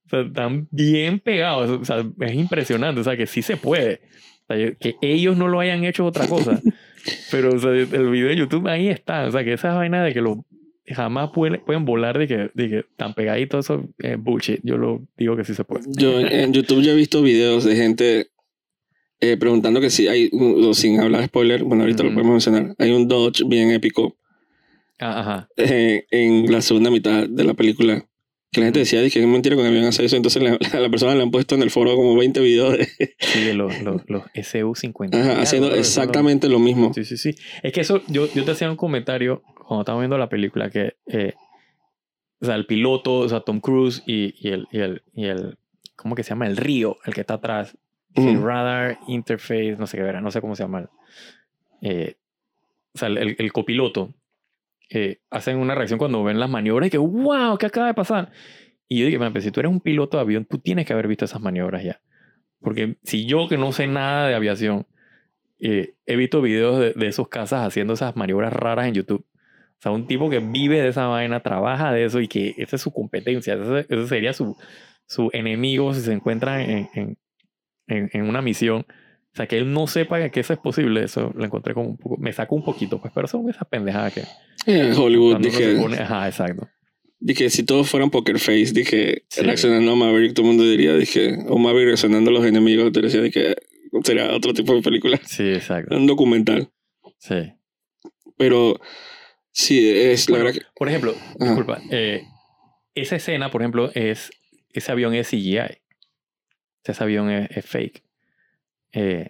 o 0.05 0.09
sea, 0.09 0.21
están 0.21 0.67
bien 0.71 1.19
pegados. 1.19 1.69
O 1.69 1.83
sea, 1.85 2.03
es 2.19 2.33
impresionante. 2.33 3.01
O 3.01 3.03
sea, 3.03 3.17
que 3.17 3.25
sí 3.27 3.41
se 3.41 3.57
puede. 3.57 4.01
O 4.47 4.53
sea, 4.53 4.73
que 4.79 4.95
ellos 5.01 5.35
no 5.37 5.47
lo 5.47 5.59
hayan 5.59 5.83
hecho 5.85 6.05
otra 6.05 6.27
cosa. 6.27 6.61
Pero, 7.31 7.53
o 7.55 7.59
sea, 7.59 7.71
el 7.71 8.09
video 8.09 8.27
de 8.27 8.35
YouTube 8.35 8.67
ahí 8.67 8.89
está. 8.89 9.25
O 9.27 9.31
sea, 9.31 9.43
que 9.43 9.53
esa 9.53 9.73
vaina 9.73 10.03
de 10.03 10.13
que 10.13 10.21
los, 10.21 10.37
jamás 10.87 11.31
pueden, 11.33 11.61
pueden 11.65 11.85
volar 11.85 12.17
de 12.17 12.27
que, 12.27 12.49
de 12.53 12.69
que 12.69 12.85
tan 12.97 13.13
pegadito 13.13 13.59
eso 13.59 13.83
es 13.99 14.17
bullshit. 14.17 14.59
Yo 14.63 14.77
lo 14.77 15.01
digo 15.17 15.35
que 15.35 15.43
sí 15.43 15.53
se 15.53 15.63
puede. 15.63 15.85
Yo 15.97 16.19
en 16.19 16.53
YouTube 16.53 16.81
ya 16.81 16.91
he 16.91 16.95
visto 16.95 17.21
videos 17.21 17.63
de 17.63 17.75
gente 17.75 18.27
eh, 19.21 19.37
preguntando 19.37 19.79
que 19.81 19.89
si 19.89 20.07
hay, 20.07 20.29
sin 20.73 20.99
hablar 20.99 21.25
spoiler, 21.25 21.63
bueno, 21.63 21.83
ahorita 21.83 22.03
lo 22.03 22.09
podemos 22.13 22.33
mencionar, 22.33 22.75
hay 22.77 22.91
un 22.91 23.07
Dodge 23.07 23.43
bien 23.47 23.71
épico 23.71 24.17
Ah, 24.99 25.19
Ajá. 25.19 25.49
eh, 25.57 26.05
en 26.11 26.51
la 26.51 26.61
segunda 26.61 26.89
mitad 26.89 27.27
de 27.27 27.43
la 27.43 27.53
película. 27.53 28.05
Que 28.55 28.61
la 28.61 28.67
gente 28.67 28.79
decía, 28.79 29.01
dije, 29.01 29.19
es 29.19 29.27
mentira 29.27 29.55
con 29.57 29.65
el 29.65 29.71
avión 29.71 29.85
hace 29.85 30.05
eso. 30.05 30.15
Entonces 30.15 30.41
la- 30.41 30.57
la 30.79 30.89
persona 30.89 31.13
le 31.13 31.21
han 31.23 31.29
puesto 31.31 31.55
en 31.55 31.61
el 31.61 31.69
foro 31.71 31.95
como 31.95 32.15
20 32.15 32.39
videos 32.39 32.77
de, 32.77 32.87
Sí, 33.19 33.43
de 33.43 33.53
los, 33.53 33.81
los, 33.81 34.01
los 34.09 34.23
SU-50. 34.33 35.13
ajá, 35.13 35.41
haciendo 35.41 35.75
exactamente 35.75 36.47
lo 36.49 36.59
mismo. 36.59 36.93
Sí, 36.93 37.03
sí, 37.03 37.17
sí. 37.17 37.35
Es 37.61 37.73
que 37.73 37.81
eso, 37.81 38.01
yo, 38.07 38.27
yo 38.33 38.45
te 38.45 38.51
hacía 38.51 38.69
un 38.71 38.77
comentario 38.77 39.43
cuando 39.67 39.81
estaba 39.81 39.99
viendo 39.99 40.17
la 40.17 40.29
película 40.29 40.69
que, 40.69 40.95
eh, 41.07 41.33
o 42.39 42.45
sea, 42.45 42.55
el 42.55 42.65
piloto, 42.65 43.19
o 43.19 43.29
sea, 43.29 43.41
Tom 43.41 43.59
Cruise 43.59 44.03
y, 44.05 44.33
y, 44.39 44.51
el, 44.53 44.67
y, 44.71 44.79
el, 44.79 45.01
y 45.13 45.25
el, 45.25 45.57
¿cómo 45.95 46.15
que 46.15 46.23
se 46.23 46.29
llama? 46.29 46.47
El 46.47 46.57
río, 46.57 46.97
el 47.05 47.13
que 47.13 47.21
está 47.21 47.35
atrás. 47.35 47.77
El 48.13 48.41
radar 48.41 48.99
interface, 49.09 49.75
no 49.77 49.87
sé 49.87 49.97
qué 49.97 50.03
ver, 50.03 50.21
no 50.21 50.31
sé 50.31 50.39
cómo 50.39 50.55
se 50.55 50.63
llama. 50.63 50.89
eh, 51.81 52.15
o 52.93 52.97
sea, 52.97 53.09
el- 53.09 53.35
el 53.37 53.51
copiloto. 53.51 54.13
Eh, 54.89 55.19
hacen 55.29 55.57
una 55.57 55.75
reacción 55.75 55.99
cuando 55.99 56.23
ven 56.23 56.39
las 56.39 56.49
maniobras 56.49 56.87
y 56.87 56.91
que, 56.91 56.97
wow, 56.97 57.57
¿qué 57.57 57.65
acaba 57.67 57.87
de 57.87 57.93
pasar? 57.93 58.31
Y 58.87 58.99
yo 58.99 59.05
dije, 59.05 59.19
"Man, 59.19 59.33
pero 59.33 59.43
si 59.43 59.51
tú 59.51 59.59
eres 59.59 59.71
un 59.71 59.81
piloto 59.81 60.17
de 60.17 60.21
avión, 60.21 60.45
tú 60.45 60.59
tienes 60.59 60.85
que 60.85 60.93
haber 60.93 61.07
visto 61.07 61.25
esas 61.25 61.41
maniobras 61.41 61.83
ya. 61.83 62.01
Porque 62.59 62.97
si 63.03 63.25
yo 63.25 63.47
que 63.47 63.57
no 63.57 63.71
sé 63.71 63.87
nada 63.87 64.27
de 64.27 64.35
aviación, 64.35 64.87
eh, 65.59 65.93
he 66.05 66.15
visto 66.15 66.41
videos 66.41 66.79
de, 66.79 66.93
de 66.93 67.07
esos 67.07 67.27
casas 67.29 67.65
haciendo 67.65 67.93
esas 67.93 68.15
maniobras 68.15 68.53
raras 68.53 68.87
en 68.87 68.93
YouTube. 68.93 69.25
O 69.77 69.81
sea, 69.81 69.91
un 69.91 70.07
tipo 70.07 70.29
que 70.29 70.39
vive 70.39 70.81
de 70.81 70.89
esa 70.89 71.07
vaina, 71.07 71.41
trabaja 71.41 71.91
de 71.91 72.05
eso 72.05 72.19
y 72.21 72.27
que 72.27 72.55
esa 72.57 72.75
es 72.77 72.81
su 72.81 72.91
competencia. 72.91 73.55
Ese, 73.55 73.85
ese 73.89 74.07
sería 74.07 74.33
su, 74.33 74.57
su 75.05 75.29
enemigo 75.33 75.93
si 75.93 76.01
se 76.01 76.13
encuentran 76.13 76.61
en, 76.61 76.89
en, 76.93 77.17
en, 77.87 78.09
en 78.13 78.29
una 78.29 78.41
misión. 78.41 78.85
O 79.35 79.37
sea, 79.37 79.47
que 79.47 79.57
él 79.57 79.73
no 79.73 79.85
sepa 79.85 80.29
que 80.29 80.39
eso 80.39 80.53
es 80.53 80.59
posible, 80.59 81.03
eso 81.03 81.33
lo 81.35 81.43
encontré 81.43 81.73
como 81.73 81.89
un 81.89 81.97
poco. 81.97 82.15
Me 82.17 82.31
sacó 82.31 82.55
un 82.55 82.63
poquito, 82.63 83.01
pues, 83.01 83.11
pero 83.13 83.27
son 83.27 83.49
esas 83.49 83.67
pendejadas 83.67 84.13
que. 84.13 84.23
Eh, 84.65 84.93
Hollywood, 84.95 85.39
dije, 85.41 85.75
pone- 85.75 85.97
ajá, 85.97 86.27
exacto. 86.27 86.69
dije, 87.19 87.49
si 87.49 87.63
todos 87.63 87.89
fueran 87.89 88.09
Poker 88.11 88.39
Face, 88.39 88.71
dije, 88.73 89.23
Sí. 89.27 89.41
reaccionando 89.41 89.91
a 89.91 89.95
Maverick, 89.95 90.33
todo 90.33 90.45
el 90.45 90.55
mundo 90.55 90.63
diría, 90.69 90.95
dije, 90.95 91.35
o 91.49 91.57
Maverick 91.57 91.87
reaccionando 91.87 92.29
a 92.31 92.33
los 92.33 92.45
enemigos, 92.45 92.93
te 92.93 93.01
decía, 93.01 93.21
dije, 93.21 93.55
sería 94.05 94.33
otro 94.33 94.53
tipo 94.53 94.73
de 94.73 94.81
película, 94.81 95.19
Sí, 95.25 95.43
exacto. 95.49 95.95
un 95.97 96.07
documental. 96.07 96.69
Sí. 97.19 97.51
Pero 98.37 98.79
sí, 99.51 99.89
es 99.89 100.29
la 100.29 100.37
Bueno, 100.37 100.45
verdad 100.45 100.59
que... 100.61 100.65
Por 100.77 100.87
ejemplo, 100.87 101.11
Ajá. 101.13 101.45
disculpa, 101.45 101.81
eh, 101.91 102.23
esa 102.95 103.17
escena, 103.17 103.51
por 103.51 103.61
ejemplo, 103.61 103.91
es. 103.95 104.31
Ese 104.73 104.91
avión 104.93 105.13
es 105.13 105.27
CGI. 105.29 105.59
Ese 106.85 107.03
avión 107.03 107.29
es, 107.29 107.49
es 107.57 107.65
fake. 107.65 108.03
Eh, 108.95 109.29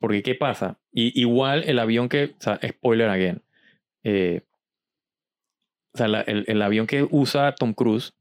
porque, 0.00 0.22
¿qué 0.22 0.34
pasa? 0.34 0.80
Y, 0.90 1.18
igual 1.20 1.62
el 1.66 1.78
avión 1.78 2.08
que. 2.08 2.34
O 2.38 2.40
sea, 2.40 2.58
spoiler 2.66 3.08
again. 3.08 3.42
eh, 4.02 4.42
o 5.94 5.98
sea, 5.98 6.06
el, 6.06 6.44
el 6.48 6.62
avión 6.62 6.86
que 6.86 7.06
usa 7.10 7.54
Tom 7.54 7.74
Cruise 7.74 8.14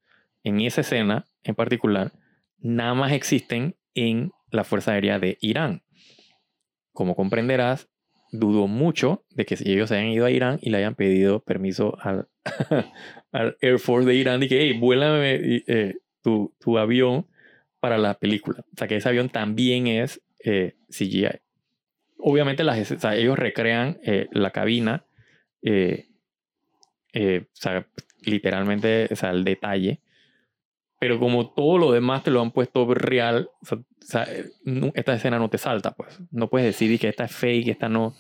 en 0.44 0.60
esa 0.62 0.82
escena 0.82 1.26
en 1.44 1.56
particular, 1.56 2.12
nada 2.60 2.94
más 2.94 3.14
existen 3.14 3.76
en 3.96 4.32
la 4.52 4.64
Fuerza 4.64 4.92
Aérea 4.92 5.20
de 5.20 5.38
Irán. 5.42 5.84
Como 6.92 7.16
comprenderás, 7.16 7.90
dudo 8.32 8.68
mucho 8.68 9.26
de 9.30 9.46
que 9.46 9.58
si 9.58 9.72
ellos 9.72 9.92
hayan 9.92 10.08
ido 10.08 10.26
a 10.26 10.32
Irán 10.32 10.60
y 10.62 10.70
le 10.70 10.78
hayan 10.78 10.96
pedido 10.96 11.42
permiso 11.44 11.98
al, 12.02 12.28
al 13.32 13.58
Air 13.62 13.80
Force 13.80 14.08
de 14.08 14.16
Irán 14.16 14.44
y 14.44 14.48
que, 14.48 14.62
hey, 14.62 14.78
vuélame 14.78 15.64
eh, 15.68 15.96
tu, 16.22 16.54
tu 16.60 16.78
avión 16.78 17.28
para 17.80 17.98
la 17.98 18.16
película. 18.16 18.60
O 18.74 18.78
sea, 18.78 18.88
que 18.88 18.98
ese 18.98 19.10
avión 19.10 19.30
también 19.30 19.88
es 19.88 20.22
eh, 20.44 20.76
CGI. 20.90 21.28
Obviamente 22.18 22.64
las, 22.64 22.92
o 22.92 23.00
sea, 23.00 23.16
ellos 23.16 23.38
recrean 23.38 24.00
eh, 24.04 24.28
la 24.32 24.52
cabina, 24.52 25.06
eh, 25.64 26.08
eh, 27.14 27.44
o 27.46 27.56
sea, 27.56 27.88
literalmente, 28.24 29.08
o 29.12 29.16
sea, 29.16 29.32
el 29.32 29.44
detalle. 29.44 30.00
Pero 31.00 31.20
como 31.20 31.50
todo 31.52 31.80
lo 31.80 31.92
demás 31.92 32.24
te 32.24 32.30
lo 32.30 32.42
han 32.42 32.52
puesto 32.52 32.86
real, 32.94 33.50
o 33.62 33.66
sea, 33.66 33.78
o 33.80 33.84
sea, 34.02 34.24
eh, 34.30 34.46
esta 34.94 35.14
escena 35.16 35.40
no 35.40 35.50
te 35.50 35.58
salta, 35.58 35.92
pues. 35.96 36.20
No 36.32 36.48
puedes 36.50 36.68
decir 36.68 37.00
que 37.00 37.10
esta 37.10 37.26
es 37.26 37.32
fake, 37.36 37.70
esta 37.70 37.90
no. 37.90 38.08
O 38.08 38.16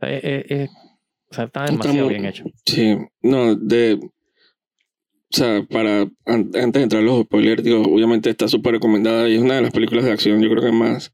sea, 0.00 0.10
es- 0.12 0.24
es- 0.24 0.50
es- 0.50 0.70
está 1.38 1.64
demasiado 1.64 2.04
muy- 2.06 2.14
bien 2.14 2.26
hecho. 2.26 2.44
Sí, 2.66 2.96
no, 3.22 3.54
de... 3.54 3.98
O 4.02 5.36
sea, 5.36 5.62
para 5.68 6.02
an- 6.02 6.10
antes 6.54 6.72
de 6.72 6.82
entrar 6.82 7.02
a 7.02 7.04
los 7.04 7.22
spoilers, 7.22 7.62
digo, 7.62 7.82
obviamente 7.82 8.30
está 8.30 8.48
súper 8.48 8.74
recomendada 8.74 9.28
y 9.28 9.34
es 9.36 9.40
una 9.42 9.56
de 9.56 9.62
las 9.62 9.72
películas 9.72 10.04
de 10.04 10.12
acción, 10.12 10.40
yo 10.40 10.48
creo 10.50 10.62
que 10.62 10.72
más 10.72 11.12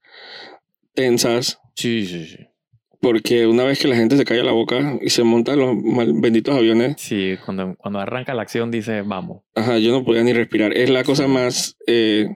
tensas, 0.94 1.58
Sí, 1.74 2.06
sí, 2.06 2.26
sí. 2.26 2.38
porque 3.00 3.46
una 3.46 3.64
vez 3.64 3.78
que 3.78 3.88
la 3.88 3.96
gente 3.96 4.16
se 4.16 4.24
calla 4.24 4.44
la 4.44 4.52
boca 4.52 4.98
y 5.02 5.10
se 5.10 5.22
montan 5.24 5.58
los 5.58 5.74
mal- 5.76 6.12
benditos 6.14 6.54
aviones, 6.54 6.96
Sí, 6.98 7.34
cuando, 7.44 7.74
cuando 7.76 7.98
arranca 8.00 8.34
la 8.34 8.42
acción 8.42 8.70
dice, 8.70 9.02
vamos. 9.02 9.42
ajá, 9.54 9.78
yo 9.78 9.90
no 9.92 10.04
podía 10.04 10.22
ni 10.22 10.32
respirar. 10.32 10.76
Es 10.76 10.90
la 10.90 11.02
cosa 11.04 11.26
más, 11.26 11.76
eh, 11.86 12.28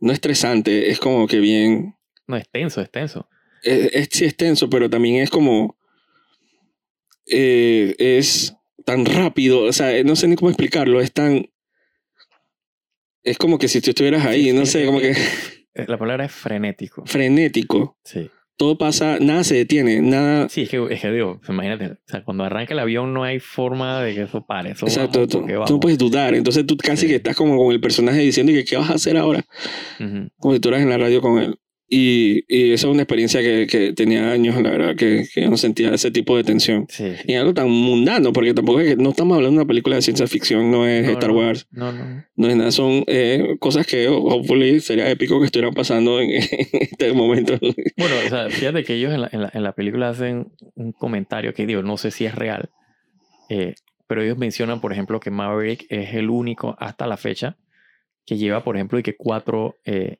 no 0.00 0.12
estresante, 0.12 0.90
es 0.90 0.98
como 1.00 1.26
que 1.26 1.38
bien, 1.40 1.94
No, 2.26 2.36
es 2.36 2.48
tenso, 2.50 2.80
es 2.80 2.90
tenso. 2.90 3.28
es, 3.62 3.90
es, 3.94 4.08
sí 4.12 4.24
es 4.24 4.36
tenso, 4.36 4.68
pero 4.68 4.90
también 4.90 5.16
es 5.22 5.30
como, 5.30 5.76
eh, 7.26 7.94
es 7.98 8.54
tan 8.84 9.04
rápido, 9.04 9.62
o 9.62 9.72
sea, 9.72 10.02
no 10.04 10.16
sé 10.16 10.28
ni 10.28 10.36
cómo 10.36 10.50
explicarlo, 10.50 11.00
es 11.00 11.12
tan, 11.12 11.46
es 13.22 13.36
como 13.38 13.58
que 13.58 13.68
si 13.68 13.80
tú 13.80 13.90
estuvieras 13.90 14.24
ahí, 14.24 14.52
no 14.52 14.64
sé, 14.66 14.86
como 14.86 15.00
que 15.00 15.12
La 15.86 15.98
palabra 15.98 16.24
es 16.24 16.32
frenético. 16.32 17.04
frenético, 17.06 17.96
Sí. 18.04 18.30
todo 18.56 18.76
pasa, 18.78 19.18
nada 19.20 19.44
se 19.44 19.54
detiene, 19.54 20.00
nada, 20.00 20.48
Sí, 20.48 20.62
es 20.62 20.68
que, 20.70 20.84
es 20.90 21.00
que 21.00 21.10
digo, 21.12 21.40
imagínate, 21.48 21.86
o 21.92 21.96
sea, 22.06 22.24
cuando 22.24 22.44
arranca 22.44 22.72
el 22.74 22.80
avión 22.80 23.14
no 23.14 23.22
hay 23.24 23.38
forma 23.38 24.02
de 24.02 24.14
que 24.14 24.22
eso 24.22 24.44
pare. 24.46 24.70
Eso 24.72 24.86
exacto, 24.86 25.20
vamos 25.28 25.66
tú, 25.66 25.74
no 25.74 25.80
puedes 25.80 25.98
dudar, 25.98 26.34
entonces 26.34 26.66
tú 26.66 26.76
casi 26.76 27.02
Sí. 27.02 27.08
que 27.08 27.16
estás 27.16 27.36
como 27.36 27.56
con 27.56 27.72
el 27.72 27.80
personaje 27.80 28.18
diciendo 28.20 28.52
que 28.52 28.64
qué 28.64 28.76
vas 28.76 28.90
a 28.90 28.94
hacer 28.94 29.16
ahora, 29.16 29.44
Ujú. 30.00 30.28
como 30.38 30.54
si 30.54 30.60
tú 30.60 30.68
eras 30.70 30.82
en 30.82 30.90
la 30.90 30.98
radio 30.98 31.20
con 31.20 31.38
él. 31.38 31.56
Y, 31.90 32.44
y 32.48 32.72
esa 32.72 32.86
es 32.86 32.92
una 32.92 33.02
experiencia 33.02 33.40
que, 33.40 33.66
que 33.66 33.94
tenía 33.94 34.30
años, 34.30 34.60
la 34.60 34.70
verdad, 34.70 34.94
que, 34.94 35.26
que 35.32 35.48
no 35.48 35.56
sentía 35.56 35.94
ese 35.94 36.10
tipo 36.10 36.36
de 36.36 36.44
tensión. 36.44 36.84
Sí. 36.90 37.12
Y 37.26 37.32
algo 37.34 37.54
tan 37.54 37.70
mundano, 37.70 38.30
porque 38.32 38.52
tampoco 38.52 38.80
es 38.80 38.94
que 38.94 39.02
no 39.02 39.10
estamos 39.10 39.36
hablando 39.36 39.56
de 39.56 39.62
una 39.62 39.68
película 39.68 39.96
de 39.96 40.02
ciencia 40.02 40.26
ficción, 40.26 40.70
no 40.70 40.86
es 40.86 41.06
No, 41.06 41.12
Star 41.12 41.30
no, 41.30 41.38
Wars, 41.38 41.66
No, 41.70 41.90
no. 41.92 42.24
no 42.36 42.48
es 42.48 42.56
nada, 42.56 42.70
son 42.72 43.04
eh, 43.06 43.56
cosas 43.58 43.86
que 43.86 44.06
hopefully 44.08 44.80
sería 44.80 45.08
épico 45.08 45.40
que 45.40 45.46
estuvieran 45.46 45.72
pasando 45.72 46.20
en, 46.20 46.30
en 46.32 46.42
este 46.72 47.12
momento. 47.14 47.58
Bueno, 47.60 48.14
o 48.26 48.28
sea, 48.28 48.50
fíjate 48.50 48.84
que 48.84 48.94
ellos 48.94 49.14
en 49.14 49.22
la, 49.22 49.30
en 49.32 49.40
la, 49.40 49.50
en 49.54 49.62
la 49.62 49.72
película 49.72 50.10
hacen 50.10 50.52
un 50.74 50.92
comentario 50.92 51.54
que 51.54 51.64
digo, 51.64 51.82
no 51.82 51.96
sé 51.96 52.10
si 52.10 52.26
es 52.26 52.34
real, 52.34 52.68
eh, 53.48 53.74
pero 54.06 54.22
ellos 54.22 54.36
mencionan, 54.36 54.82
por 54.82 54.92
ejemplo, 54.92 55.20
que 55.20 55.30
Maverick 55.30 55.86
es 55.88 56.14
el 56.14 56.28
único 56.28 56.76
hasta 56.78 57.06
la 57.06 57.16
fecha 57.16 57.56
que 58.26 58.36
lleva, 58.36 58.62
por 58.62 58.76
ejemplo, 58.76 58.98
y 58.98 59.02
que 59.02 59.16
cuatro 59.16 59.76
eh, 59.86 60.18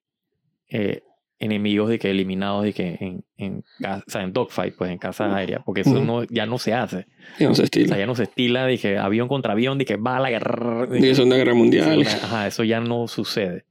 eh, 0.71 1.03
enemigos 1.41 1.89
de 1.89 1.99
que 1.99 2.11
eliminados 2.11 2.65
de 2.65 2.73
que 2.73 2.97
en, 3.01 3.25
en, 3.37 3.65
o 3.85 4.03
sea, 4.11 4.23
en 4.23 4.33
dogfight, 4.33 4.75
pues 4.77 4.91
en 4.91 4.99
casa 4.99 5.35
aérea, 5.37 5.61
porque 5.65 5.83
eso 5.83 6.03
no, 6.05 6.25
ya 6.25 6.47
no 6.47 6.59
se 6.59 6.75
hace. 6.75 7.07
Y 7.39 7.45
no 7.45 7.55
se 7.55 7.63
O 7.63 7.65
estila. 7.65 7.89
sea, 7.89 7.99
ya 7.99 8.07
no 8.07 8.15
se 8.17 8.25
estila 8.25 8.67
de 8.67 8.77
que 8.79 8.99
avión 8.99 9.29
contra 9.29 9.53
avión, 9.53 9.79
de 9.79 9.85
que 9.85 9.97
bala, 9.97 10.31
guerra, 10.31 10.87
de 10.87 10.99
que- 11.01 11.15
Segunda 11.15 11.37
Guerra 11.37 11.55
Mundial. 11.55 12.03
Ajá, 12.07 12.47
eso 12.49 12.65
ya 12.65 12.81
no 12.81 13.07
sucede. 13.07 13.65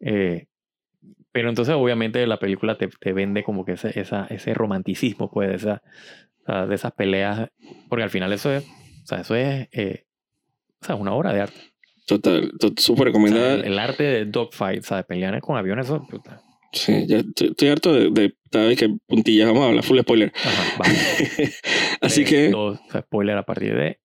Eh, 0.00 0.46
pero 1.32 1.48
entonces, 1.48 1.74
obviamente, 1.74 2.26
la 2.26 2.38
película 2.38 2.76
te, 2.76 2.88
te 2.88 3.12
vende 3.12 3.42
como 3.44 3.64
que 3.64 3.72
ese, 3.72 3.98
esa, 3.98 4.26
ese 4.30 4.54
romanticismo, 4.54 5.30
pues, 5.30 5.48
de, 5.50 5.56
esa, 5.56 5.82
o 6.46 6.66
de 6.66 6.74
esas 6.74 6.92
peleas. 6.92 7.50
Porque 7.88 8.02
al 8.04 8.10
final 8.10 8.32
eso 8.32 8.50
es, 8.52 8.64
o 9.02 9.06
sea, 9.06 9.20
eso 9.20 9.34
es, 9.34 9.68
eh, 9.72 10.04
o 10.80 10.84
sea, 10.86 10.94
una 10.96 11.12
obra 11.12 11.32
de 11.32 11.42
arte. 11.42 11.60
Total, 12.06 12.52
to- 12.58 12.72
súper 12.76 13.08
O 13.08 13.12
sea, 13.12 13.20
recomendada. 13.20 13.54
el, 13.54 13.64
el 13.64 13.78
arte 13.78 14.02
de 14.02 14.24
dogfight, 14.24 14.82
o 14.82 14.86
sea, 14.86 14.96
de 14.98 15.04
pelear 15.04 15.40
con 15.40 15.56
aviones, 15.56 15.86
eso, 15.86 16.04
puta. 16.06 16.42
Sí, 16.72 17.04
ya 17.06 17.18
estoy, 17.18 17.48
estoy 17.48 17.68
harto 17.68 17.92
de, 17.92 18.10
de, 18.10 18.34
¿sabes 18.50 18.78
qué? 18.78 18.88
Puntillas, 19.06 19.46
vamos 19.48 19.64
a 19.64 19.68
hablar 19.68 19.84
full 19.84 20.00
spoiler. 20.00 20.32
Ajá, 20.44 20.64
va. 20.80 20.86
Así 22.00 22.22
Eh, 22.22 22.24
que 22.24 22.48
todo, 22.50 22.80
spoiler 22.98 23.36
a 23.36 23.44
partir 23.44 23.74
de 23.74 23.98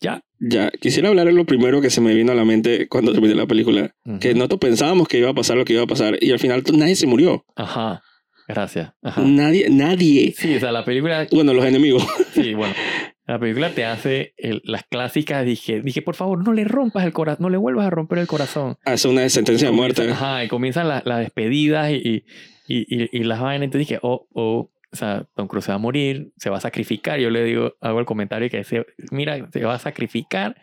ya. 0.00 0.22
ya, 0.38 0.70
quisiera 0.70 1.08
hablar 1.08 1.26
de 1.26 1.32
lo 1.32 1.44
primero 1.44 1.80
que 1.80 1.90
se 1.90 2.00
me 2.00 2.14
vino 2.14 2.30
a 2.30 2.34
la 2.36 2.44
mente 2.44 2.86
cuando 2.88 3.12
terminé 3.12 3.34
la 3.34 3.46
película. 3.46 3.94
Ujú. 4.04 4.18
Que 4.20 4.34
nosotros 4.34 4.60
pensábamos 4.60 5.08
que 5.08 5.18
iba 5.18 5.30
a 5.30 5.34
pasar 5.34 5.56
lo 5.56 5.64
que 5.64 5.72
iba 5.72 5.82
a 5.82 5.86
pasar 5.88 6.16
y 6.20 6.30
al 6.30 6.38
final 6.38 6.62
nadie 6.72 6.94
se 6.94 7.06
murió. 7.08 7.44
Ajá, 7.56 8.00
gracias. 8.46 8.92
Ajá. 9.02 9.20
Nadie, 9.22 9.68
nadie. 9.70 10.32
Sí, 10.36 10.54
o 10.54 10.60
sea, 10.60 10.70
la 10.70 10.84
película 10.84 11.26
Bueno, 11.32 11.52
los 11.52 11.64
enemigos. 11.64 12.06
Sí, 12.32 12.54
bueno. 12.54 12.74
La 13.28 13.38
película 13.38 13.70
te 13.70 13.84
hace 13.84 14.32
el- 14.38 14.62
las 14.64 14.84
clásicas. 14.84 15.44
Dije, 15.44 15.80
dije, 15.82 16.02
por 16.02 16.14
favor, 16.16 16.42
no 16.44 16.52
le 16.54 16.64
rompas 16.64 17.04
el 17.04 17.12
corazón, 17.12 17.42
no 17.42 17.50
le 17.50 17.58
vuelvas 17.58 17.86
a 17.86 17.90
romper 17.90 18.18
el 18.18 18.26
corazón. 18.26 18.76
Hace 18.84 19.06
una 19.06 19.28
sentencia 19.28 19.68
de 19.68 19.74
muerte. 19.76 20.10
Ajá, 20.10 20.44
y 20.44 20.48
comienzan 20.48 20.88
la- 20.88 21.02
las 21.04 21.20
despedidas 21.20 21.90
y, 21.90 21.96
y, 22.04 22.24
y, 22.66 23.08
y- 23.12 23.24
las 23.24 23.40
vainas. 23.40 23.64
Entonces 23.66 23.86
dije, 23.86 24.00
oh, 24.02 24.26
oh, 24.32 24.70
o 24.90 24.96
sea, 24.96 25.26
Tom 25.36 25.46
Cruise 25.46 25.66
se 25.66 25.72
va 25.72 25.76
a 25.76 25.78
morir, 25.78 26.32
se 26.38 26.48
va 26.48 26.56
a 26.56 26.60
sacrificar. 26.60 27.20
Yo 27.20 27.28
le 27.28 27.44
digo, 27.44 27.74
hago 27.82 28.00
el 28.00 28.06
comentario 28.06 28.48
que 28.48 28.56
dice, 28.58 28.86
mira, 29.10 29.48
se 29.52 29.62
va 29.62 29.74
a 29.74 29.78
sacrificar 29.78 30.56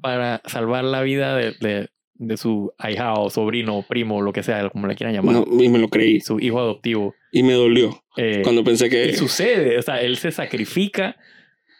para 0.00 0.40
salvar 0.46 0.84
la 0.84 1.02
vida 1.02 1.36
de, 1.36 1.54
de, 1.60 1.88
de 2.14 2.36
su 2.36 2.72
ahijado, 2.78 3.28
sobrino, 3.30 3.84
primo, 3.88 4.22
lo 4.22 4.32
que 4.32 4.42
sea, 4.44 4.68
como 4.70 4.86
le 4.86 4.94
quieran 4.94 5.14
llamar. 5.14 5.34
No, 5.34 5.62
y 5.62 5.68
me 5.68 5.78
lo 5.80 5.88
creí. 5.88 6.20
Su 6.20 6.38
hijo 6.38 6.58
adoptivo. 6.60 7.14
Y 7.32 7.42
me 7.42 7.52
dolió 7.54 8.02
Eh, 8.16 8.42
cuando 8.44 8.62
pensé 8.64 8.88
que... 8.88 9.06
y 9.06 9.14
sucede, 9.14 9.78
o 9.78 9.82
sea, 9.82 10.00
él 10.00 10.16
se 10.16 10.30
sacrifica 10.30 11.16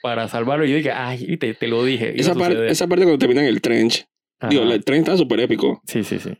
para 0.02 0.28
salvarlo. 0.28 0.64
Y 0.66 0.70
yo 0.70 0.76
dije, 0.76 0.92
ay, 0.92 1.36
te, 1.36 1.54
te 1.54 1.66
lo 1.68 1.84
dije. 1.84 2.12
Esa, 2.20 2.34
par- 2.34 2.52
esa 2.64 2.86
parte 2.86 3.04
cuando 3.04 3.18
terminan 3.18 3.44
el 3.44 3.60
trench, 3.60 4.06
digo, 4.48 4.62
Ajá. 4.64 4.74
el 4.74 4.84
trench 4.84 5.00
está 5.06 5.16
súper 5.16 5.40
épico. 5.40 5.82
Sí, 5.86 6.02
sí, 6.04 6.18
sí. 6.18 6.30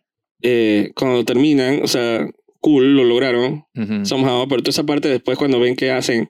Eh, 0.43 0.91
cuando 0.95 1.25
terminan, 1.25 1.81
o 1.83 1.87
sea, 1.87 2.27
cool, 2.61 2.95
lo 2.97 3.05
lograron, 3.05 3.65
Ujú. 3.75 4.05
somehow, 4.05 4.47
pero 4.49 4.63
toda 4.63 4.71
esa 4.71 4.85
parte 4.85 5.09
después 5.09 5.37
cuando 5.39 5.61
ven 5.61 5.77
qué 5.77 5.91
hacen, 5.91 6.29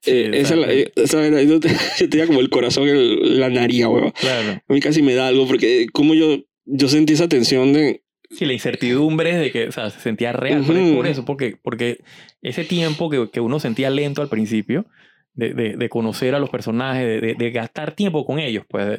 Sí, 0.00 0.10
eh, 0.12 0.30
esa, 0.34 0.54
eh, 0.56 0.90
esa 0.96 1.28
yo, 1.42 1.60
te- 1.60 1.68
yo 1.98 2.08
tenía 2.08 2.26
como 2.26 2.40
el 2.40 2.50
corazón 2.50 2.88
en 2.88 3.40
la 3.40 3.48
nariz, 3.50 3.84
weón. 3.86 4.10
Claro. 4.12 4.62
A 4.66 4.72
mí 4.72 4.80
casi 4.80 5.02
me 5.02 5.14
da 5.14 5.28
algo 5.28 5.46
porque 5.46 5.86
como 5.92 6.14
yo, 6.14 6.38
yo 6.64 6.88
sentí 6.88 7.12
esa 7.14 7.28
tensión 7.28 7.72
de... 7.72 8.02
Sí, 8.30 8.46
la 8.46 8.54
incertidumbre 8.54 9.36
de 9.36 9.50
que, 9.50 9.68
o 9.68 9.72
sea, 9.72 9.90
se 9.90 10.00
sentía 10.00 10.32
real. 10.32 10.62
es 10.62 10.68
Ujú. 10.70 10.96
por 10.96 11.06
eso, 11.06 11.24
porque, 11.26 11.56
porque 11.62 11.98
ese 12.40 12.64
tiempo 12.64 13.10
que, 13.10 13.28
que 13.30 13.40
uno 13.40 13.60
sentía 13.60 13.90
lento 13.90 14.22
al 14.22 14.28
principio, 14.30 14.86
de, 15.34 15.54
de, 15.54 15.76
de 15.76 15.88
conocer 15.88 16.34
a 16.34 16.38
los 16.38 16.50
personajes, 16.50 17.20
de, 17.20 17.34
de- 17.34 17.50
gastar 17.50 17.92
tiempo 17.94 18.24
con 18.26 18.38
ellos, 18.38 18.64
pues, 18.68 18.98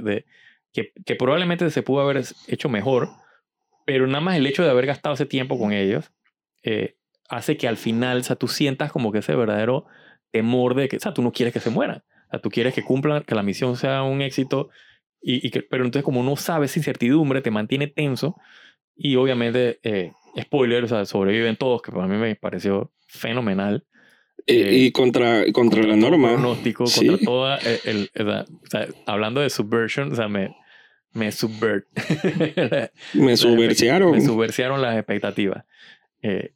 que, 0.74 0.92
que 1.06 1.16
probablemente 1.16 1.70
se 1.70 1.84
pudo 1.84 2.02
haber 2.02 2.24
hecho 2.48 2.70
mejor, 2.70 3.10
pero 3.86 4.08
nada 4.08 4.22
más 4.22 4.38
el 4.38 4.48
hecho 4.48 4.64
de 4.64 4.70
haber 4.70 4.86
gastado 4.86 5.16
ese 5.16 5.26
tiempo 5.26 5.60
con 5.60 5.74
ellos 5.74 6.12
eh, 6.64 6.96
hace 7.30 7.58
que 7.58 7.68
al 7.68 7.78
final, 7.78 8.20
o 8.20 8.24
sea, 8.24 8.36
tú 8.36 8.48
sientas 8.48 8.92
como 8.92 9.12
que 9.12 9.20
ese 9.20 9.36
verdadero 9.36 9.86
temor 10.32 10.76
de 10.76 10.88
que, 10.88 10.98
o 10.98 11.00
sea, 11.00 11.14
tú 11.14 11.22
no 11.22 11.32
quieres 11.32 11.54
que 11.54 11.60
se 11.60 11.70
mueran. 11.70 12.04
O 12.28 12.32
sea, 12.32 12.42
tú 12.42 12.50
quieres 12.50 12.74
que 12.74 12.84
cumplan, 12.84 13.24
que 13.24 13.36
la 13.36 13.44
misión 13.44 13.76
sea 13.76 14.04
un 14.04 14.22
éxito, 14.22 14.70
y, 15.22 15.46
y 15.46 15.52
que, 15.52 15.62
pero 15.62 15.86
entonces 15.86 16.04
como 16.04 16.24
no 16.24 16.36
sabes 16.36 16.72
esa 16.72 16.80
incertidumbre, 16.80 17.42
te 17.42 17.52
mantiene 17.52 17.88
tenso, 17.88 18.36
y 18.96 19.16
obviamente, 19.16 19.80
eh, 19.84 20.12
spoiler, 20.40 20.84
o 20.84 20.88
sea, 20.88 21.06
sobreviven 21.06 21.56
todos, 21.58 21.82
que 21.82 21.92
para 21.92 22.08
mí 22.08 22.18
me 22.18 22.36
pareció 22.36 22.92
fenomenal. 23.08 23.86
Eh, 24.48 24.62
Eh, 24.70 24.76
y 24.78 24.92
contra, 24.92 25.44
contra 25.52 25.82
la 25.84 25.96
todo 26.00 26.10
norma. 26.12 26.34
pronóstico, 26.34 26.86
Sí. 26.88 27.08
contra 27.08 27.26
toda 27.26 27.58
el, 27.58 28.10
el- 28.14 28.26
o 28.28 28.30
sea, 28.30 28.42
o 28.46 28.66
sea, 28.70 28.88
hablando 29.06 29.42
de 29.42 29.50
subversion, 29.50 30.12
o 30.12 30.16
sea, 30.16 30.28
me, 30.28 30.56
me 31.14 31.32
subvert. 31.32 31.86
Me 33.14 33.38
subversiaron. 33.38 34.12
me 34.12 34.22
subversiaron 34.22 34.82
las 34.82 34.98
expectativas. 34.98 35.64
Eh, 36.22 36.54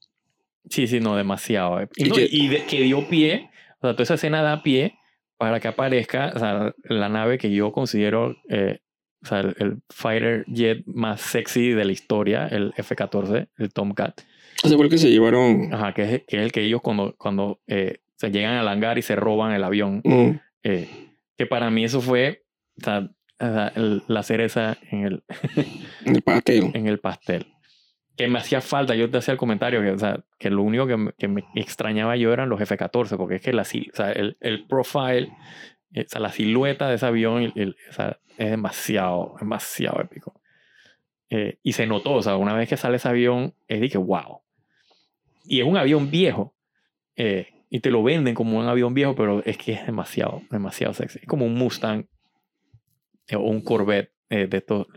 sí, 0.69 0.88
sí, 0.88 0.99
no, 0.99 1.15
demasiado. 1.15 1.79
eh. 1.81 1.88
Y, 1.95 2.05
Y 2.05 2.09
no, 2.09 2.15
que- 2.15 2.27
y 2.29 2.47
de- 2.47 2.65
que 2.65 2.81
dio 2.81 3.07
pie, 3.07 3.49
o 3.79 3.81
sea, 3.88 3.91
toda 3.93 4.03
esa 4.03 4.15
escena 4.15 4.41
da 4.41 4.63
pie 4.63 4.95
para 5.38 5.59
que 5.59 5.67
aparezca 5.67 6.31
o 6.35 6.39
sea, 6.39 6.73
la 6.85 7.09
nave 7.09 7.38
que 7.38 7.51
yo 7.51 7.71
considero 7.71 8.35
eh, 8.49 8.79
o 9.23 9.25
sea, 9.27 9.39
el, 9.41 9.55
el 9.59 9.77
fighter 9.89 10.45
jet 10.47 10.83
más 10.85 11.21
sexy 11.21 11.69
de 11.71 11.85
la 11.85 11.91
historia, 11.91 12.47
el 12.47 12.73
F-14, 12.77 13.47
el 13.57 13.73
Tomcat. 13.73 14.21
Ese 14.63 14.75
fue 14.75 14.85
el 14.85 14.91
que 14.91 14.97
se 14.97 15.09
llevaron. 15.09 15.73
Ajá, 15.73 15.93
que 15.93 16.03
es, 16.03 16.23
que 16.25 16.37
es 16.37 16.43
el 16.43 16.51
que 16.51 16.61
ellos 16.63 16.81
cuando, 16.81 17.15
cuando 17.17 17.59
eh, 17.67 17.99
se 18.15 18.31
llegan 18.31 18.55
al 18.55 18.67
hangar 18.67 18.97
y 18.97 19.01
se 19.01 19.15
roban 19.15 19.53
el 19.53 19.63
avión. 19.63 20.01
Mm. 20.03 20.31
eh, 20.63 20.89
que 21.37 21.45
para 21.45 21.69
mí 21.69 21.83
eso 21.83 22.01
fue 22.01 22.43
o 22.81 22.83
sea, 22.83 23.09
la 24.07 24.23
cereza 24.23 24.77
en 24.89 25.03
el, 25.05 25.23
El 26.05 26.21
pastel. 26.23 26.71
en 26.73 26.87
el 26.87 26.99
pastel. 26.99 27.45
Que 28.15 28.27
me 28.27 28.39
hacía 28.39 28.61
falta, 28.61 28.95
yo 28.95 29.11
te 29.11 29.19
hacía 29.19 29.33
el 29.33 29.37
comentario, 29.37 29.81
que, 29.83 29.91
o 29.91 29.99
sea, 29.99 30.23
que 30.39 30.49
lo 30.49 30.63
único 30.63 30.87
que 30.87 30.97
me, 30.97 31.11
que 31.13 31.27
me 31.27 31.43
extrañaba 31.53 32.17
yo 32.17 32.33
eran 32.33 32.49
los 32.49 32.59
F-14, 32.59 33.15
porque 33.15 33.35
es 33.35 33.41
que 33.41 33.53
la, 33.53 33.61
o 33.61 33.65
sea, 33.65 34.11
el, 34.11 34.37
el 34.41 34.65
profile, 34.65 35.31
eh, 35.93 36.05
o 36.05 36.09
sea, 36.09 36.19
la 36.21 36.31
silueta 36.31 36.89
de 36.89 36.95
ese 36.95 37.05
avión 37.05 37.51
el- 37.55 37.75
o 37.91 37.93
sea, 37.93 38.17
es 38.39 38.49
demasiado, 38.49 39.35
demasiado 39.39 40.01
épico. 40.01 40.41
Eh, 41.29 41.59
y 41.61 41.73
se 41.73 41.85
notó, 41.85 42.13
o 42.13 42.23
sea, 42.23 42.37
una 42.37 42.53
vez 42.55 42.67
que 42.67 42.77
sale 42.77 42.95
ese 42.97 43.07
avión, 43.09 43.53
es 43.67 43.79
de 43.81 43.89
que 43.89 43.99
wow. 43.99 44.41
Y 45.47 45.59
es 45.61 45.65
un 45.65 45.77
avión 45.77 46.09
viejo. 46.11 46.53
eh, 47.15 47.47
y 47.69 47.81
te 47.81 47.91
lo 47.91 48.01
venden 48.01 48.33
como 48.33 48.57
un 48.57 48.65
avión 48.67 48.93
viejo, 48.93 49.13
pero 49.15 49.43
es 49.45 49.57
que 49.57 49.73
es 49.73 49.85
demasiado, 49.85 50.41
demasiado 50.51 50.93
sexy. 50.93 51.19
Es 51.21 51.27
como 51.27 51.45
un 51.45 51.55
Mustang 51.55 52.05
eh, 53.27 53.35
o 53.35 53.41
un 53.41 53.59
Corvette 53.61 54.11
eh, 54.29 54.47
de 54.47 54.57
estos 54.57 54.87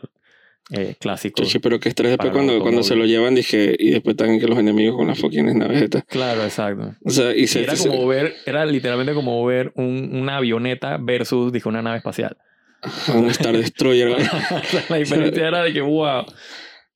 eh, 0.71 0.95
clásicos. 1.01 1.45
Chichi, 1.47 1.59
pero 1.59 1.81
que 1.81 1.89
estrés 1.89 2.11
después 2.13 2.31
cuando, 2.31 2.61
cuando 2.61 2.85
se 2.85 2.95
lo 2.95 3.07
llevan, 3.07 3.35
dije, 3.35 3.75
y 3.77 3.91
después 3.91 4.15
están 4.15 4.39
que 4.39 4.47
los 4.47 4.57
enemigos 4.59 4.97
con 4.97 5.09
las 5.09 5.19
fucking 5.19 5.59
naves 5.59 5.83
estas. 5.83 6.05
Claro, 6.05 6.45
exacto. 6.45 6.95
O 7.05 7.11
sea, 7.11 7.35
y 7.35 7.49
se, 7.49 7.65
era 7.65 7.75
se- 7.75 7.89
como 7.89 8.07
ver, 8.07 8.35
era 8.47 8.65
literalmente 8.67 9.15
como 9.15 9.45
ver 9.45 9.73
un- 9.75 10.11
una 10.13 10.37
avioneta 10.37 10.97
versus, 10.99 11.53
dije, 11.53 11.69
una 11.69 11.83
nave 11.83 11.97
espacial. 11.97 12.37
un 13.15 13.27
Star 13.31 13.57
Destroyer. 13.57 14.11
la 14.89 14.97
diferencia 14.97 15.49
era 15.49 15.65
de 15.65 15.73
que, 15.73 15.81
wow. 15.81 16.25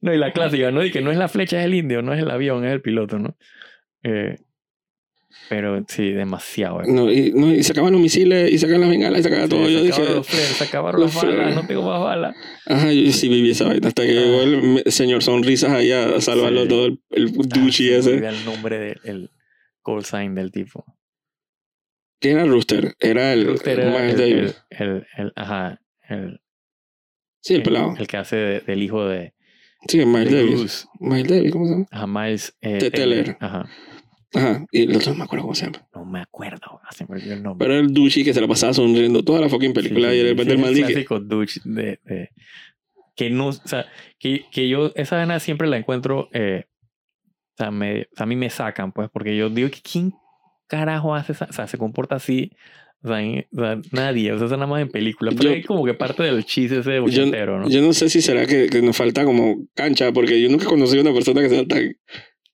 No, 0.04 0.12
y 0.12 0.18
la 0.18 0.32
clásica, 0.32 0.70
¿no? 0.70 0.84
Y 0.84 0.90
que 0.90 1.00
no 1.00 1.10
es 1.10 1.16
la 1.16 1.28
flecha, 1.28 1.58
es 1.60 1.64
el 1.64 1.74
indio, 1.74 2.02
no 2.02 2.12
es 2.12 2.20
el 2.22 2.30
avión, 2.30 2.64
es 2.66 2.72
el 2.72 2.82
piloto, 2.82 3.18
¿no? 3.18 3.36
Eh, 4.02 4.36
pero 5.48 5.82
sí, 5.88 6.10
demasiado. 6.12 6.82
eh. 6.82 6.86
no, 6.88 7.10
y, 7.10 7.32
no, 7.32 7.50
y 7.52 7.62
sacaban 7.62 7.92
los 7.92 8.00
misiles, 8.02 8.52
y 8.52 8.58
sacaban 8.58 8.82
las 8.82 8.90
bengalas, 8.90 9.20
y 9.20 9.22
sacaban 9.22 9.48
todo. 9.48 9.66
Sí, 9.66 9.72
Yo 9.72 9.78
se 9.78 9.84
dije, 9.86 9.92
acabaron 10.02 10.14
los 10.20 10.26
flares, 10.28 10.48
se 10.56 10.64
acabaron 10.64 11.00
los 11.00 11.14
las 11.14 11.22
balas, 11.24 11.36
flares. 11.36 11.54
no 11.56 11.66
tengo 11.66 11.82
más 11.88 12.00
balas. 12.00 12.36
ajá, 12.66 12.92
yo 12.92 13.12
sí 13.12 13.28
viví 13.28 13.50
esa 13.50 13.64
vaina. 13.66 13.88
Hasta 13.88 14.02
que 14.02 14.10
Ah. 14.10 14.12
llegó 14.20 14.42
el 14.84 14.92
señor 14.92 15.22
Sonrisas 15.22 15.70
ahí 15.72 15.90
a 15.90 16.20
salvarlo 16.20 16.62
Sí. 16.62 16.68
todo, 16.68 16.86
el, 16.86 17.00
el 17.10 17.32
douchey 17.32 17.94
Ah, 17.94 18.02
se 18.02 18.14
ese. 18.16 18.26
el 18.28 18.44
nombre 18.44 18.78
del 18.78 19.30
call 19.82 20.04
sign 20.04 20.34
del 20.34 20.52
tipo. 20.52 20.84
¿Quién 22.20 22.38
era 22.38 22.46
Rooster? 22.46 22.94
Era 23.00 23.32
el, 23.32 23.46
Rooster 23.46 23.80
el 23.80 23.88
era 23.88 24.10
el, 24.10 24.54
el- 24.70 25.06
el- 25.16 25.32
ajá, 25.34 25.80
el, 26.08 26.40
Sí, 27.40 27.54
el 27.56 27.62
pelado. 27.62 27.94
el 27.98 28.06
que 28.06 28.16
hace 28.16 28.36
de- 28.36 28.60
del 28.60 28.82
hijo 28.82 29.06
de, 29.06 29.33
Sí, 29.88 30.04
Miles 30.04 30.32
Davis. 30.32 30.88
Miles 30.98 31.28
Davis, 31.28 31.52
¿cómo 31.52 31.66
se 31.66 31.72
llama? 31.72 31.86
Ajá, 31.90 32.06
Miles 32.06 32.56
eh, 32.60 32.78
T. 32.78 32.90
Teller. 32.90 33.36
Ajá. 33.40 33.68
Ajá, 34.34 34.66
y 34.72 34.82
el 34.82 34.96
otro 34.96 35.12
no 35.12 35.18
me 35.18 35.24
acuerdo 35.24 35.42
cómo 35.44 35.54
se 35.54 35.66
llama. 35.66 35.86
No 35.94 36.04
me 36.04 36.20
acuerdo, 36.20 36.80
se 36.90 37.04
me 37.06 37.14
olvidó 37.16 37.34
el 37.34 37.42
nombre. 37.42 37.64
Pero 37.64 37.78
era 37.78 37.86
el 37.86 37.94
douchey 37.94 38.24
que 38.24 38.34
se 38.34 38.40
la 38.40 38.48
pasaba 38.48 38.72
sonriendo 38.74 39.22
toda 39.22 39.40
la 39.40 39.48
fucking 39.48 39.72
película 39.72 40.10
Sí, 40.10 40.16
y 40.16 40.18
de 40.18 40.24
repente 40.24 40.52
sí, 40.52 40.56
el 40.56 40.58
mal 40.58 40.68
el 40.70 40.74
dije, 40.74 40.86
clásico 40.88 41.20
douche 41.20 41.60
de, 41.64 42.00
de- 42.04 42.30
que 43.14 43.30
no, 43.30 43.48
o 43.48 43.52
sea, 43.52 43.86
que, 44.18 44.46
que 44.50 44.68
yo 44.68 44.90
esa 44.96 45.16
vaina 45.16 45.38
siempre 45.38 45.68
la 45.68 45.76
encuentro, 45.76 46.28
eh, 46.32 46.64
o, 46.66 47.56
sea, 47.58 47.70
me, 47.70 48.02
o 48.02 48.16
sea, 48.16 48.24
a 48.24 48.26
mí 48.26 48.34
me 48.34 48.50
sacan, 48.50 48.90
pues, 48.90 49.08
porque 49.12 49.36
yo 49.36 49.50
digo 49.50 49.70
que 49.70 49.80
quién 49.80 50.12
carajo 50.66 51.14
hace 51.14 51.30
esa, 51.30 51.44
o 51.44 51.52
sea, 51.52 51.68
se 51.68 51.78
comporta 51.78 52.16
así, 52.16 52.50
o 53.04 53.08
sea, 53.08 53.18
o 53.52 53.56
sea, 53.60 53.80
nadie, 53.92 54.32
o 54.32 54.38
sea, 54.38 54.46
eso 54.46 54.56
nada 54.56 54.66
más 54.66 54.80
en 54.82 54.88
películas, 54.88 55.34
pero 55.36 55.50
Yo- 55.50 55.56
es 55.56 55.66
como 55.66 55.84
que 55.84 55.94
parte 55.94 56.22
del 56.22 56.44
chiste 56.44 56.78
ese 56.78 56.94
yo, 56.96 57.04
ochentero, 57.04 57.60
¿no? 57.60 57.68
yo 57.68 57.82
no 57.82 57.92
sé 57.92 58.08
si 58.08 58.22
será 58.22 58.46
que, 58.46 58.66
que 58.66 58.80
nos 58.82 58.96
falta 58.96 59.24
como 59.24 59.66
cancha, 59.74 60.10
porque 60.12 60.40
yo 60.40 60.48
nunca 60.48 60.64
conocí 60.64 60.96
a 60.98 61.02
una 61.02 61.12
persona 61.12 61.42
que 61.42 61.48
sea 61.50 61.66
tan 61.66 61.94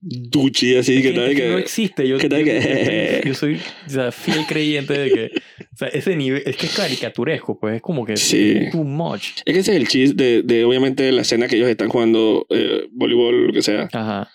douchey 0.02 0.76
así, 0.76 0.96
Es 0.96 1.02
que, 1.02 1.08
que, 1.10 1.14
tal 1.14 1.24
es 1.30 1.36
que 1.36 1.42
que, 1.42 1.48
no 1.50 1.58
existe. 1.58 2.08
Yo, 2.08 2.16
tal 2.18 2.38
yo- 2.40 2.44
que- 2.46 3.20
yo 3.26 3.34
soy 3.34 3.60
o 3.86 3.90
sea, 3.90 4.10
fiel 4.12 4.46
creyente 4.48 4.94
de 4.98 5.10
que 5.10 5.30
o 5.72 5.76
sea, 5.76 5.88
ese 5.88 6.16
nivel 6.16 6.42
es 6.46 6.56
que 6.56 6.66
es 6.66 6.74
caricaturesco, 6.74 7.58
pues 7.60 7.76
es 7.76 7.82
como 7.82 8.04
que 8.06 8.16
Sí. 8.16 8.68
too 8.72 8.82
much. 8.82 9.40
Es 9.44 9.52
que 9.54 9.58
ese 9.60 9.72
es 9.72 9.76
el 9.76 9.88
chiste 9.88 10.22
de, 10.22 10.42
de, 10.42 10.64
obviamente, 10.64 11.10
la 11.12 11.20
escena 11.22 11.48
que 11.48 11.56
ellos 11.56 11.68
están 11.68 11.88
jugando 11.90 12.46
eh, 12.50 12.86
voleibol, 12.92 13.46
lo 13.48 13.52
que 13.52 13.62
sea. 13.62 13.88
Ajá. 13.92 14.30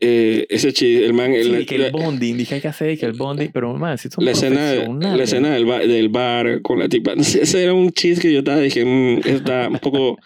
Eh, 0.00 0.46
ese 0.48 0.72
chiste, 0.72 1.04
el 1.04 1.12
man... 1.12 1.32
Sí, 1.32 1.40
el- 1.40 1.66
que 1.66 1.74
el 1.74 1.90
bonding, 1.90 2.36
dije 2.36 2.54
hay 2.56 2.60
que 2.60 2.68
hacer 2.68 2.96
que 2.98 3.06
el 3.06 3.14
bonding, 3.14 3.48
pero 3.52 3.74
man, 3.74 3.98
si 3.98 4.08
son 4.08 4.24
la 4.24 4.30
escena, 4.30 4.74
la 5.16 5.24
escena 5.24 5.50
del, 5.50 5.64
ba- 5.66 5.80
del 5.80 6.08
bar 6.08 6.62
con 6.62 6.78
la 6.78 6.88
tipa. 6.88 7.14
Ese 7.14 7.62
era 7.62 7.74
un 7.74 7.90
chiste 7.90 8.28
que 8.28 8.32
yo 8.32 8.38
estaba, 8.40 8.58
dije, 8.60 8.84
mm, 8.84 9.20
está 9.26 9.68
un 9.68 9.78
poco... 9.78 10.18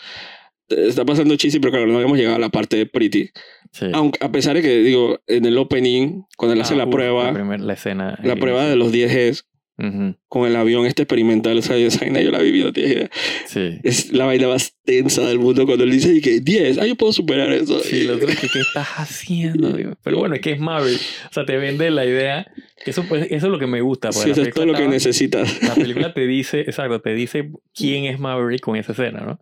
Está 0.69 1.05
pasando 1.05 1.37
chiste, 1.37 1.61
pero 1.61 1.71
claro, 1.73 1.87
no 1.87 1.97
habíamos 1.97 2.17
llegado 2.17 2.37
a 2.37 2.39
la 2.39 2.49
parte 2.49 2.77
de 2.77 2.87
Pretty. 2.87 3.29
Sí. 3.73 3.87
Aunque, 3.93 4.25
a 4.25 4.31
pesar 4.33 4.55
de 4.57 4.63
que, 4.63 4.79
digo, 4.79 5.21
en 5.27 5.45
el 5.45 5.59
opening, 5.59 6.23
cuando 6.37 6.55
él 6.55 6.61
hace 6.63 6.73
Ah, 6.75 6.79
la 6.79 6.85
uf, 6.85 6.91
prueba, 6.91 7.25
La, 7.25 7.33
primer- 7.35 7.61
la 7.61 7.73
escena. 7.75 8.19
la 8.23 8.37
prueba 8.37 8.67
de 8.67 8.77
los 8.77 8.91
10 8.93 9.45
Ujú, 9.83 10.15
con 10.29 10.49
el 10.49 10.55
avión 10.55 10.87
este 10.87 11.03
experimental, 11.03 11.59
o 11.59 11.63
sea, 11.63 11.77
esa 11.77 12.07
yo 12.07 12.31
la 12.31 12.39
he 12.39 12.45
vivido, 12.45 12.73
tienes 12.73 12.93
idea. 12.93 13.11
Sí. 13.47 13.81
Es 13.83 14.13
la 14.13 14.27
vaina 14.27 14.47
más 14.47 14.77
tensa 14.85 15.23
del 15.23 15.41
mundo 15.41 15.67
cuando 15.67 15.83
él 15.83 15.91
dice 15.91 16.21
que 16.21 16.39
10, 16.39 16.79
ah, 16.79 16.87
yo 16.87 16.95
puedo 16.95 17.13
superar 17.13 17.53
eso. 17.53 17.81
Sí, 17.81 18.05
lo 18.05 18.15
otro 18.15 18.29
es 18.29 18.39
que 18.39 18.47
¿qué 18.49 18.61
estás 18.61 18.87
haciendo? 18.97 19.73
Digo? 19.77 19.95
Pero 20.05 20.19
bueno, 20.19 20.37
es 20.37 20.41
que 20.41 20.53
es 20.53 20.61
Marvel. 20.61 20.95
O 20.95 21.33
sea, 21.33 21.45
te 21.45 21.57
vende 21.57 21.91
la 21.91 22.07
idea. 22.07 22.47
Eso, 22.87 23.05
pues, 23.09 23.27
eso 23.31 23.47
es 23.47 23.53
lo 23.53 23.59
que 23.59 23.67
me 23.67 23.81
gusta. 23.81 24.11
porque 24.11 24.27
Sí, 24.27 24.31
eso 24.31 24.43
es 24.43 24.55
todo 24.55 24.67
lo 24.67 24.75
que 24.75 24.87
necesitas. 24.87 25.61
La 25.65 25.75
película 25.75 26.13
te 26.15 26.29
dice, 26.29 26.61
exacto, 26.61 27.01
te 27.01 27.15
dice 27.15 27.51
quién 27.75 28.05
es 28.05 28.21
Maverick 28.21 28.61
con 28.61 28.77
esa 28.77 28.93
escena, 28.93 29.21
¿no? 29.21 29.41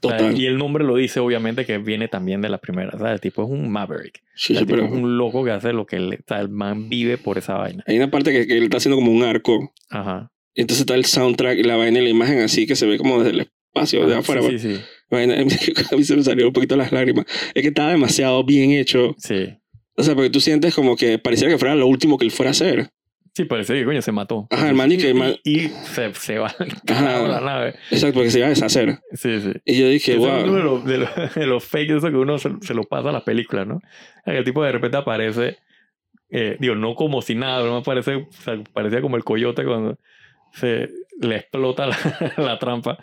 Total. 0.00 0.38
y 0.38 0.46
el 0.46 0.58
nombre 0.58 0.84
lo 0.84 0.96
dice, 0.96 1.20
obviamente, 1.20 1.64
que 1.64 1.78
viene 1.78 2.08
también 2.08 2.40
de 2.42 2.48
la 2.48 2.58
primera. 2.58 2.90
O 2.94 2.98
sea, 2.98 3.12
el 3.12 3.20
tipo 3.20 3.42
es 3.44 3.48
un 3.50 3.70
Maverick. 3.70 4.22
Sí, 4.34 4.52
el 4.54 4.60
tipo 4.60 4.72
pero 4.72 4.86
es 4.86 4.92
un 4.92 5.16
loco 5.18 5.44
que 5.44 5.50
hace 5.50 5.72
lo 5.72 5.86
que 5.86 5.98
le, 5.98 6.16
o 6.16 6.24
sea, 6.26 6.40
el 6.40 6.48
man 6.48 6.88
vive 6.88 7.18
por 7.18 7.38
esa 7.38 7.54
vaina. 7.54 7.82
hay 7.86 7.96
una 7.96 8.10
parte 8.10 8.32
que, 8.32 8.46
que 8.46 8.56
él 8.58 8.64
está 8.64 8.76
haciendo 8.78 8.96
como 8.96 9.12
un 9.12 9.22
arco. 9.22 9.72
Ajá. 9.90 10.30
y 10.54 10.60
Entonces 10.62 10.82
está 10.82 10.94
el 10.94 11.04
soundtrack 11.04 11.58
y 11.58 11.62
la 11.62 11.76
vaina 11.76 11.98
y 12.00 12.04
la 12.04 12.10
imagen 12.10 12.40
así 12.40 12.66
que 12.66 12.76
se 12.76 12.86
ve 12.86 12.98
como 12.98 13.18
desde 13.22 13.30
el 13.38 13.40
espacio, 13.74 14.06
de 14.06 14.14
Ah, 14.14 14.18
afuera. 14.18 14.42
Sí, 14.42 14.58
sí, 14.58 14.74
sí. 14.76 14.80
Vaina, 15.10 15.34
a 15.92 15.96
mí 15.96 16.04
se 16.04 16.16
me 16.16 16.22
salieron 16.22 16.48
un 16.48 16.52
poquito 16.52 16.76
las 16.76 16.92
lágrimas. 16.92 17.26
Es 17.54 17.62
que 17.62 17.68
está 17.68 17.88
demasiado 17.88 18.42
bien 18.44 18.72
hecho. 18.72 19.14
Sí. 19.18 19.48
O 19.96 20.02
sea, 20.02 20.14
porque 20.14 20.30
tú 20.30 20.40
sientes 20.40 20.74
como 20.74 20.94
que 20.96 21.18
pareciera 21.18 21.50
que 21.52 21.58
fuera 21.58 21.74
lo 21.74 21.86
último 21.86 22.18
que 22.18 22.24
él 22.26 22.30
fuera 22.30 22.50
a 22.50 22.52
hacer. 22.52 22.90
Sí, 23.36 23.44
parece 23.44 23.74
que 23.74 23.84
coño 23.84 24.00
se 24.00 24.12
mató. 24.12 24.48
Ajá, 24.50 24.70
el 24.70 24.74
man 24.74 24.90
y 24.90 24.94
y, 25.44 25.68
se, 25.68 26.14
se 26.14 26.38
va 26.38 26.46
Ajá. 26.88 27.28
la 27.28 27.40
nave. 27.42 27.74
Exacto, 27.90 28.14
porque 28.14 28.30
se 28.30 28.38
iba 28.38 28.46
a 28.46 28.48
deshacer. 28.48 29.00
Sí, 29.12 29.42
sí. 29.42 29.52
Y 29.66 29.78
yo 29.78 29.88
dije, 29.90 30.14
Eso 30.14 30.38
es 30.38 30.44
uno 30.44 30.54
de 30.54 30.62
wow. 30.62 30.76
los, 30.76 30.84
de 30.86 30.96
los, 30.96 31.34
de 31.34 31.46
los 31.46 31.62
fake 31.68 31.90
eso 31.90 32.08
que 32.08 32.16
uno 32.16 32.38
se, 32.38 32.48
se 32.62 32.72
lo 32.72 32.84
pasa 32.84 33.10
a 33.10 33.12
las 33.12 33.24
películas, 33.24 33.66
¿no? 33.66 33.82
El 34.24 34.42
tipo 34.42 34.64
de 34.64 34.72
repente 34.72 34.96
aparece, 34.96 35.58
eh, 36.30 36.56
digo, 36.60 36.76
no 36.76 36.94
como 36.94 37.20
si 37.20 37.34
nada, 37.34 37.62
no 37.66 37.76
aparece, 37.76 38.14
o 38.14 38.28
sea, 38.42 38.58
parecía 38.72 39.02
como 39.02 39.18
el 39.18 39.24
coyote 39.24 39.66
cuando 39.66 39.98
se 40.52 40.88
le 41.20 41.36
explota 41.36 41.88
la, 41.88 41.98
la 42.38 42.58
trampa, 42.58 42.96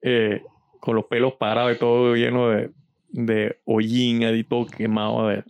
eh, 0.00 0.40
con 0.80 0.96
los 0.96 1.04
pelos 1.04 1.34
parados 1.34 1.76
y 1.76 1.78
todo 1.78 2.16
lleno 2.16 2.48
de, 2.48 2.70
de 3.10 3.58
hollín, 3.66 4.24
ahí 4.24 4.42
todo 4.42 4.64
quemado. 4.64 5.28
De, 5.28 5.36
de, 5.36 5.44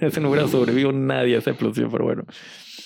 ese 0.00 0.20
no 0.20 0.30
hubiera 0.30 0.48
sobrevivido 0.48 0.92
nadie 0.92 1.36
a 1.36 1.38
esa 1.38 1.50
explosión, 1.50 1.90
pero 1.90 2.04
bueno. 2.04 2.24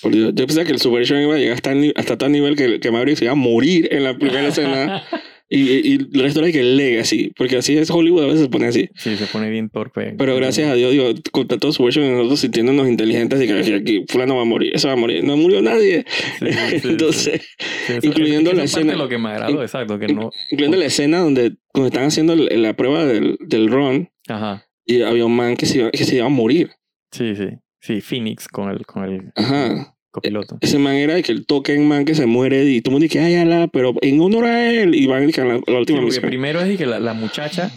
Por 0.01 0.13
Dios, 0.13 0.33
Yo 0.35 0.47
pensaba 0.47 0.67
que 0.67 0.73
el 0.73 0.81
Super 0.81 1.05
Show 1.05 1.19
iba 1.19 1.35
a 1.35 1.39
llegar 1.39 1.55
hasta, 1.55 1.73
hasta 1.97 2.19
tal 2.19 2.33
nivel 2.33 2.57
que, 2.57 2.81
que 2.81 2.91
Maverick 2.91 3.17
se 3.17 3.25
iba 3.25 3.33
a 3.33 3.37
morir 3.37 3.89
en 3.93 4.05
la 4.05 4.17
primera 4.19 4.49
escena. 4.49 5.03
Y, 5.55 5.71
y, 5.87 5.95
el 5.97 6.23
resto 6.23 6.41
era 6.41 6.51
que 6.51 6.63
Legacy. 6.63 7.31
Porque 7.37 7.59
así 7.59 7.77
es 7.77 7.91
Hollywood, 7.91 8.23
a 8.23 8.27
veces 8.27 8.41
se 8.41 8.49
pone 8.49 8.69
así. 8.69 8.89
Sí, 8.95 9.19
se 9.19 9.27
pone 9.27 9.51
bien 9.51 9.69
torpe. 9.69 10.15
Pero 10.17 10.35
gracias 10.37 10.71
a 10.71 10.75
Dios, 10.75 10.93
digo, 10.93 11.11
contra 11.31 11.59
todo 11.59 11.73
Super 11.73 11.93
Show, 11.93 12.03
nosotros 12.11 12.41
sintiéndonos 12.41 12.89
inteligentes 12.89 13.39
y 13.43 13.47
que, 13.47 13.75
aquí 13.75 14.05
fulano 14.09 14.37
va 14.37 14.43
a 14.43 14.47
morir, 14.47 14.73
eso 14.75 14.89
va 14.89 14.95
a 14.95 14.97
morir. 14.97 15.23
No 15.25 15.37
murió 15.37 15.61
nadie. 15.61 16.07
Sí. 16.39 16.47
Entonces, 16.89 17.43
Sí, 17.87 17.93
eso- 17.93 18.07
incluyendo 18.07 18.51
la 18.55 18.65
escena- 18.65 18.97
lo 18.97 19.11
que 19.11 19.19
me 19.19 19.29
agradó, 19.29 19.61
exacto, 19.61 19.99
que 19.99 20.07
no... 20.07 20.31
incluyendo 20.53 20.79
la 20.79 20.87
escena 20.87 21.19
donde 21.19 21.53
cuando 21.71 21.89
están 21.89 22.05
haciendo 22.05 22.35
la 22.35 22.75
prueba 22.75 23.05
del, 23.05 23.37
del 23.41 23.69
run 23.69 24.09
Ajá. 24.29 24.65
Y 24.85 25.03
había 25.03 25.25
un 25.27 25.37
man 25.37 25.57
que 25.57 25.67
se 25.67 25.79
iba, 25.79 25.91
que 25.91 26.05
se 26.05 26.17
iba 26.17 26.27
a 26.27 26.31
morir. 26.31 26.71
Sí, 27.11 27.35
sí. 27.37 27.49
Sí, 27.81 28.01
Phoenix 28.01 28.47
con 28.49 28.71
el, 28.71 28.87
con 28.87 29.05
el 29.05 29.33
Ajá. 29.35 29.97
copiloto. 30.11 30.57
Ese 30.61 30.79
man 30.79 30.95
era 30.95 31.15
de 31.15 31.23
que 31.23 31.33
el 31.33 31.47
token 31.47 31.87
man 31.89 32.05
que 32.05 32.15
se 32.15 32.27
muere 32.27 32.65
y 32.65 32.81
todo 32.81 32.91
el 32.91 32.93
mundo 32.95 33.03
dice, 33.05 33.21
ay, 33.21 33.35
ala, 33.35 33.67
pero 33.69 33.95
en 34.03 34.21
honor 34.21 34.45
a 34.45 34.71
él. 34.73 34.95
Y 34.95 35.07
van 35.07 35.25
a 35.25 35.45
la, 35.45 35.55
la 35.55 35.61
Sí, 35.67 35.73
última 35.75 35.99
porque 35.99 36.05
misión. 36.07 36.25
primero 36.27 36.61
es 36.61 36.79
que 36.79 36.87
la, 36.87 37.01
la 37.01 37.13
muchacha, 37.13 37.73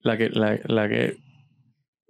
la 0.00 0.16
que, 0.16 0.28
la, 0.30 0.60
la 0.66 0.88
que, 0.88 1.16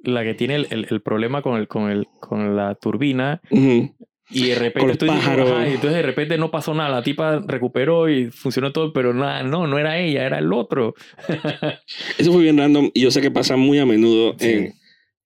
la 0.03 0.25
que 0.25 0.35
tiene 0.35 0.57
el, 0.57 0.67
el, 0.71 0.87
el 0.91 1.01
problema 1.01 1.41
con, 1.43 1.59
el, 1.59 1.69
con, 1.69 1.91
el, 1.91 2.07
con 2.21 2.55
la 2.55 2.75
turbina 2.75 3.41
Ujú. 3.51 3.95
Y 4.31 4.49
de 4.49 4.55
repente 4.57 4.81
Con 4.81 4.89
los 4.89 4.97
pájaros. 4.99 5.51
ajá, 5.51 5.63
y 5.69 5.75
entonces 5.75 5.95
de 5.95 6.03
repente 6.03 6.37
no 6.39 6.51
pasó 6.51 6.75
nada, 6.75 6.91
la 6.91 7.03
tipa 7.03 7.41
recuperó 7.47 8.09
y 8.09 8.31
funcionó 8.31 8.73
todo, 8.73 8.93
pero 8.93 9.15
nada, 9.15 9.43
no, 9.43 9.67
no 9.67 9.79
era 9.79 9.99
ella, 9.99 10.25
era 10.27 10.39
el 10.39 10.53
otro. 10.53 10.95
Eso 12.19 12.33
fue 12.33 12.43
bien 12.43 12.59
random 12.59 12.91
y 12.95 13.01
yo 13.03 13.11
sé 13.11 13.21
que 13.21 13.31
pasa 13.31 13.57
muy 13.57 13.79
a 13.79 13.87
menudo 13.87 14.35
Sí. 14.39 14.51
en 14.51 14.75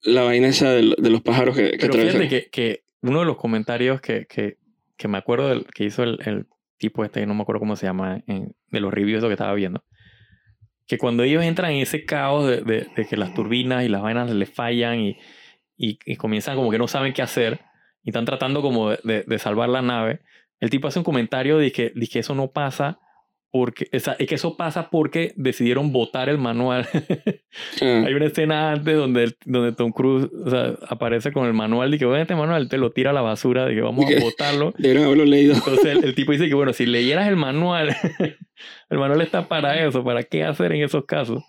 la 0.02 0.22
vaina 0.22 0.48
esa 0.48 0.70
de, 0.72 0.94
de 0.98 1.10
los 1.10 1.22
pájaros 1.22 1.56
que, 1.56 1.72
que 1.72 1.88
Pero 1.88 1.94
fíjate 1.94 2.28
que, 2.28 2.48
que 2.50 2.82
uno 3.02 3.20
de 3.20 3.26
los 3.26 3.36
comentarios 3.36 4.00
que, 4.00 4.26
que, 4.26 4.56
que 4.96 5.08
me 5.08 5.18
acuerdo 5.18 5.48
del, 5.48 5.64
que 5.66 5.84
hizo 5.84 6.02
el, 6.02 6.18
el 6.24 6.46
tipo 6.78 7.04
este, 7.04 7.24
no 7.26 7.34
me 7.34 7.42
acuerdo 7.42 7.60
cómo 7.60 7.76
se 7.76 7.86
llama, 7.86 8.22
en- 8.26 8.54
de 8.70 8.80
los 8.80 8.92
reviews 8.92 9.22
que 9.24 9.30
estaba 9.32 9.54
viendo, 9.54 9.84
que 10.86 10.98
cuando 10.98 11.22
ellos 11.22 11.44
entran 11.44 11.72
en 11.72 11.78
ese 11.82 12.04
caos 12.04 12.46
de, 12.48 12.60
de- 12.62 12.86
de 12.96 13.06
que 13.06 13.16
las 13.16 13.34
turbinas 13.34 13.84
y 13.84 13.88
las 13.88 14.02
vainas 14.02 14.30
les 14.30 14.50
fallan 14.50 15.00
y, 15.00 15.16
y, 15.76 15.98
y 16.04 16.16
comienzan 16.16 16.56
como 16.56 16.70
que 16.70 16.78
no 16.78 16.88
saben 16.88 17.12
qué 17.12 17.22
hacer 17.22 17.60
y 18.04 18.10
están 18.10 18.24
tratando 18.24 18.62
como 18.62 18.90
de, 18.90 18.98
de- 19.04 19.24
de 19.26 19.38
salvar 19.38 19.68
la 19.68 19.82
nave, 19.82 20.20
el 20.60 20.70
tipo 20.70 20.88
hace 20.88 20.98
un 20.98 21.04
comentario 21.04 21.58
de 21.58 21.72
que, 21.72 21.92
de 21.94 22.06
que 22.06 22.20
eso 22.20 22.34
no 22.34 22.50
pasa 22.52 22.98
porque, 23.50 23.86
o 23.94 23.98
sea, 24.00 24.16
es 24.18 24.26
que 24.26 24.36
eso 24.36 24.56
pasa 24.56 24.88
porque 24.88 25.34
decidieron 25.36 25.92
votar 25.92 26.30
el 26.30 26.38
manual. 26.38 26.88
Hay 28.06 28.14
una 28.14 28.24
escena 28.26 28.72
antes 28.72 28.96
donde, 28.96 29.36
donde 29.44 29.72
Tom 29.72 29.92
Cruise 29.92 30.30
o 30.46 30.48
sea, 30.48 30.72
aparece 30.88 31.32
con 31.32 31.46
el 31.46 31.52
manual 31.52 31.92
y 31.92 31.98
que, 31.98 32.06
bueno, 32.06 32.22
este 32.22 32.34
manual 32.34 32.68
te 32.70 32.78
lo 32.78 32.92
tira 32.92 33.10
a 33.10 33.12
la 33.12 33.20
basura, 33.20 33.66
de 33.66 33.74
que 33.74 33.82
vamos 33.82 34.06
a 34.06 34.20
botarlo. 34.20 34.72
Deberían 34.78 35.04
haberlo 35.04 35.26
leído. 35.26 35.52
Entonces 35.54 35.84
el, 35.84 36.02
el 36.04 36.14
tipo 36.14 36.32
dice 36.32 36.48
que, 36.48 36.54
bueno, 36.54 36.72
si 36.72 36.86
leyeras 36.86 37.28
el 37.28 37.36
manual, 37.36 37.94
el 38.88 38.98
manual 38.98 39.20
está 39.20 39.48
para 39.48 39.84
eso, 39.84 40.02
para 40.02 40.22
qué 40.22 40.44
hacer 40.44 40.72
en 40.72 40.82
esos 40.84 41.04
casos. 41.04 41.42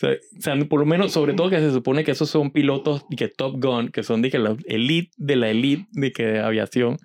O 0.00 0.40
sea, 0.40 0.56
por 0.68 0.80
lo 0.80 0.86
menos, 0.86 1.12
sobre 1.12 1.34
todo 1.34 1.50
que 1.50 1.58
se 1.58 1.70
supone 1.70 2.02
que 2.02 2.10
esos 2.10 2.28
son 2.28 2.50
pilotos 2.50 3.04
y 3.10 3.16
que 3.16 3.28
Top 3.28 3.62
Gun, 3.62 3.88
que 3.90 4.02
son 4.02 4.20
de 4.22 4.30
la 4.38 4.56
elite 4.66 5.12
de 5.16 5.36
la 5.36 5.48
elite 5.50 5.86
de 5.92 6.12
que 6.12 6.24
de 6.26 6.40
aviación. 6.40 6.94
O 6.94 6.98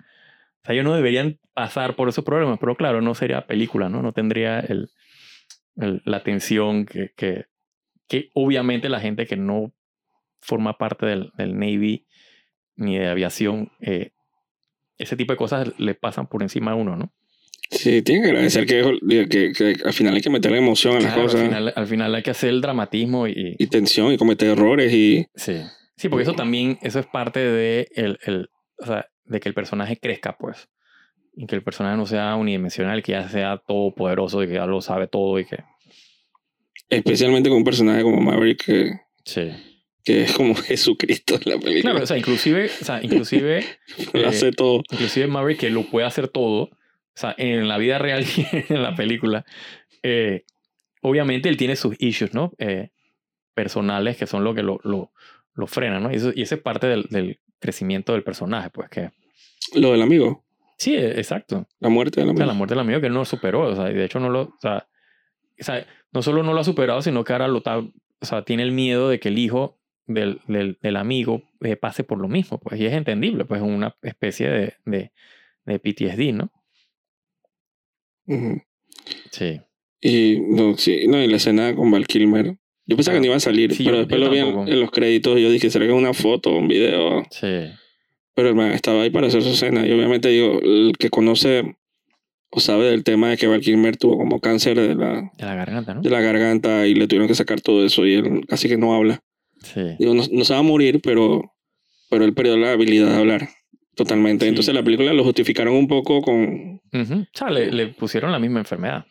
sea, 0.64 0.74
ellos 0.74 0.84
no 0.84 0.94
deberían 0.94 1.38
pasar 1.54 1.94
por 1.96 2.08
esos 2.08 2.24
problemas, 2.24 2.58
pero 2.58 2.76
claro, 2.76 3.00
no 3.00 3.14
sería 3.14 3.46
película, 3.46 3.88
¿no? 3.88 4.02
No 4.02 4.12
tendría 4.12 4.60
el- 4.60 4.90
la 5.76 6.16
atención 6.16 6.86
que, 6.86 7.12
que, 7.16 7.46
que 8.08 8.30
obviamente 8.34 8.88
la 8.88 9.00
gente 9.00 9.26
que 9.26 9.36
no 9.36 9.72
forma 10.40 10.76
parte 10.76 11.06
del, 11.06 11.30
del 11.36 11.56
Navy 11.58 12.06
ni 12.76 12.98
de 12.98 13.08
aviación, 13.08 13.70
eh, 13.80 14.10
ese 14.98 15.16
tipo 15.16 15.32
de 15.32 15.36
cosas 15.36 15.72
le 15.78 15.94
pasan 15.94 16.26
por 16.26 16.42
encima 16.42 16.72
a 16.72 16.74
uno, 16.74 16.96
¿no? 16.96 17.12
Sí, 17.70 18.00
tienen 18.02 18.22
que 18.24 18.30
agradecer 18.30 18.64
que, 18.66 19.26
que, 19.28 19.52
que 19.52 19.76
al 19.84 19.92
final 19.92 20.14
hay 20.14 20.20
que 20.22 20.30
meterle 20.30 20.58
emoción 20.58 20.96
a 20.96 21.00
las 21.00 21.14
cosas. 21.14 21.40
al, 21.42 21.46
final, 21.48 21.72
al 21.76 21.86
final 21.86 22.14
hay 22.14 22.22
que 22.22 22.30
hacer 22.30 22.48
el 22.50 22.60
dramatismo 22.62 23.26
y... 23.28 23.56
Y 23.58 23.66
tensión 23.66 24.12
y 24.12 24.16
cometer 24.16 24.48
errores 24.50 24.92
y... 24.92 25.26
sí. 25.34 25.56
Sí, 25.96 26.08
porque 26.08 26.22
eso 26.22 26.34
también, 26.34 26.78
eso 26.80 27.00
es 27.00 27.06
parte 27.06 27.40
de, 27.40 27.88
el, 27.96 28.20
el, 28.24 28.50
o 28.78 28.86
sea, 28.86 29.06
de 29.24 29.40
que 29.40 29.48
el 29.48 29.54
personaje 29.54 29.96
crezca, 29.96 30.36
pues. 30.38 30.68
Y 31.36 31.46
que 31.46 31.56
el 31.56 31.62
personaje 31.64 31.96
no 31.96 32.06
sea 32.06 32.36
unidimensional, 32.36 33.02
que 33.02 33.12
ya 33.12 33.28
sea 33.28 33.60
todopoderoso 33.66 34.42
y 34.44 34.46
que 34.46 34.54
ya 34.54 34.66
lo 34.66 34.80
sabe 34.80 35.08
todo 35.08 35.40
y 35.40 35.44
que... 35.44 35.56
Especialmente 36.88 37.48
con 37.48 37.58
un 37.58 37.64
personaje 37.64 38.02
como 38.02 38.20
Maverick 38.20 38.64
que, 38.64 38.92
Sí. 39.24 39.50
que 40.04 40.22
es 40.22 40.32
como 40.32 40.54
Jesucristo 40.54 41.34
en 41.34 41.52
la 41.52 41.58
película. 41.58 41.90
Claro, 41.90 42.04
o 42.04 42.06
sea, 42.06 42.16
inclusive, 42.16 42.66
o 42.80 42.84
sea, 42.84 43.00
inclusive, 43.02 43.64
Lo 44.12 44.20
eh, 44.20 44.26
hace 44.26 44.52
todo. 44.52 44.82
inclusive 44.92 45.26
Maverick 45.26 45.58
que 45.58 45.70
lo 45.70 45.82
puede 45.82 46.06
hacer 46.06 46.28
todo, 46.28 46.70
o 47.18 47.20
sea, 47.20 47.34
en 47.36 47.66
la 47.66 47.78
vida 47.78 47.98
real 47.98 48.24
y 48.24 48.46
en 48.72 48.80
la 48.80 48.94
película, 48.94 49.44
eh, 50.04 50.44
obviamente 51.02 51.48
él 51.48 51.56
tiene 51.56 51.74
sus 51.74 51.96
issues, 51.98 52.32
¿no? 52.32 52.52
Eh, 52.58 52.90
personales 53.54 54.16
que 54.16 54.28
son 54.28 54.44
lo 54.44 54.54
que 54.54 54.62
lo, 54.62 54.78
lo, 54.84 55.12
lo 55.54 55.66
frenan, 55.66 56.04
¿no? 56.04 56.12
Y 56.12 56.14
eso, 56.14 56.30
y 56.32 56.42
eso 56.42 56.54
es 56.54 56.60
parte 56.60 56.86
del, 56.86 57.08
del 57.10 57.40
crecimiento 57.58 58.12
del 58.12 58.22
personaje, 58.22 58.70
pues 58.70 58.88
que... 58.88 59.10
Lo 59.74 59.90
del 59.90 60.02
amigo. 60.02 60.44
Sí, 60.76 60.94
e- 60.94 61.18
exacto. 61.18 61.66
La 61.80 61.88
muerte 61.88 62.20
del 62.20 62.30
O 62.30 62.32
sea, 62.34 62.44
amigo. 62.44 62.46
la 62.46 62.54
muerte 62.56 62.74
del 62.76 62.80
amigo 62.82 63.00
que 63.00 63.08
él 63.08 63.14
no 63.14 63.24
superó, 63.24 63.62
o 63.62 63.74
sea, 63.74 63.90
y 63.90 63.94
de 63.94 64.04
hecho 64.04 64.20
no 64.20 64.28
lo... 64.30 64.42
O 64.42 64.58
sea, 64.60 64.86
o 65.60 65.64
sea, 65.64 65.84
no 66.12 66.22
solo 66.22 66.44
no 66.44 66.54
lo 66.54 66.60
ha 66.60 66.64
superado, 66.64 67.02
sino 67.02 67.24
que 67.24 67.32
ahora 67.32 67.48
lo 67.48 67.58
está... 67.58 67.78
O 67.78 67.90
sea, 68.22 68.42
tiene 68.42 68.62
el 68.62 68.70
miedo 68.70 69.08
de 69.08 69.18
que 69.18 69.28
el 69.30 69.38
hijo 69.40 69.80
del, 70.06 70.40
del, 70.46 70.78
del 70.80 70.96
amigo 70.96 71.42
eh, 71.62 71.74
pase 71.74 72.04
por 72.04 72.18
lo 72.18 72.28
mismo, 72.28 72.58
pues, 72.58 72.80
y 72.80 72.86
es 72.86 72.92
entendible, 72.92 73.44
pues, 73.44 73.60
es 73.60 73.66
una 73.66 73.96
especie 74.02 74.48
de, 74.48 74.74
de, 74.84 75.12
de 75.64 75.78
PTSD, 75.80 76.32
¿no? 76.32 76.52
Sí. 79.30 79.60
Y 80.00 80.40
no, 80.40 80.76
sí, 80.76 81.06
no, 81.08 81.22
y 81.22 81.26
la 81.26 81.36
escena 81.36 81.74
con 81.74 81.90
Val 81.90 82.06
Kilmer. 82.06 82.56
Yo 82.86 82.96
pensaba 82.96 83.16
que 83.16 83.20
no 83.20 83.26
iba 83.26 83.36
a 83.36 83.40
salir, 83.40 83.74
Sí, 83.74 83.84
pero 83.84 83.98
después 83.98 84.20
lo 84.20 84.30
vi 84.30 84.38
en, 84.38 84.80
los 84.80 84.90
créditos 84.90 85.38
y 85.38 85.42
yo 85.42 85.50
dije, 85.50 85.68
¿será 85.70 85.84
que 85.84 85.92
es 85.92 85.98
una 85.98 86.14
foto 86.14 86.50
o 86.50 86.58
un 86.58 86.68
video? 86.68 87.24
Sí. 87.30 87.66
Pero 88.34 88.48
el 88.48 88.54
man 88.54 88.70
estaba 88.72 89.02
ahí 89.02 89.10
para 89.10 89.26
hacer 89.26 89.42
su 89.42 89.50
escena. 89.50 89.86
Y 89.86 89.92
obviamente 89.92 90.28
digo, 90.28 90.60
el 90.62 90.94
que 90.98 91.10
conoce 91.10 91.76
o 92.50 92.60
sabe 92.60 92.86
del 92.86 93.04
tema 93.04 93.28
de 93.28 93.36
que 93.36 93.46
Val 93.46 93.60
Kilmer 93.60 93.96
tuvo 93.98 94.16
como 94.16 94.40
cáncer 94.40 94.78
de 94.78 94.94
la, 94.94 95.30
De 95.36 95.44
la 95.44 95.54
garganta, 95.54 95.94
¿no? 95.94 96.00
de 96.00 96.08
la 96.10 96.20
garganta 96.22 96.86
y 96.86 96.94
le 96.94 97.06
tuvieron 97.06 97.28
que 97.28 97.34
sacar 97.34 97.60
todo 97.60 97.84
eso 97.84 98.06
y 98.06 98.14
él 98.14 98.46
casi 98.46 98.68
que 98.68 98.78
no 98.78 98.94
habla. 98.94 99.22
Sí. 99.62 99.82
Digo, 99.98 100.14
no, 100.14 100.22
no 100.30 100.44
se 100.44 100.54
va 100.54 100.60
a 100.60 100.62
morir, 100.62 101.00
pero, 101.02 101.52
pero 102.08 102.24
él 102.24 102.32
perdió 102.32 102.56
la 102.56 102.72
habilidad 102.72 103.10
de 103.10 103.16
hablar 103.16 103.48
totalmente. 103.98 104.44
Sí. 104.46 104.48
Entonces 104.48 104.74
la 104.74 104.82
película 104.82 105.12
lo 105.12 105.24
justificaron 105.24 105.74
un 105.74 105.86
poco 105.88 106.22
con... 106.22 106.80
Ujú. 106.92 107.14
O 107.20 107.26
sea, 107.34 107.50
le, 107.50 107.70
le 107.70 107.88
pusieron 107.88 108.32
la 108.32 108.38
misma 108.38 108.60
enfermedad. 108.60 109.04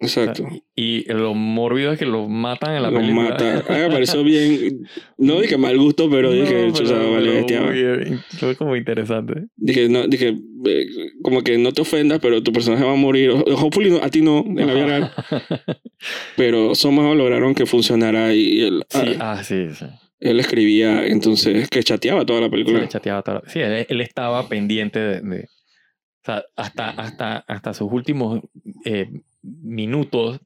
O 0.00 0.08
sea, 0.08 0.24
Exacto. 0.24 0.48
y, 0.74 1.04
lo 1.12 1.34
mórbido 1.34 1.92
es 1.92 1.98
que 2.00 2.04
lo 2.04 2.28
matan 2.28 2.74
en 2.74 2.82
la 2.82 2.90
Lo 2.90 2.98
película. 2.98 3.28
mata. 3.30 3.58
A 3.68 3.72
mí 3.76 3.78
me 3.78 3.90
pareció 3.90 4.24
bien. 4.24 4.80
No 5.18 5.40
dije 5.40 5.56
mal 5.56 5.78
gusto, 5.78 6.10
pero 6.10 6.32
dije, 6.32 6.66
No, 6.66 6.72
chucha, 6.72 6.94
pero- 6.94 7.12
vale, 7.12 7.42
muy, 7.42 7.78
eh, 7.78 8.18
Fue 8.38 8.56
como 8.56 8.74
interesante. 8.74 9.44
Dije, 9.54 9.88
no, 9.88 10.08
dije, 10.08 10.36
eh, 10.66 10.86
como 11.22 11.42
que 11.42 11.58
no 11.58 11.70
te 11.72 11.82
ofendas, 11.82 12.18
pero 12.20 12.42
tu 12.42 12.52
personaje 12.52 12.82
va 12.84 12.92
a 12.92 12.96
morir. 12.96 13.30
Hopefully 13.30 13.90
no- 13.90 14.02
a 14.02 14.08
ti 14.10 14.20
no, 14.20 14.40
en 14.44 14.66
la 14.66 14.74
vida 14.74 14.86
real. 14.86 15.12
Pero 16.36 16.74
somehow 16.74 17.14
lograron 17.14 17.54
que 17.54 17.64
funcionara 17.64 18.34
y 18.34 18.60
él, 18.62 18.84
Sí, 18.88 18.98
ah, 19.20 19.36
ah, 19.38 19.44
sí, 19.44 19.68
sí. 19.72 19.86
Él 20.24 20.40
escribía, 20.40 21.06
entonces, 21.06 21.68
que 21.68 21.82
chateaba 21.82 22.24
toda 22.26 22.40
la 22.40 22.46
Sí, 22.46 22.50
película. 22.50 22.80
le 22.80 22.88
chateaba 22.88 23.22
toda 23.22 23.42
la- 23.44 23.50
Sí, 23.50 23.60
él, 23.60 23.86
él 23.88 24.00
estaba 24.00 24.48
pendiente 24.48 24.98
de, 24.98 25.20
de- 25.20 25.44
o 25.44 26.24
sea, 26.24 26.42
hasta, 26.56 26.90
hasta, 26.90 27.36
hasta 27.46 27.74
sus 27.74 27.92
últimos 27.92 28.40
eh, 28.84 29.10
minutos. 29.42 30.40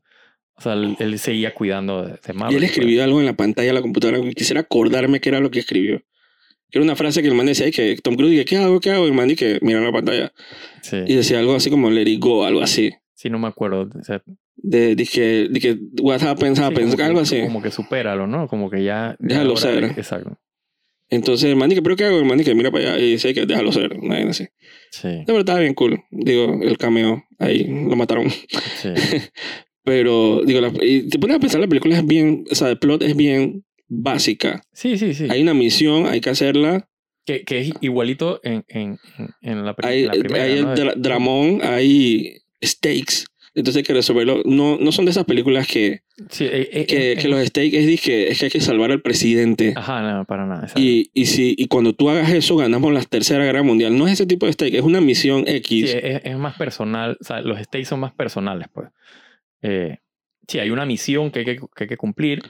O 0.56 0.60
sea, 0.60 0.72
él, 0.72 0.96
él 0.98 1.18
seguía 1.20 1.54
cuidando 1.54 2.02
de, 2.04 2.12
de 2.14 2.34
y 2.50 2.54
él 2.56 2.64
escribió 2.64 3.04
algo 3.04 3.20
en 3.20 3.26
la 3.26 3.36
pantalla 3.36 3.68
de 3.68 3.74
la 3.74 3.80
computadora. 3.82 4.18
Quisiera 4.34 4.60
acordarme 4.62 5.20
qué 5.20 5.28
era 5.28 5.38
lo 5.38 5.50
que 5.52 5.60
escribió. 5.60 6.02
Que 6.70 6.78
era 6.78 6.82
una 6.84 6.96
frase 6.96 7.22
que 7.22 7.28
el 7.28 7.34
man 7.34 7.46
decía 7.46 7.70
que 7.70 7.96
Tom 8.02 8.16
Cruise 8.16 8.32
dije, 8.32 8.44
¿qué 8.44 8.56
hago? 8.56 8.80
¿Qué 8.80 8.90
hago? 8.90 9.04
Y 9.04 9.08
el 9.08 9.14
man 9.14 9.34
que 9.36 9.58
mira 9.62 9.80
la 9.80 9.92
pantalla. 9.92 10.32
pues. 10.34 10.88
Sí, 10.88 10.96
Y 11.06 11.14
decía 11.14 11.38
algo 11.38 11.54
así 11.54 11.70
como 11.70 11.90
let 11.90 12.10
it 12.10 12.20
go, 12.20 12.44
algo 12.44 12.60
así. 12.60 12.92
sí, 13.14 13.30
no 13.30 13.38
me 13.38 13.46
acuerdo. 13.46 13.88
O 13.98 14.02
sea, 14.04 14.20
De, 14.60 14.96
dije, 14.96 15.48
dije, 15.50 15.78
what 16.02 16.22
happens, 16.22 16.58
sí, 16.58 16.64
happens, 16.64 16.96
que- 16.96 17.02
algo 17.02 17.20
así. 17.20 17.40
Como 17.42 17.62
que 17.62 17.70
supéralo, 17.70 18.26
¿no? 18.26 18.48
Como 18.48 18.68
que 18.70 18.82
ya. 18.82 19.16
Déjalo 19.18 19.56
ser. 19.56 19.84
Exacto. 19.84 20.36
Entonces, 21.10 21.56
man, 21.56 21.70
que, 21.70 21.80
¿pero 21.80 21.96
qué 21.96 22.04
hago? 22.04 22.22
Man, 22.24 22.42
que 22.44 22.54
mira 22.54 22.70
para 22.70 22.92
allá 22.94 22.98
y 23.02 23.12
dice 23.12 23.32
que 23.32 23.46
déjalo 23.46 23.72
ser. 23.72 24.02
Nadie 24.02 24.28
así. 24.28 24.46
Sí, 24.90 25.08
De 25.08 25.24
verdad, 25.26 25.40
estaba 25.40 25.60
bien 25.60 25.74
cool. 25.74 26.00
Digo, 26.10 26.60
el 26.62 26.76
cameo, 26.76 27.24
ahí 27.38 27.64
lo 27.64 27.96
mataron. 27.96 28.28
sí. 28.30 28.88
Pero, 29.84 30.42
digo, 30.44 30.60
la, 30.60 30.70
y 30.82 31.08
te 31.08 31.18
pones 31.18 31.36
a 31.36 31.40
pensar, 31.40 31.60
la 31.60 31.66
película 31.66 31.96
es 31.96 32.06
bien, 32.06 32.44
o 32.50 32.54
sea, 32.54 32.68
el 32.68 32.78
plot 32.78 33.02
es 33.02 33.16
bien 33.16 33.64
básica. 33.88 34.62
Sí, 34.72 34.98
sí, 34.98 35.14
sí. 35.14 35.28
Hay 35.30 35.40
una 35.40 35.54
misión, 35.54 36.06
hay 36.06 36.20
que 36.20 36.28
hacerla. 36.30 36.88
Que, 37.24 37.42
que 37.44 37.58
es 37.60 37.70
igualito 37.80 38.40
en, 38.42 38.64
en, 38.68 38.98
en- 39.40 39.64
la, 39.64 39.74
Hay, 39.82 40.04
la 40.04 40.12
primera. 40.12 40.44
hay 40.44 40.52
el 40.58 40.64
¿no? 40.64 40.74
dra- 40.74 40.94
dramón, 40.96 41.60
hay 41.62 42.38
stakes. 42.62 43.24
Entonces 43.58 43.76
hay 43.78 43.82
que 43.82 43.92
resolverlo. 43.92 44.42
No, 44.44 44.78
no 44.78 44.92
son 44.92 45.04
de 45.04 45.10
esas 45.10 45.24
películas 45.24 45.66
que, 45.66 46.00
Sí, 46.30 46.44
eh, 46.44 46.68
eh, 46.72 46.86
que, 46.86 47.12
eh, 47.12 47.16
que 47.16 47.28
los 47.28 47.44
stakes 47.46 47.76
es, 47.78 47.86
dizque- 47.86 48.26
es 48.28 48.38
que 48.38 48.46
hay 48.46 48.50
que 48.50 48.60
salvar 48.60 48.90
al 48.92 49.02
presidente. 49.02 49.72
Ajá, 49.76 50.00
no, 50.02 50.24
para 50.24 50.46
nada. 50.46 50.66
Y, 50.76 51.10
y, 51.12 51.26
si, 51.26 51.54
y 51.58 51.66
cuando 51.66 51.92
tú 51.92 52.08
hagas 52.10 52.32
eso, 52.32 52.56
ganamos 52.56 52.92
la 52.92 53.02
Tercera 53.02 53.44
Guerra 53.44 53.62
Mundial. 53.62 53.96
No 53.98 54.06
es 54.06 54.14
ese 54.14 54.26
tipo 54.26 54.46
de 54.46 54.52
stake, 54.52 54.74
es 54.74 54.82
una 54.82 55.00
misión 55.00 55.44
Sí, 55.46 55.52
X. 55.56 55.94
es, 55.94 56.20
es 56.24 56.36
más 56.38 56.56
personal, 56.56 57.16
o 57.20 57.24
sea, 57.24 57.40
los 57.40 57.58
stakes 57.60 57.84
son 57.86 58.00
más 58.00 58.12
personales, 58.12 58.68
pues. 58.72 58.88
Sí, 60.46 60.58
hay 60.58 60.70
una 60.70 60.86
misión 60.86 61.30
que 61.30 61.40
hay 61.40 61.44
que, 61.44 61.56
que, 61.56 61.84
hay 61.84 61.88
que 61.88 61.96
cumplir. 61.96 62.42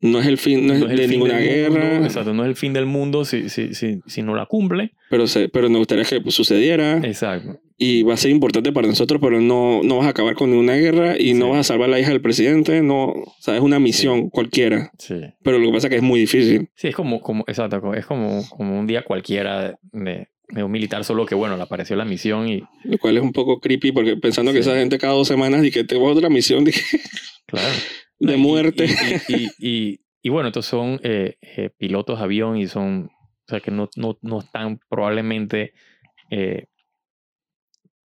No 0.00 0.20
es 0.20 0.26
el 0.26 0.38
fin, 0.38 0.66
no 0.66 0.74
es, 0.74 0.80
no 0.80 0.86
es 0.86 0.92
el 0.92 0.96
de 0.98 1.02
fin 1.04 1.10
ninguna 1.12 1.38
guerra. 1.38 1.84
mundo, 1.84 2.06
exacto, 2.06 2.32
no 2.32 2.42
es 2.44 2.48
el 2.48 2.56
fin 2.56 2.72
del 2.72 2.86
mundo 2.86 3.24
si, 3.24 3.48
si, 3.48 3.74
si, 3.74 4.00
si 4.06 4.22
no 4.22 4.34
la 4.34 4.46
cumple. 4.46 4.92
Pero, 5.10 5.26
se, 5.26 5.48
pero 5.48 5.68
nos 5.68 5.78
gustaría 5.78 6.04
que 6.04 6.22
sucediera. 6.30 6.98
Exacto. 6.98 7.60
Y 7.82 8.02
va 8.02 8.12
a 8.14 8.16
ser 8.18 8.30
importante 8.30 8.72
para 8.72 8.86
nosotros, 8.88 9.20
pero 9.22 9.40
no, 9.40 9.80
no 9.82 9.96
vas 9.96 10.06
a 10.06 10.10
acabar 10.10 10.34
con 10.34 10.50
ninguna 10.50 10.74
guerra 10.74 11.18
y 11.18 11.32
no 11.32 11.48
vas 11.48 11.60
a 11.60 11.64
salvar 11.64 11.88
a 11.88 11.92
la 11.92 11.98
hija 11.98 12.10
del 12.10 12.20
presidente. 12.20 12.82
No, 12.82 13.06
o 13.06 13.34
sea, 13.40 13.56
es 13.56 13.62
una 13.62 13.78
misión 13.80 14.28
cualquiera. 14.28 14.90
Sí. 14.98 15.14
Pero 15.42 15.58
lo 15.58 15.66
que 15.68 15.72
pasa 15.72 15.86
es 15.86 15.90
que 15.90 15.96
es 15.96 16.02
muy 16.02 16.20
difícil. 16.20 16.68
Sí, 16.74 16.88
es 16.88 16.94
como, 16.94 17.20
como, 17.22 17.42
exacto, 17.46 17.94
es 17.94 18.04
como, 18.04 18.46
como 18.50 18.78
un 18.78 18.86
día 18.86 19.02
cualquiera 19.02 19.76
de, 19.92 20.28
de 20.50 20.62
un 20.62 20.70
militar, 20.70 21.04
solo 21.04 21.24
que 21.24 21.34
bueno, 21.34 21.56
le 21.56 21.62
apareció 21.62 21.96
la 21.96 22.04
misión 22.04 22.48
y 22.48 22.62
Lo 22.84 22.98
cual 22.98 23.16
es 23.16 23.22
un 23.22 23.32
poco 23.32 23.60
creepy 23.60 23.92
porque 23.92 24.16
pensando 24.18 24.52
que 24.52 24.58
esa 24.58 24.74
gente 24.76 24.98
cada 24.98 25.14
dos 25.14 25.26
semanas 25.28 25.64
y 25.64 25.70
que 25.70 25.82
tengo 25.84 26.04
otra 26.04 26.28
misión 26.28 26.64
de, 26.66 26.74
claro. 27.46 27.72
de 28.18 28.36
muerte. 28.36 28.84
Y, 29.28 29.32
y, 29.34 29.44
y, 29.46 29.50
y- 29.60 30.00
y 30.22 30.28
bueno, 30.28 30.48
estos 30.48 30.66
son 30.66 31.00
eh, 31.02 31.36
eh, 31.40 31.70
pilotos 31.78 32.18
de 32.18 32.24
avión 32.24 32.58
y 32.58 32.66
son, 32.66 33.06
o 33.06 33.48
sea, 33.48 33.60
que 33.60 33.70
no, 33.70 33.88
no, 33.96 34.18
no 34.20 34.40
están 34.40 34.78
probablemente 34.90 35.72
eh, 36.30 36.66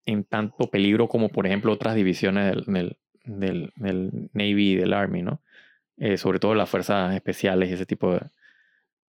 en 0.05 0.23
tanto 0.23 0.69
peligro 0.69 1.07
como, 1.07 1.29
por 1.29 1.45
ejemplo, 1.47 1.71
otras 1.71 1.95
divisiones 1.95 2.55
del, 2.55 2.65
del, 2.65 2.97
del, 3.25 3.71
del 3.75 4.29
Navy 4.33 4.71
y 4.71 4.75
del 4.75 4.93
Army, 4.93 5.21
¿no? 5.21 5.41
Eh, 5.97 6.17
sobre 6.17 6.39
todo 6.39 6.55
las 6.55 6.69
fuerzas 6.69 7.13
especiales 7.15 7.69
y 7.69 7.73
ese 7.73 7.85
tipo 7.85 8.11
de, 8.13 8.21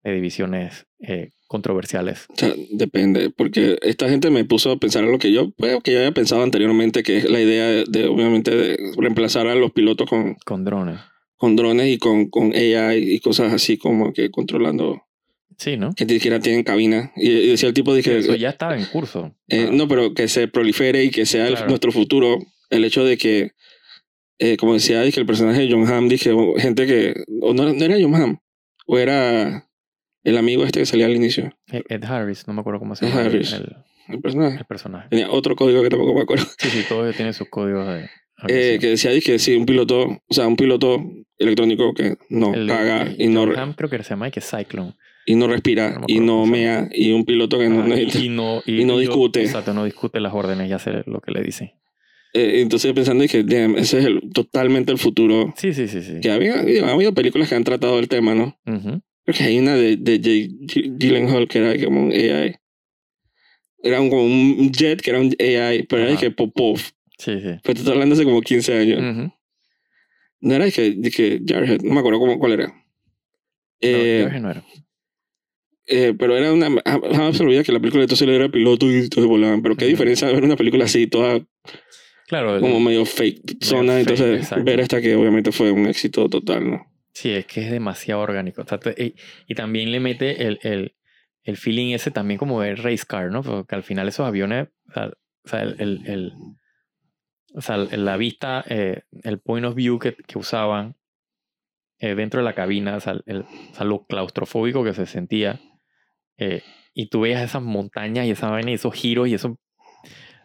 de 0.04 0.14
divisiones 0.14 0.86
eh, 1.00 1.32
controversiales. 1.48 2.26
O 2.30 2.36
sea, 2.36 2.54
depende, 2.72 3.30
porque 3.30 3.78
esta 3.82 4.10
gente 4.10 4.30
me 4.30 4.44
puso 4.44 4.72
a 4.72 4.78
pensar 4.78 5.04
en 5.04 5.12
lo 5.12 5.20
que 5.20 5.32
yo, 5.32 5.52
pues, 5.52 5.82
que 5.84 5.94
yo 5.94 6.00
había 6.00 6.12
pensado 6.12 6.44
anteriormente, 6.44 7.04
que 7.04 7.18
es 7.18 7.30
la 7.30 7.40
idea 7.40 7.68
de, 7.68 7.86
de, 7.88 8.08
obviamente, 8.08 8.52
de 8.56 8.78
reemplazar 8.98 9.48
a 9.48 9.56
los 9.56 9.72
pilotos 9.72 10.10
con, 10.10 10.36
Con 10.46 10.66
drones. 10.66 11.00
con 11.38 11.56
drones 11.56 11.88
y 11.88 11.98
con, 11.98 12.30
con 12.30 12.54
AI 12.54 13.14
y 13.16 13.20
cosas 13.20 13.54
así 13.54 13.78
como 13.78 14.12
que 14.14 14.30
controlando, 14.30 15.04
Sí, 15.64 15.78
¿no? 15.78 15.94
que 15.96 16.06
ni 16.06 16.16
siquiera 16.16 16.40
tienen 16.40 16.64
cabina. 16.64 17.12
Y, 17.16 17.30
y 17.30 17.48
decía 17.52 17.70
el 17.70 17.74
tipo, 17.74 17.94
dije, 17.96 18.18
Eso 18.18 18.36
ya 18.36 18.50
estaba 18.50 18.76
en 18.78 18.86
curso. 18.86 19.34
Eh, 19.48 19.68
Ah, 19.70 19.72
no, 19.74 19.88
pero 19.88 20.14
que 20.14 20.28
se 20.28 20.48
prolifere 20.48 21.04
y 21.04 21.10
que 21.10 21.26
sea 21.26 21.48
el- 21.48 21.56
nuestro 21.68 21.92
futuro. 21.92 22.40
El 22.70 22.84
hecho 22.86 23.06
de 23.06 23.18
que, 23.18 23.52
eh, 24.40 24.58
como 24.58 24.74
decía, 24.74 25.00
de 25.02 25.12
que 25.12 25.20
el 25.20 25.26
personaje 25.26 25.62
de 25.62 25.72
John 25.72 25.88
Hamm, 25.88 26.10
dije, 26.10 26.32
o 26.32 26.56
gente 26.56 26.86
que. 26.88 27.14
O 27.42 27.54
no, 27.54 27.72
no 27.72 27.86
era 27.86 27.96
John 28.02 28.16
Hamm, 28.16 28.38
o 28.88 28.98
era 28.98 29.70
el 30.24 30.38
amigo 30.38 30.66
este 30.66 30.80
que 30.80 30.86
salía 30.86 31.06
al 31.06 31.16
inicio. 31.16 31.56
Ed 31.72 31.84
Ed 31.90 32.04
Harris, 32.04 32.48
no 32.48 32.54
me 32.54 32.62
acuerdo 32.62 32.80
cómo 32.80 32.96
se 32.96 33.06
Ed 33.06 33.10
llama 33.10 33.22
el- 33.22 33.28
Harris. 33.28 33.54
el, 33.54 33.76
El 34.10 34.22
personaje. 34.22 34.58
el 34.58 34.66
personaje. 34.66 35.08
Tenía 35.10 35.30
otro 35.32 35.56
código 35.56 35.82
que 35.84 35.90
tampoco 35.90 36.14
me 36.16 36.22
acuerdo. 36.22 36.46
Sí, 36.58 36.70
sí, 36.70 36.84
todos 36.90 37.16
tienen 37.16 37.34
sus 37.34 37.48
códigos 37.50 37.88
de. 37.88 38.10
Eh, 38.50 38.78
que 38.82 38.88
decía, 38.88 39.12
dije, 39.12 39.40
sí, 39.40 39.56
un 39.56 39.66
piloto, 39.66 40.02
o 40.28 40.34
sea, 40.34 40.48
un 40.48 40.58
piloto 40.58 41.02
electrónico 41.38 41.94
que 41.94 42.18
no 42.30 42.54
El 42.54 42.68
caga 42.68 43.04
el 43.04 43.22
y 43.22 43.28
no, 43.30 43.44
Hamm 43.44 43.72
creo 43.74 43.90
que 43.90 44.04
se 44.04 44.10
llama 44.10 44.30
que 44.32 44.42
Cyclone. 44.42 44.96
Y 45.26 45.36
no 45.36 45.48
respira 45.48 46.00
No 46.00 46.06
y 46.08 46.20
no 46.20 46.46
mea 46.46 46.90
y 46.94 47.12
un 47.12 47.24
piloto 47.26 47.58
que 47.60 47.70
no 47.70 47.80
Ajá, 47.80 47.88
necesita. 47.90 48.20
y, 48.20 48.26
y 48.26 48.30
no, 48.30 48.62
y 48.66 48.86
no 48.86 48.94
yo- 48.96 49.00
discute. 49.00 49.42
exacto, 49.44 49.74
no 49.74 49.86
discute 49.86 50.20
las 50.20 50.34
órdenes 50.34 50.70
y 50.70 50.74
hace 50.74 51.04
lo 51.06 51.22
que 51.22 51.32
le 51.32 51.42
dice. 51.44 51.76
Eh, 52.34 52.62
entonces 52.62 52.92
pensando, 52.94 53.22
dije, 53.22 53.44
damn, 53.44 53.78
ese 53.78 54.00
es 54.00 54.06
el, 54.06 54.22
totalmente 54.34 54.92
el 54.92 54.98
futuro. 54.98 55.54
Sí, 55.56 55.72
sí, 55.74 55.88
sí, 55.88 56.02
sí. 56.02 56.20
Que 56.22 56.32
había, 56.32 56.56
ha 56.56 56.92
habido 56.94 57.14
películas 57.14 57.48
que 57.48 57.56
han 57.56 57.64
tratado 57.64 58.00
el 58.00 58.08
tema, 58.08 58.34
¿no? 58.34 58.58
Ujú. 58.66 59.02
Creo 59.26 59.38
que 59.38 59.44
hay 59.44 59.60
una 59.60 59.76
de, 59.76 59.98
de 59.98 60.20
Jake 60.20 60.50
Gyllenhaal 60.98 61.48
que 61.48 61.60
era 61.60 61.86
como 61.86 62.02
un 62.06 62.12
AI. 62.12 62.56
Era 63.84 64.02
un, 64.02 64.10
como 64.10 64.24
un 64.24 64.72
jet 64.72 65.02
que 65.02 65.10
era 65.12 65.20
un 65.20 65.28
AI, 65.40 65.84
pero 65.84 66.02
era 66.04 66.12
de 66.12 66.18
que 66.18 66.32
Popov. 66.32 66.78
Sí, 67.18 67.40
sí. 67.40 67.50
Pero 67.62 67.62
te 67.64 67.72
estoy 67.80 67.94
hablando 67.94 68.16
hace 68.16 68.24
como 68.24 68.42
15 68.42 68.78
años. 68.78 69.00
Ujú. 69.00 69.32
No 70.42 70.56
era 70.56 70.66
de 70.66 70.72
que, 70.72 70.92
de 70.92 71.12
que 71.12 71.42
Jarhead, 71.48 71.82
no 71.84 71.94
me 71.94 72.00
acuerdo 72.00 72.20
cómo, 72.20 72.40
cuál 72.40 72.54
era. 72.54 72.68
No, 72.68 72.74
Eh, 73.82 74.20
Jorge 74.24 74.40
no 74.40 74.52
era. 74.52 74.64
Eh, 75.88 76.14
pero 76.18 76.36
era 76.38 76.52
una. 76.54 76.68
ah, 76.86 77.00
Jamás 77.12 77.38
se 77.38 77.44
olvida 77.44 77.64
que 77.64 77.72
la 77.72 77.80
película 77.80 78.04
entonces 78.04 78.28
él 78.28 78.34
era 78.34 78.50
piloto 78.50 78.90
y 78.92 79.10
todos 79.10 79.28
volaban. 79.28 79.62
Pero 79.62 79.76
qué 79.76 79.86
diferencia 79.86 80.28
de 80.28 80.34
ver 80.34 80.44
una 80.44 80.56
película 80.56 80.86
así, 80.86 81.08
toda 81.08 81.40
Claro, 82.28 82.56
el- 82.56 82.62
como 82.62 82.80
medio 82.80 83.06
fake 83.06 83.64
zona. 83.64 84.00
entonces, 84.00 84.50
ver 84.64 84.80
esta 84.80 85.02
que 85.02 85.16
obviamente 85.16 85.52
fue 85.52 85.72
un 85.72 85.86
éxito 85.88 86.30
total, 86.30 86.70
¿no? 86.72 86.88
sí, 87.14 87.30
es 87.32 87.46
que 87.46 87.62
es 87.66 87.70
demasiado 87.72 88.22
orgánico. 88.22 88.64
O 88.64 88.68
sea, 88.68 88.80
te- 88.80 88.96
y, 89.04 89.16
y 89.48 89.54
también 89.56 89.92
le 89.92 90.00
mete 90.00 90.48
el, 90.48 90.58
el, 90.64 90.96
el 91.44 91.58
feeling 91.58 91.94
ese 91.94 92.10
también 92.12 92.38
como 92.40 92.60
de 92.62 92.76
race 92.76 93.06
car, 93.08 93.30
¿no? 93.30 93.44
Porque 93.44 93.76
al 93.76 93.84
final 93.84 94.08
esos 94.08 94.26
aviones, 94.26 94.70
o 94.88 94.94
sea, 95.50 95.62
el, 95.62 96.32
o 97.54 97.62
sea, 97.62 97.78
la 97.78 98.18
vista, 98.18 98.64
eh, 98.68 99.02
el 99.24 99.40
point 99.40 99.66
of 99.66 99.76
view 99.76 100.00
que, 100.00 100.16
que 100.16 100.40
usaban 100.40 100.96
eh, 102.00 102.16
dentro 102.16 102.40
de 102.40 102.46
la 102.46 102.56
cabina, 102.56 102.96
o 102.96 103.00
sea, 103.00 103.16
el, 103.28 103.42
o 103.42 103.76
sea, 103.76 103.86
lo 103.86 104.06
claustrofóbico 104.08 104.84
que 104.84 104.94
se 104.94 105.06
sentía. 105.06 105.60
Eh, 106.38 106.62
y 106.94 107.08
tú 107.08 107.22
veías 107.22 107.42
esas 107.44 107.62
montañas 107.62 108.26
y 108.28 108.32
esa 108.32 108.50
vaina 108.50 108.72
y 108.72 108.76
esos 108.76 108.94
giros 108.94 109.28
y 109.28 109.34
eso. 109.34 109.58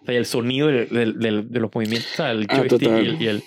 O 0.02 0.04
sea, 0.04 0.14
y 0.14 0.16
el 0.16 0.26
sonido 0.26 0.68
del- 0.68 0.88
del- 0.88 1.18
del- 1.18 1.50
de 1.50 1.60
los 1.60 1.70
movimientos, 1.74 2.10
o 2.12 2.16
sea, 2.16 2.30
el 2.30 2.46
Ah, 2.48 2.56
joystick 2.58 2.80
total. 2.82 3.04
y 3.04 3.08
el, 3.08 3.22
y 3.22 3.26
el, 3.26 3.42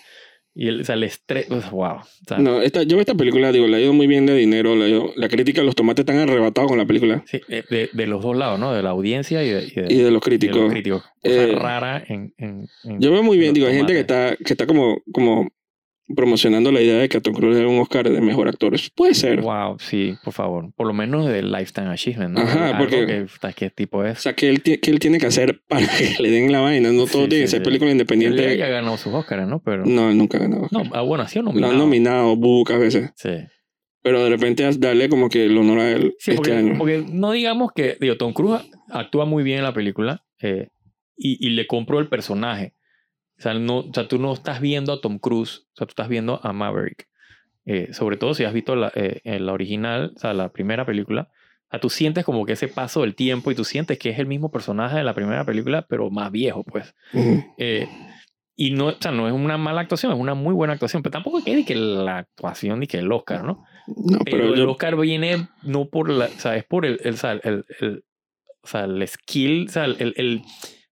y 0.54 0.68
el, 0.68 0.82
o 0.82 0.84
sea, 0.84 0.96
el 0.96 1.04
estrés. 1.04 1.48
wow. 1.72 1.94
O 1.96 2.04
sea, 2.28 2.38
No, 2.40 2.62
esta, 2.62 2.84
yo 2.84 3.00
esta 3.00 3.16
película, 3.16 3.52
digo, 3.54 3.68
le 3.68 3.78
ha 3.78 3.80
ido 3.80 3.94
muy 3.94 4.06
bien 4.06 4.26
de 4.26 4.36
dinero. 4.36 4.76
ido- 4.86 5.14
la 5.16 5.30
crítica, 5.30 5.64
los 5.64 5.76
tomates 5.76 6.04
están 6.04 6.18
arrebatados 6.18 6.70
con 6.70 6.78
la 6.78 6.86
película. 6.86 7.24
sí, 7.26 7.40
de, 7.48 7.90
de 7.92 8.08
los 8.08 8.22
dos 8.22 8.36
lados, 8.36 8.60
¿no? 8.60 8.74
De 8.74 8.84
la 8.84 8.90
audiencia 8.90 9.42
y 9.44 9.50
de, 9.50 9.64
y 9.64 9.72
de- 9.72 9.72
Y 9.72 9.74
de 9.74 9.86
los 9.86 9.90
y 10.00 10.04
de 10.04 10.12
los 10.12 10.22
críticos. 10.24 10.72
críticos. 10.72 11.04
Cosa 11.24 11.44
Eh, 11.44 11.56
rara 11.56 12.04
en, 12.08 12.34
en, 12.38 12.68
en- 12.84 13.00
Yo 13.00 13.12
veo 13.14 13.24
muy 13.24 13.38
bien, 13.38 13.54
digo, 13.54 13.68
hay 13.68 13.76
gente 13.78 13.94
que 13.94 14.00
está, 14.02 14.36
que 14.36 14.54
está 14.54 14.68
como, 14.68 15.02
como 15.14 15.50
promocionando 16.16 16.72
la 16.72 16.82
idea 16.82 16.98
de 16.98 17.08
que 17.10 17.18
a 17.18 17.22
Tom 17.22 17.34
Cruise 17.34 17.56
le 17.56 17.62
dé 17.62 17.66
un 17.68 17.80
Oscar 17.80 18.10
de 18.10 18.20
mejor 18.22 18.48
actor. 18.48 18.74
Puede 18.96 19.14
ser. 19.14 19.42
Wow, 19.42 19.78
sí, 19.80 20.16
por 20.24 20.34
favor. 20.34 20.74
Por 20.76 20.88
lo 20.88 20.94
menos 20.94 21.28
del 21.28 21.52
Lifetime 21.52 21.88
Achievement, 21.88 22.34
¿no? 22.36 22.42
Ajá, 22.42 22.68
Algo 22.70 22.80
porque- 22.80 23.06
que, 23.42 23.54
¿Qué 23.56 23.70
tipo 23.70 24.00
O 24.00 24.06
es? 24.06 24.20
sea, 24.20 24.34
que 24.34 24.50
él, 24.50 24.62
que 24.62 24.80
él 24.92 25.00
tiene 25.00 25.20
que 25.20 25.28
hacer 25.28 25.62
para 25.68 25.88
que 25.88 26.16
le 26.22 26.30
den 26.30 26.52
la 26.52 26.60
vaina. 26.60 26.92
No 26.92 27.06
todo 27.06 27.24
Sí, 27.24 27.30
tiene 27.30 27.44
que 27.44 27.48
sí, 27.48 27.52
ser 27.52 27.64
película 27.64 27.90
Él 27.92 27.96
independiente. 27.96 28.58
ya 28.58 28.66
ha 28.66 28.70
ganado 28.70 28.98
sus 28.98 29.14
Oscars, 29.14 29.48
¿no? 29.48 29.62
Pero. 29.64 29.86
No, 29.86 30.10
él 30.10 30.18
nunca 30.18 30.38
ha 30.38 30.42
ganado. 30.42 30.68
No, 30.72 30.84
ah, 30.94 31.02
bueno, 31.02 31.24
ha 31.24 31.28
sido 31.28 31.44
Lo 31.44 31.50
nominado. 31.50 31.74
han 31.74 31.80
nominado 31.80 32.40
pocas 32.40 32.80
veces. 32.80 33.12
Sí. 33.16 33.30
Pero 34.04 34.24
de 34.24 34.30
repente 34.32 34.68
darle 34.80 35.10
como 35.10 35.30
que 35.30 35.46
el 35.46 35.56
honor 35.58 35.80
a 35.80 35.92
él 35.92 36.16
Sí, 36.18 36.32
este 36.32 36.36
porque, 36.36 36.54
año. 36.54 36.76
porque 36.80 37.06
no 37.08 37.32
digamos 37.32 37.72
que, 37.74 37.98
digo, 38.02 38.18
Tom 38.18 38.34
Cruise 38.34 38.62
actúa 38.90 39.26
muy 39.26 39.44
bien 39.44 39.60
en 39.60 39.64
la 39.64 39.74
película 39.74 40.24
eh, 40.42 40.70
y, 41.16 41.38
y 41.46 41.52
le 41.52 41.68
compro 41.68 42.00
el 42.00 42.08
personaje. 42.10 42.74
O 43.42 43.44
sea, 43.44 43.56
no, 43.56 43.80
o 43.80 43.92
sea, 43.92 44.08
tú 44.08 44.20
no 44.20 44.32
estás 44.34 44.62
viendo 44.62 44.94
a 44.94 45.02
Tom 45.02 45.18
Cruise, 45.18 45.66
o 45.74 45.76
sea, 45.78 45.88
tú 45.88 45.94
estás 45.94 46.08
viendo 46.10 46.40
a 46.44 46.54
Maverick. 46.54 47.08
Eh, 47.66 47.92
sobre 47.92 48.18
todo 48.18 48.36
si 48.36 48.44
has 48.44 48.54
visto 48.54 48.76
la, 48.76 48.92
eh, 48.94 49.22
eh, 49.24 49.40
la 49.40 49.52
original, 49.54 50.14
o 50.16 50.20
sea, 50.20 50.34
la 50.36 50.50
primera 50.54 50.86
película. 50.86 51.30
O 51.32 51.72
sea, 51.72 51.80
tú 51.80 51.90
sientes 51.90 52.24
como 52.24 52.46
que 52.46 52.54
ese 52.54 52.68
paso 52.68 53.02
del 53.02 53.16
tiempo 53.16 53.50
y 53.50 53.56
tú 53.56 53.64
sientes 53.64 53.98
que 53.98 54.12
es 54.12 54.20
el 54.20 54.28
mismo 54.28 54.52
personaje 54.52 54.98
de 54.98 55.04
la 55.04 55.16
primera 55.16 55.44
película, 55.44 55.88
pero 55.90 56.12
más 56.12 56.32
viejo, 56.32 56.64
pues. 56.64 56.94
Eh, 57.58 57.88
y 58.56 58.70
no, 58.72 58.88
o 58.90 58.96
sea, 59.00 59.12
no 59.12 59.28
es 59.28 59.34
una 59.34 59.58
mala 59.58 59.82
actuación, 59.82 60.12
es 60.12 60.20
una 60.20 60.36
muy 60.36 60.54
buena 60.54 60.74
actuación, 60.74 61.02
pero 61.02 61.14
tampoco 61.14 61.44
que 61.44 61.66
que 61.66 61.74
la 61.74 62.20
actuación 62.20 62.80
ni 62.80 62.86
que 62.86 63.00
el 63.00 63.12
Oscar, 63.12 63.44
¿no? 63.44 63.64
No, 63.88 64.20
Pero, 64.24 64.38
pero 64.38 64.54
el 64.54 64.60
yo, 64.60 64.70
Oscar 64.72 64.96
viene 64.98 65.48
no 65.64 65.86
por 65.90 66.12
la, 66.12 66.26
o 66.26 66.40
sea, 66.40 66.56
es 66.58 66.64
por 66.66 66.86
el, 66.86 67.00
el, 67.04 67.16
o 67.16 67.18
sea, 67.18 67.32
el, 67.32 67.66
el- 67.80 68.04
o 68.64 68.68
sea, 68.68 68.84
el 68.84 69.08
skill, 69.08 69.66
o 69.68 69.72
sea, 69.72 69.86
el, 69.86 70.14
el, 70.16 70.44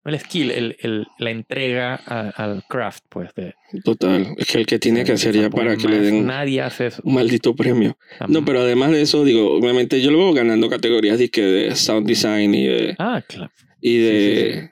el 0.08 0.18
skill, 0.20 0.50
el, 0.50 0.76
el- 0.80 1.06
la 1.18 1.30
entrega 1.30 1.94
al 1.96 2.64
craft, 2.68 3.04
pues. 3.08 3.34
De, 3.34 3.54
total. 3.84 4.34
Es 4.38 4.46
que 4.50 4.58
el 4.58 4.66
que 4.66 4.78
tiene 4.78 5.04
que 5.04 5.12
hacer 5.12 5.34
ya 5.34 5.50
para 5.50 5.76
que 5.76 5.88
le 5.88 6.00
den 6.00 6.26
Nadie 6.26 6.60
hace 6.62 6.86
eso. 6.86 7.02
un 7.04 7.14
maldito 7.14 7.54
premio. 7.54 7.96
No, 8.28 8.44
pero 8.44 8.60
además 8.60 8.90
de 8.92 9.02
eso, 9.02 9.24
digo, 9.24 9.52
obviamente 9.54 10.00
yo 10.00 10.10
lo 10.10 10.18
veo 10.18 10.32
ganando 10.32 10.68
categorías 10.70 11.18
de, 11.18 11.28
de 11.28 11.74
sound 11.76 12.06
design 12.06 12.54
y 12.54 12.66
de, 12.66 12.96
Ah, 12.98 13.22
claro. 13.26 13.50
y 13.80 13.98
de 13.98 14.52
Sí, 14.52 14.60
sí, 14.60 14.68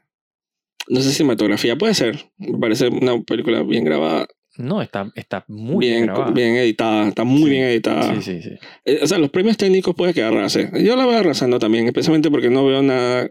no 0.88 1.00
sé, 1.00 1.10
cinematografía. 1.12 1.76
Puede 1.76 1.94
ser. 1.94 2.18
Me 2.38 2.58
parece 2.58 2.88
una 2.88 3.20
película 3.22 3.62
bien 3.62 3.84
grabada. 3.84 4.26
No, 4.58 4.80
está, 4.80 5.12
está 5.16 5.44
muy 5.48 5.84
bien, 5.86 5.92
bien, 5.96 6.06
grabada. 6.06 6.30
bien 6.30 6.56
editada, 6.56 7.08
está 7.08 7.24
muy 7.24 7.42
Sí. 7.44 7.50
bien 7.50 7.64
editada. 7.64 8.14
Sí, 8.14 8.22
sí, 8.22 8.40
sí. 8.42 8.50
Eh, 8.86 9.00
O 9.02 9.06
sea, 9.06 9.18
los 9.18 9.28
premios 9.30 9.58
técnicos 9.58 9.94
puede 9.94 10.14
que 10.14 10.22
arrase. 10.22 10.70
Yo 10.82 10.96
la 10.96 11.04
voy 11.04 11.14
arrasando 11.16 11.58
también, 11.58 11.86
especialmente 11.86 12.30
porque 12.30 12.48
no 12.48 12.64
veo 12.64 12.82
nada 12.82 13.28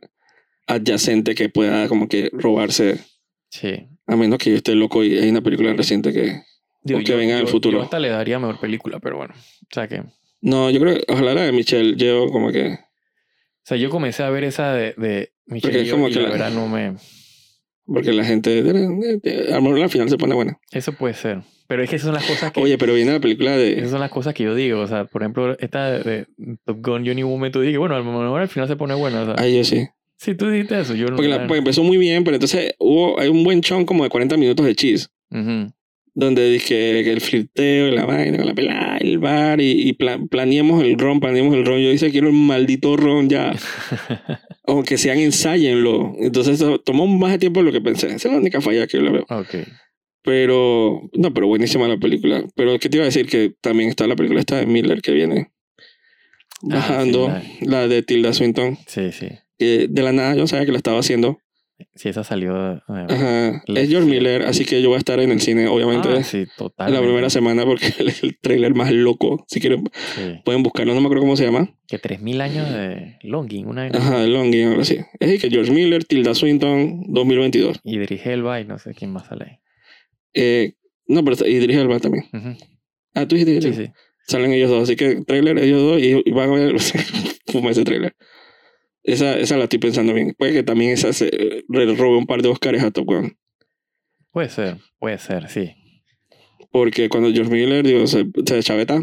adyacente 0.67 1.35
que 1.35 1.49
pueda 1.49 1.87
como 1.87 2.07
que 2.07 2.29
robarse, 2.33 2.99
Sí. 3.49 3.87
a 4.07 4.15
menos 4.15 4.39
que 4.39 4.49
yo 4.51 4.55
esté 4.57 4.75
loco 4.75 5.03
y 5.03 5.17
hay 5.17 5.29
una 5.29 5.41
película 5.41 5.73
reciente 5.73 6.11
que... 6.13 6.41
Digo, 6.83 6.99
O 6.99 7.03
que 7.03 7.15
venga 7.15 7.33
en 7.33 7.39
el 7.39 7.45
yo- 7.45 7.51
futuro. 7.51 7.77
Yo 7.79 7.83
hasta 7.83 7.99
le 7.99 8.09
daría 8.09 8.37
mejor 8.37 8.59
película, 8.59 8.99
pero 8.99 9.17
bueno. 9.17 9.33
O 9.35 9.67
sea 9.73 9.87
que. 9.87 10.01
O 10.01 10.05
No, 10.41 10.69
yo 10.69 10.79
creo 10.79 10.95
que 10.95 11.03
ojalá 11.07 11.33
la 11.33 11.41
de 11.41 11.51
Michelle, 11.51 11.95
yo 11.95 12.27
como 12.27 12.51
que... 12.51 12.77
sea, 13.63 13.75
yo 13.77 13.89
comencé 13.89 14.21
a 14.21 14.29
ver 14.29 14.43
esa 14.43 14.71
de, 14.73 14.93
de 14.97 15.31
Michelle 15.47 15.73
Porque 15.73 15.81
es 15.87 15.91
como 15.91 16.09
y 16.09 16.11
que 16.13 16.19
la 16.19 16.25
la- 16.27 16.31
verdad 16.31 16.51
no 16.51 16.67
me. 16.67 16.95
Porque 17.87 18.13
la 18.13 18.23
gente... 18.23 18.59
A 18.59 19.55
lo 19.55 19.61
mejor 19.61 19.81
al 19.81 19.89
final 19.89 20.09
se 20.09 20.17
pone 20.17 20.35
buena. 20.35 20.59
Eso 20.71 20.93
puede 20.93 21.15
ser. 21.15 21.41
Pero 21.67 21.81
es 21.83 21.89
que 21.89 21.95
esas 21.95 22.05
son 22.05 22.13
las 22.15 22.25
cosas 22.27 22.51
que. 22.51 22.61
Oye, 22.61 22.77
pero 22.77 22.93
viene 22.93 23.13
la 23.13 23.19
película 23.19 23.57
de... 23.57 23.79
Esas 23.79 23.89
son 23.89 23.99
las 24.01 24.11
cosas 24.11 24.35
que 24.35 24.43
yo 24.43 24.53
digo. 24.53 24.81
O 24.81 24.87
sea, 24.87 25.05
por 25.05 25.23
ejemplo, 25.23 25.57
esta 25.59 25.89
de, 25.91 26.03
de 26.37 26.57
Top 26.65 26.77
Gun, 26.85 27.03
yo 27.03 27.11
en 27.13 27.15
ningún 27.17 27.33
momento 27.33 27.59
dije, 27.61 27.79
bueno, 27.79 27.95
a 27.95 27.99
lo 27.99 28.03
mejor 28.05 28.41
al 28.41 28.47
final 28.49 28.67
se 28.67 28.75
pone 28.75 28.93
buena. 28.93 29.23
O 29.23 29.35
sea, 29.35 29.47
yo 29.47 29.63
sí. 29.63 29.87
Sí, 30.17 30.35
tú 30.35 30.49
dijiste 30.49 30.79
eso. 30.79 30.95
Yo 30.95 31.07
no. 31.07 31.15
Porque 31.15 31.29
la- 31.29 31.47
pues, 31.47 31.57
empezó 31.59 31.83
muy 31.83 31.97
bien, 31.97 32.23
pero 32.23 32.35
entonces 32.35 32.73
hubo, 32.79 33.19
hay 33.19 33.29
un 33.29 33.43
buen 33.43 33.61
chon 33.61 33.85
como 33.85 34.03
de 34.03 34.09
40 34.09 34.37
minutos 34.37 34.65
de 34.65 34.75
cheese. 34.75 35.09
Ujú. 35.31 35.71
Donde 36.17 36.49
dice 36.49 36.67
que, 37.03 37.11
el 37.11 37.19
flirteo, 37.19 37.91
la 37.91 38.05
vaina, 38.05 38.43
la 38.45 38.53
pelada, 38.53 38.95
el 38.97 39.19
bar 39.19 39.59
y, 39.59 39.71
y 39.89 39.93
pla- 39.93 40.17
planeemos 40.31 40.81
el 40.81 40.97
ron, 40.97 41.19
planeemos 41.19 41.53
el 41.55 41.65
ron. 41.65 41.81
Yo 41.81 41.89
dice 41.89 42.09
quiero 42.09 42.27
el 42.27 42.33
maldito 42.33 42.95
ron 42.95 43.27
ya. 43.27 43.51
o 44.63 44.83
que 44.83 44.97
sean 44.97 45.19
ensáyenlo. 45.19 46.13
Entonces 46.19 46.63
tomó 46.85 47.05
más 47.07 47.31
de 47.33 47.39
tiempo 47.39 47.59
de 47.59 47.65
lo 47.65 47.71
que 47.73 47.81
pensé. 47.81 48.07
Esa 48.07 48.15
es 48.29 48.33
la 48.33 48.39
única 48.39 48.61
falla 48.61 48.87
que 48.87 48.97
yo 48.97 49.03
le 49.03 49.11
veo. 49.11 49.25
ok. 49.29 49.55
Pero, 50.23 51.01
no, 51.13 51.33
pero 51.33 51.47
buenísima 51.47 51.87
la 51.87 51.97
película. 51.97 52.43
Pero, 52.55 52.79
¿qué 52.79 52.89
te 52.89 52.97
iba 52.97 53.03
a 53.03 53.05
decir? 53.05 53.27
Que 53.27 53.53
también 53.61 53.89
está 53.89 54.07
la 54.07 54.15
película 54.15 54.39
esta 54.39 54.55
de 54.57 54.65
Miller 54.65 55.01
que 55.01 55.11
viene 55.11 55.51
bajando, 56.61 57.27
Ah, 57.27 57.41
sí, 57.43 57.65
la 57.65 57.87
de 57.87 58.01
Tilda 58.03 58.33
Swinton. 58.33 58.77
Sí, 58.87 59.11
sí. 59.11 59.27
Que 59.57 59.87
de 59.89 60.01
la 60.03 60.11
nada 60.11 60.33
yo 60.35 60.41
no 60.41 60.47
sabía 60.47 60.65
que 60.65 60.71
la 60.71 60.77
estaba 60.77 60.99
haciendo. 60.99 61.37
Sí, 61.95 62.07
esa 62.07 62.23
salió. 62.23 62.73
eh, 62.75 62.79
Ajá. 62.87 63.63
Es 63.67 63.89
George 63.89 64.07
Miller, 64.09 64.43
así 64.43 64.63
que 64.63 64.81
yo 64.81 64.87
voy 64.87 64.95
a 64.95 64.99
estar 64.99 65.19
en 65.19 65.31
el 65.31 65.41
cine, 65.41 65.67
obviamente, 65.67 66.07
ah, 66.07 66.23
sí, 66.23 66.45
total. 66.57 66.93
la 66.93 67.01
primera 67.01 67.29
semana 67.29 67.65
porque 67.65 67.87
es 67.99 68.23
el 68.23 68.37
trailer 68.39 68.73
más 68.73 68.93
loco. 68.93 69.43
Si 69.49 69.59
quieren, 69.59 69.83
Sí. 70.15 70.39
pueden 70.45 70.63
buscarlo. 70.63 70.93
No 70.95 71.01
me 71.01 71.07
acuerdo 71.07 71.23
cómo 71.23 71.35
se 71.35 71.43
llama. 71.43 71.75
Que 71.87 71.99
3000 71.99 72.39
años 72.39 72.69
de 72.71 73.17
Longing, 73.23 73.67
una 73.67 73.87
Ajá, 73.87 74.23
el 74.23 74.31
Long 74.33 74.51
Game, 74.51 74.67
algo 74.67 74.81
así. 74.83 74.99
Es 75.19 75.29
decir, 75.29 75.41
que 75.41 75.49
George 75.49 75.71
Miller, 75.73 76.05
Tilda 76.05 76.33
Swinton, 76.33 77.03
2022. 77.09 77.81
Idris 77.83 78.25
Elba 78.25 78.61
y 78.61 78.65
no 78.65 78.79
sé 78.79 78.93
quién 78.93 79.11
más 79.11 79.27
sale 79.27 79.43
ahí. 79.45 79.57
Eh, 80.33 80.73
no, 81.07 81.25
pero 81.25 81.45
Idris 81.45 81.75
Elba 81.77 81.99
también. 81.99 82.23
Ujú. 82.33 82.55
Ah, 83.13 83.27
tú 83.27 83.35
dijiste 83.35 83.61
Sí, 83.61 83.73
sí. 83.85 83.91
Salen 84.27 84.53
ellos 84.53 84.69
dos. 84.69 84.83
Así 84.83 84.95
que 84.95 85.23
trailer, 85.25 85.57
ellos 85.59 85.81
dos, 85.81 86.01
y, 86.01 86.21
y 86.25 86.31
van 86.31 86.49
a 86.51 86.53
ver. 86.53 86.75
Fuma 87.51 87.71
ese 87.71 87.83
trailer. 87.83 88.15
Esa, 89.05 89.37
esa 89.37 89.55
la 89.57 89.65
estoy 89.65 89.79
pensando 89.79 90.13
bien. 90.13 90.33
Puede 90.37 90.51
que 90.53 90.63
también 90.63 90.91
esa 90.91 91.13
se 91.13 91.29
le 91.69 91.95
robe 91.95 92.17
un 92.17 92.25
par 92.25 92.41
de 92.41 92.49
Oscars 92.49 92.81
a 92.83 92.91
Top 92.91 93.05
Gun. 93.05 93.37
Puede 94.31 94.49
ser, 94.49 94.77
puede 94.99 95.17
ser, 95.19 95.47
sí. 95.49 95.73
Porque 96.71 97.07
cuando 97.07 97.31
George 97.31 97.51
Miller, 97.51 97.85
digo, 97.85 98.05
se, 98.07 98.25
se 98.45 98.63
chaveta. 98.63 99.01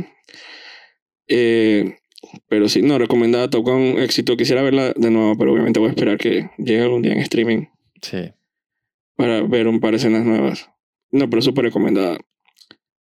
Eh, 1.28 1.96
pero 2.48 2.68
sí, 2.68 2.82
no, 2.82 2.98
recomendada 2.98 3.48
Top 3.48 3.64
Gun, 3.64 3.98
éxito. 3.98 4.36
Quisiera 4.36 4.62
verla 4.62 4.92
de 4.94 5.10
nuevo, 5.10 5.36
pero 5.38 5.52
obviamente 5.52 5.78
voy 5.80 5.88
a 5.88 5.92
esperar 5.92 6.18
que 6.18 6.50
llegue 6.58 6.82
algún 6.82 7.02
día 7.02 7.12
en 7.12 7.18
streaming 7.20 7.66
Sí. 8.02 8.32
para 9.16 9.40
ver 9.42 9.68
un 9.68 9.80
par 9.80 9.92
de 9.92 9.98
escenas 9.98 10.24
nuevas. 10.24 10.68
No, 11.10 11.30
pero 11.30 11.42
súper 11.42 11.64
recomendada. 11.64 12.18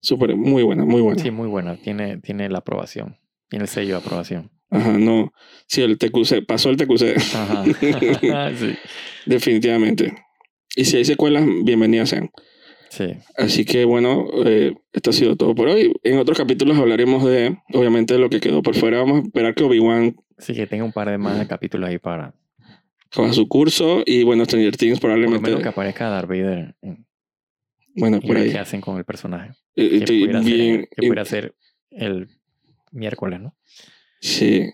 Súper, 0.01 0.35
muy 0.35 0.63
buena, 0.63 0.85
muy 0.85 1.01
buena. 1.01 1.21
Sí, 1.21 1.31
muy 1.31 1.47
buena. 1.47 1.77
Tiene, 1.77 2.17
tiene 2.17 2.49
la 2.49 2.59
aprobación. 2.59 3.17
Tiene 3.49 3.63
el 3.63 3.69
sello 3.69 3.95
de 3.95 4.01
aprobación. 4.05 4.51
Ajá, 4.69 4.97
no. 4.97 5.31
Sí, 5.67 5.81
el 5.81 5.97
TQC, 5.97 6.45
pasó 6.45 6.69
el 6.69 6.77
TQC, 6.77 7.17
Ajá. 7.35 7.63
sí. 8.55 8.75
definitivamente. 9.25 10.13
Y 10.75 10.85
si 10.85 10.97
hay 10.97 11.05
secuelas, 11.05 11.45
bienvenidas 11.63 12.09
sean. 12.09 12.29
Sí. 12.89 13.13
Así 13.37 13.65
que 13.65 13.85
bueno, 13.85 14.25
eh, 14.45 14.73
esto 14.93 15.09
ha 15.09 15.13
sido 15.13 15.35
todo 15.35 15.53
por 15.55 15.67
hoy. 15.67 15.93
En 16.03 16.17
otros 16.19 16.37
capítulos 16.37 16.77
hablaremos 16.77 17.23
de, 17.25 17.57
obviamente, 17.73 18.13
de 18.13 18.19
lo 18.19 18.29
que 18.29 18.39
quedó 18.39 18.61
por 18.61 18.75
fuera. 18.75 18.99
Vamos 18.99 19.19
a 19.19 19.23
esperar 19.23 19.55
que 19.55 19.63
Obi-Wan 19.63 20.15
Sí, 20.37 20.53
que 20.53 20.67
tenga 20.67 20.83
un 20.83 20.91
par 20.93 21.09
de 21.09 21.17
más 21.17 21.37
de 21.39 21.47
capítulos 21.47 21.89
ahí 21.89 21.97
para. 21.97 22.33
coja 23.13 23.33
su 23.33 23.47
curso. 23.47 24.03
Y 24.05 24.23
bueno, 24.23 24.45
Stranger 24.45 24.77
Things 24.77 24.99
Por 24.99 25.09
lo 25.09 25.15
probablemente. 25.15 25.49
menos 25.49 25.63
que 25.63 25.69
aparezca 25.69 26.09
Darth 26.09 26.29
Vader. 26.29 26.75
en- 26.81 27.05
bueno, 27.95 28.21
por 28.21 28.37
ahí. 28.37 28.51
qué 28.51 28.59
hacen 28.59 28.79
con 28.79 28.97
el 28.97 29.05
personaje. 29.05 29.51
Eh, 29.75 29.99
Que 29.99 30.05
pudiera, 30.05 30.39
bien. 30.41 30.75
ser, 30.81 30.89
que 30.89 30.95
pudiera 31.07 31.25
ser 31.25 31.55
el 31.89 32.27
miércoles, 32.91 33.39
¿no? 33.41 33.55
Sí. 34.21 34.65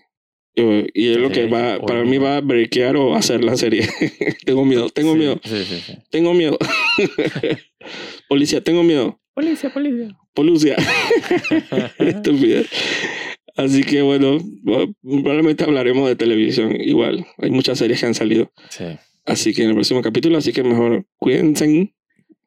Y 0.56 1.10
es 1.10 1.16
lo 1.16 1.30
que 1.30 1.46
va, 1.46 1.80
para 1.84 2.04
mí 2.04 2.16
va 2.18 2.36
a 2.36 2.40
breakear 2.40 2.96
o 2.96 3.14
hacer 3.16 3.42
la 3.42 3.56
serie. 3.56 3.88
tengo 4.46 4.64
miedo, 4.64 4.88
tengo 4.90 5.12
Sí, 5.14 5.18
miedo, 5.18 5.40
Sí, 5.44 5.64
sí, 5.64 5.80
sí. 5.84 5.94
tengo 6.10 6.32
miedo. 6.34 6.56
Policía, 8.28 8.62
tengo 8.62 8.82
miedo. 8.82 9.20
Policía, 9.34 9.72
policía. 9.72 10.16
Polucia. 10.32 10.76
Estupidez. 11.98 12.68
Así 13.56 13.82
que 13.84 14.02
bueno, 14.02 14.38
probablemente 15.02 15.64
hablaremos 15.64 16.08
de 16.08 16.16
televisión 16.16 16.74
igual. 16.80 17.26
Hay 17.38 17.50
muchas 17.50 17.78
series 17.78 18.00
que 18.00 18.06
han 18.06 18.14
salido. 18.14 18.52
Sí, 18.70 18.84
Así 19.26 19.54
que 19.54 19.62
en 19.62 19.68
el 19.70 19.74
próximo 19.74 20.02
capítulo, 20.02 20.36
así 20.38 20.52
que 20.52 20.62
mejor 20.62 21.06
cuídense. 21.16 21.92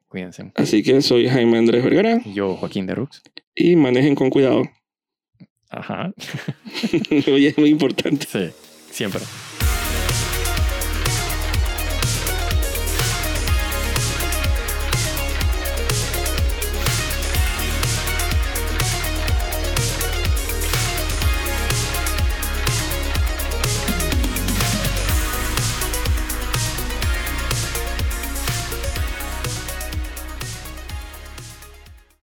cuídense. 0.08 0.52
Así 0.54 0.82
que 0.82 1.02
soy 1.02 1.28
Jaime 1.28 1.58
Andrés 1.58 1.82
Vergara 1.82 2.20
Yo, 2.34 2.54
Joaquín 2.56 2.86
de 2.86 2.94
Rux. 2.94 3.22
y 3.54 3.74
manejen 3.76 4.14
con 4.14 4.30
cuidado. 4.30 4.62
Ajá. 5.70 6.12
Oye, 7.26 7.48
es 7.48 7.58
muy 7.58 7.70
importante. 7.70 8.26
Sí, 8.30 8.50
siempre. 8.90 9.22